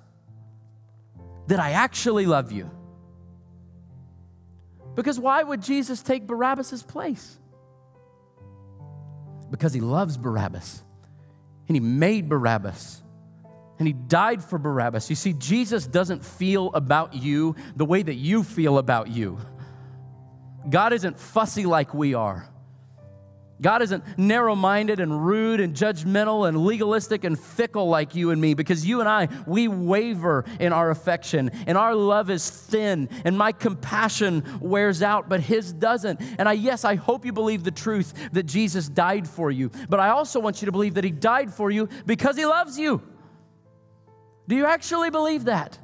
that 1.45 1.59
I 1.59 1.73
actually 1.73 2.25
love 2.25 2.51
you. 2.51 2.71
Because 4.95 5.19
why 5.19 5.43
would 5.43 5.61
Jesus 5.61 6.01
take 6.01 6.25
Barabbas' 6.25 6.81
place? 6.81 7.37
Because 9.51 9.75
he 9.75 9.81
loves 9.81 10.17
Barabbas 10.17 10.83
and 11.67 11.75
he 11.75 11.81
made 11.81 12.27
Barabbas 12.27 13.03
and 13.77 13.87
he 13.87 13.93
died 13.93 14.43
for 14.43 14.57
Barabbas. 14.57 15.09
You 15.09 15.15
see, 15.15 15.33
Jesus 15.33 15.85
doesn't 15.87 16.23
feel 16.23 16.71
about 16.73 17.13
you 17.13 17.55
the 17.75 17.85
way 17.85 18.01
that 18.01 18.15
you 18.15 18.43
feel 18.43 18.77
about 18.77 19.09
you. 19.09 19.37
God 20.69 20.93
isn't 20.93 21.19
fussy 21.19 21.65
like 21.65 21.93
we 21.93 22.13
are. 22.13 22.49
God 23.61 23.81
isn't 23.81 24.03
narrow 24.17 24.53
minded 24.53 24.99
and 24.99 25.25
rude 25.25 25.61
and 25.61 25.73
judgmental 25.73 26.47
and 26.47 26.65
legalistic 26.65 27.23
and 27.23 27.39
fickle 27.39 27.87
like 27.87 28.13
you 28.13 28.31
and 28.31 28.41
me 28.41 28.53
because 28.53 28.85
you 28.85 28.99
and 28.99 29.07
I, 29.07 29.29
we 29.47 29.69
waver 29.69 30.43
in 30.59 30.73
our 30.73 30.89
affection 30.89 31.51
and 31.65 31.77
our 31.77 31.95
love 31.95 32.29
is 32.29 32.49
thin 32.49 33.07
and 33.23 33.37
my 33.37 33.53
compassion 33.53 34.43
wears 34.59 35.01
out, 35.01 35.29
but 35.29 35.39
His 35.39 35.71
doesn't. 35.71 36.19
And 36.37 36.49
I, 36.49 36.53
yes, 36.53 36.83
I 36.83 36.95
hope 36.95 37.25
you 37.25 37.31
believe 37.31 37.63
the 37.63 37.71
truth 37.71 38.13
that 38.33 38.43
Jesus 38.43 38.89
died 38.89 39.27
for 39.27 39.51
you, 39.51 39.71
but 39.87 40.01
I 40.01 40.09
also 40.09 40.41
want 40.41 40.61
you 40.61 40.65
to 40.65 40.73
believe 40.73 40.95
that 40.95 41.05
He 41.05 41.11
died 41.11 41.53
for 41.53 41.71
you 41.71 41.87
because 42.05 42.35
He 42.35 42.45
loves 42.45 42.77
you. 42.77 43.01
Do 44.47 44.55
you 44.55 44.65
actually 44.65 45.09
believe 45.09 45.45
that? 45.45 45.79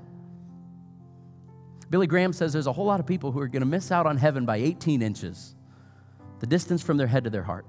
Billy 1.89 2.07
Graham 2.07 2.31
says 2.31 2.53
there's 2.53 2.67
a 2.67 2.71
whole 2.71 2.85
lot 2.85 2.99
of 2.99 3.05
people 3.05 3.31
who 3.31 3.39
are 3.39 3.47
going 3.47 3.61
to 3.61 3.67
miss 3.67 3.91
out 3.91 4.05
on 4.05 4.17
heaven 4.17 4.45
by 4.45 4.57
18 4.57 5.01
inches, 5.01 5.55
the 6.39 6.47
distance 6.47 6.81
from 6.81 6.97
their 6.97 7.07
head 7.07 7.25
to 7.25 7.29
their 7.29 7.43
heart. 7.43 7.65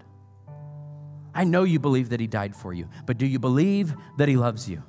I 1.35 1.45
know 1.45 1.65
you 1.65 1.79
believe 1.79 2.11
that 2.11 2.21
He 2.21 2.27
died 2.27 2.55
for 2.55 2.73
you, 2.73 2.89
but 3.07 3.19
do 3.19 3.27
you 3.27 3.39
believe 3.39 3.95
that 4.19 4.29
He 4.29 4.37
loves 4.37 4.69
you? 4.69 4.83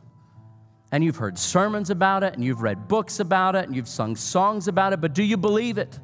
And 0.91 1.03
you've 1.03 1.15
heard 1.15 1.39
sermons 1.39 1.89
about 1.89 2.21
it, 2.21 2.35
and 2.35 2.43
you've 2.43 2.61
read 2.61 2.87
books 2.87 3.19
about 3.19 3.55
it, 3.55 3.65
and 3.65 3.75
you've 3.75 3.87
sung 3.87 4.15
songs 4.15 4.67
about 4.67 4.93
it, 4.93 5.01
but 5.01 5.13
do 5.13 5.23
you 5.23 5.37
believe 5.37 5.79
it? 5.79 5.99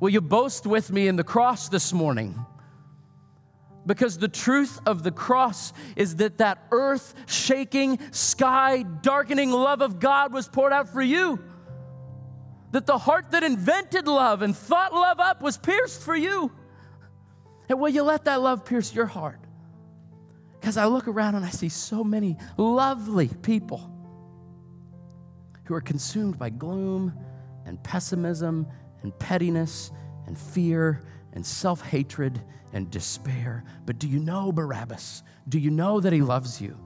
Will 0.00 0.10
you 0.10 0.20
boast 0.20 0.66
with 0.66 0.90
me 0.90 1.06
in 1.06 1.14
the 1.14 1.22
cross 1.22 1.68
this 1.68 1.92
morning? 1.92 2.44
Because 3.86 4.18
the 4.18 4.28
truth 4.28 4.80
of 4.86 5.02
the 5.02 5.10
cross 5.10 5.72
is 5.94 6.16
that 6.16 6.38
that 6.38 6.66
earth 6.70 7.14
shaking, 7.26 7.98
sky 8.12 8.82
darkening 8.82 9.50
love 9.50 9.82
of 9.82 10.00
God 10.00 10.32
was 10.32 10.48
poured 10.48 10.72
out 10.72 10.88
for 10.88 11.02
you. 11.02 11.38
That 12.72 12.86
the 12.86 12.98
heart 12.98 13.30
that 13.32 13.42
invented 13.42 14.08
love 14.08 14.42
and 14.42 14.56
thought 14.56 14.92
love 14.94 15.20
up 15.20 15.42
was 15.42 15.58
pierced 15.58 16.02
for 16.02 16.16
you. 16.16 16.50
And 17.68 17.78
will 17.78 17.90
you 17.90 18.02
let 18.02 18.24
that 18.24 18.40
love 18.40 18.64
pierce 18.64 18.94
your 18.94 19.06
heart? 19.06 19.40
Because 20.60 20.76
I 20.76 20.86
look 20.86 21.06
around 21.06 21.34
and 21.34 21.44
I 21.44 21.50
see 21.50 21.68
so 21.68 22.02
many 22.02 22.38
lovely 22.56 23.28
people 23.28 23.90
who 25.64 25.74
are 25.74 25.80
consumed 25.80 26.38
by 26.38 26.50
gloom 26.50 27.12
and 27.66 27.82
pessimism 27.82 28.66
and 29.02 29.18
pettiness 29.18 29.90
and 30.26 30.38
fear 30.38 31.02
and 31.34 31.44
self 31.44 31.80
hatred 31.82 32.40
and 32.72 32.90
despair. 32.90 33.64
But 33.86 33.98
do 33.98 34.08
you 34.08 34.18
know 34.18 34.50
Barabbas? 34.52 35.22
Do 35.48 35.58
you 35.58 35.70
know 35.70 36.00
that 36.00 36.12
he 36.12 36.22
loves 36.22 36.60
you? 36.60 36.78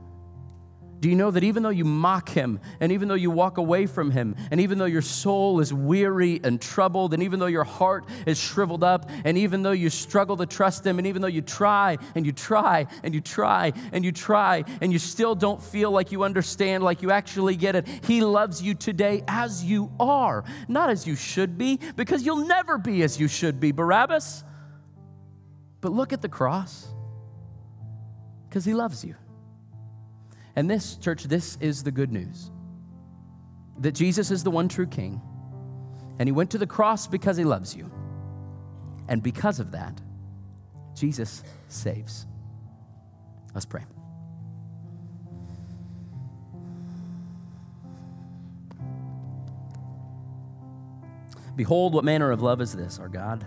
Do 1.00 1.08
you 1.08 1.14
know 1.14 1.30
that 1.30 1.44
even 1.44 1.62
though 1.62 1.68
you 1.68 1.84
mock 1.84 2.28
him, 2.28 2.58
and 2.80 2.90
even 2.90 3.06
though 3.06 3.14
you 3.14 3.30
walk 3.30 3.58
away 3.58 3.86
from 3.86 4.10
him, 4.10 4.34
and 4.50 4.60
even 4.60 4.78
though 4.78 4.84
your 4.84 5.02
soul 5.02 5.60
is 5.60 5.72
weary 5.72 6.40
and 6.42 6.60
troubled, 6.60 7.14
and 7.14 7.22
even 7.22 7.38
though 7.38 7.46
your 7.46 7.64
heart 7.64 8.04
is 8.26 8.36
shriveled 8.36 8.82
up, 8.82 9.08
and 9.24 9.38
even 9.38 9.62
though 9.62 9.72
you 9.72 9.90
struggle 9.90 10.36
to 10.38 10.46
trust 10.46 10.84
him, 10.84 10.98
and 10.98 11.06
even 11.06 11.22
though 11.22 11.28
you 11.28 11.40
try 11.40 11.98
and 12.16 12.26
you 12.26 12.32
try 12.32 12.86
and 13.04 13.14
you 13.14 13.20
try 13.20 13.72
and 13.92 14.04
you 14.04 14.10
try, 14.10 14.64
and 14.80 14.92
you 14.92 14.98
still 14.98 15.36
don't 15.36 15.62
feel 15.62 15.92
like 15.92 16.10
you 16.10 16.24
understand, 16.24 16.82
like 16.82 17.00
you 17.00 17.12
actually 17.12 17.54
get 17.54 17.76
it, 17.76 17.86
he 18.04 18.20
loves 18.20 18.60
you 18.60 18.74
today 18.74 19.22
as 19.28 19.62
you 19.64 19.92
are, 20.00 20.42
not 20.66 20.90
as 20.90 21.06
you 21.06 21.14
should 21.14 21.56
be, 21.56 21.78
because 21.94 22.26
you'll 22.26 22.46
never 22.46 22.76
be 22.76 23.02
as 23.02 23.20
you 23.20 23.28
should 23.28 23.60
be, 23.60 23.70
Barabbas. 23.70 24.42
But 25.80 25.92
look 25.92 26.12
at 26.12 26.22
the 26.22 26.28
cross 26.28 26.88
because 28.48 28.64
he 28.64 28.74
loves 28.74 29.04
you. 29.04 29.14
And 30.58 30.68
this, 30.68 30.96
church, 30.96 31.22
this 31.22 31.56
is 31.60 31.84
the 31.84 31.92
good 31.92 32.10
news 32.10 32.50
that 33.78 33.92
Jesus 33.92 34.32
is 34.32 34.42
the 34.42 34.50
one 34.50 34.68
true 34.68 34.88
king, 34.88 35.22
and 36.18 36.26
he 36.26 36.32
went 36.32 36.50
to 36.50 36.58
the 36.58 36.66
cross 36.66 37.06
because 37.06 37.36
he 37.36 37.44
loves 37.44 37.76
you. 37.76 37.88
And 39.06 39.22
because 39.22 39.60
of 39.60 39.70
that, 39.70 40.00
Jesus 40.96 41.44
saves. 41.68 42.26
Let's 43.54 43.66
pray. 43.66 43.84
Behold, 51.54 51.94
what 51.94 52.04
manner 52.04 52.32
of 52.32 52.42
love 52.42 52.60
is 52.60 52.74
this, 52.74 52.98
our 52.98 53.08
God, 53.08 53.46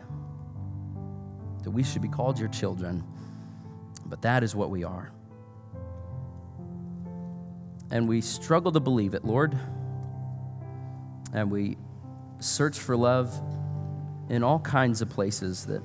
that 1.64 1.72
we 1.72 1.84
should 1.84 2.01
be 2.01 2.07
called 2.07 2.39
your 2.39 2.47
children, 2.47 3.03
but 4.05 4.22
that 4.22 4.43
is 4.43 4.55
what 4.55 4.70
we 4.70 4.86
are. 4.86 5.12
And 7.91 8.07
we 8.07 8.21
struggle 8.21 8.71
to 8.71 8.79
believe 8.79 9.13
it, 9.13 9.25
Lord. 9.25 9.57
And 11.33 11.51
we 11.51 11.77
search 12.39 12.79
for 12.79 12.95
love 12.95 13.39
in 14.29 14.43
all 14.43 14.59
kinds 14.59 15.01
of 15.01 15.09
places 15.09 15.65
that 15.65 15.81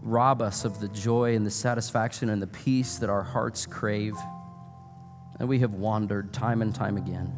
rob 0.00 0.40
us 0.40 0.64
of 0.64 0.80
the 0.80 0.88
joy 0.88 1.34
and 1.34 1.44
the 1.44 1.50
satisfaction 1.50 2.30
and 2.30 2.40
the 2.40 2.46
peace 2.46 2.96
that 2.98 3.10
our 3.10 3.22
hearts 3.22 3.66
crave. 3.66 4.14
And 5.38 5.48
we 5.48 5.58
have 5.58 5.74
wandered 5.74 6.32
time 6.32 6.62
and 6.62 6.74
time 6.74 6.96
again. 6.96 7.32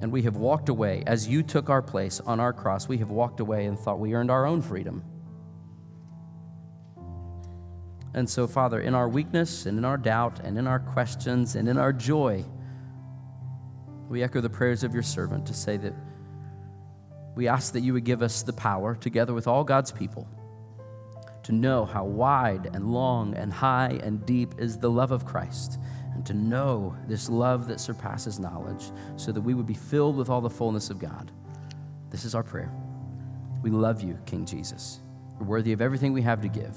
And 0.00 0.10
we 0.10 0.22
have 0.22 0.36
walked 0.36 0.68
away. 0.68 1.04
As 1.06 1.28
you 1.28 1.42
took 1.42 1.68
our 1.70 1.82
place 1.82 2.20
on 2.20 2.40
our 2.40 2.52
cross, 2.52 2.88
we 2.88 2.98
have 2.98 3.10
walked 3.10 3.40
away 3.40 3.66
and 3.66 3.78
thought 3.78 4.00
we 4.00 4.14
earned 4.14 4.30
our 4.30 4.46
own 4.46 4.62
freedom. 4.62 5.04
And 8.14 8.28
so, 8.28 8.46
Father, 8.46 8.80
in 8.80 8.94
our 8.94 9.08
weakness 9.08 9.66
and 9.66 9.78
in 9.78 9.84
our 9.84 9.96
doubt 9.96 10.40
and 10.44 10.58
in 10.58 10.66
our 10.66 10.78
questions 10.78 11.56
and 11.56 11.68
in 11.68 11.78
our 11.78 11.92
joy, 11.92 12.44
we 14.08 14.22
echo 14.22 14.40
the 14.40 14.50
prayers 14.50 14.84
of 14.84 14.92
your 14.92 15.02
servant 15.02 15.46
to 15.46 15.54
say 15.54 15.78
that 15.78 15.94
we 17.34 17.48
ask 17.48 17.72
that 17.72 17.80
you 17.80 17.94
would 17.94 18.04
give 18.04 18.20
us 18.20 18.42
the 18.42 18.52
power, 18.52 18.94
together 18.94 19.32
with 19.32 19.46
all 19.46 19.64
God's 19.64 19.90
people, 19.90 20.28
to 21.44 21.52
know 21.52 21.86
how 21.86 22.04
wide 22.04 22.68
and 22.74 22.92
long 22.92 23.34
and 23.34 23.50
high 23.50 23.98
and 24.02 24.24
deep 24.26 24.54
is 24.58 24.76
the 24.76 24.90
love 24.90 25.12
of 25.12 25.24
Christ, 25.24 25.78
and 26.14 26.26
to 26.26 26.34
know 26.34 26.94
this 27.08 27.30
love 27.30 27.66
that 27.68 27.80
surpasses 27.80 28.38
knowledge, 28.38 28.92
so 29.16 29.32
that 29.32 29.40
we 29.40 29.54
would 29.54 29.66
be 29.66 29.72
filled 29.72 30.16
with 30.16 30.28
all 30.28 30.42
the 30.42 30.50
fullness 30.50 30.90
of 30.90 30.98
God. 30.98 31.32
This 32.10 32.26
is 32.26 32.34
our 32.34 32.42
prayer. 32.42 32.70
We 33.62 33.70
love 33.70 34.02
you, 34.02 34.18
King 34.26 34.44
Jesus. 34.44 35.00
You're 35.38 35.48
worthy 35.48 35.72
of 35.72 35.80
everything 35.80 36.12
we 36.12 36.20
have 36.20 36.42
to 36.42 36.48
give. 36.48 36.76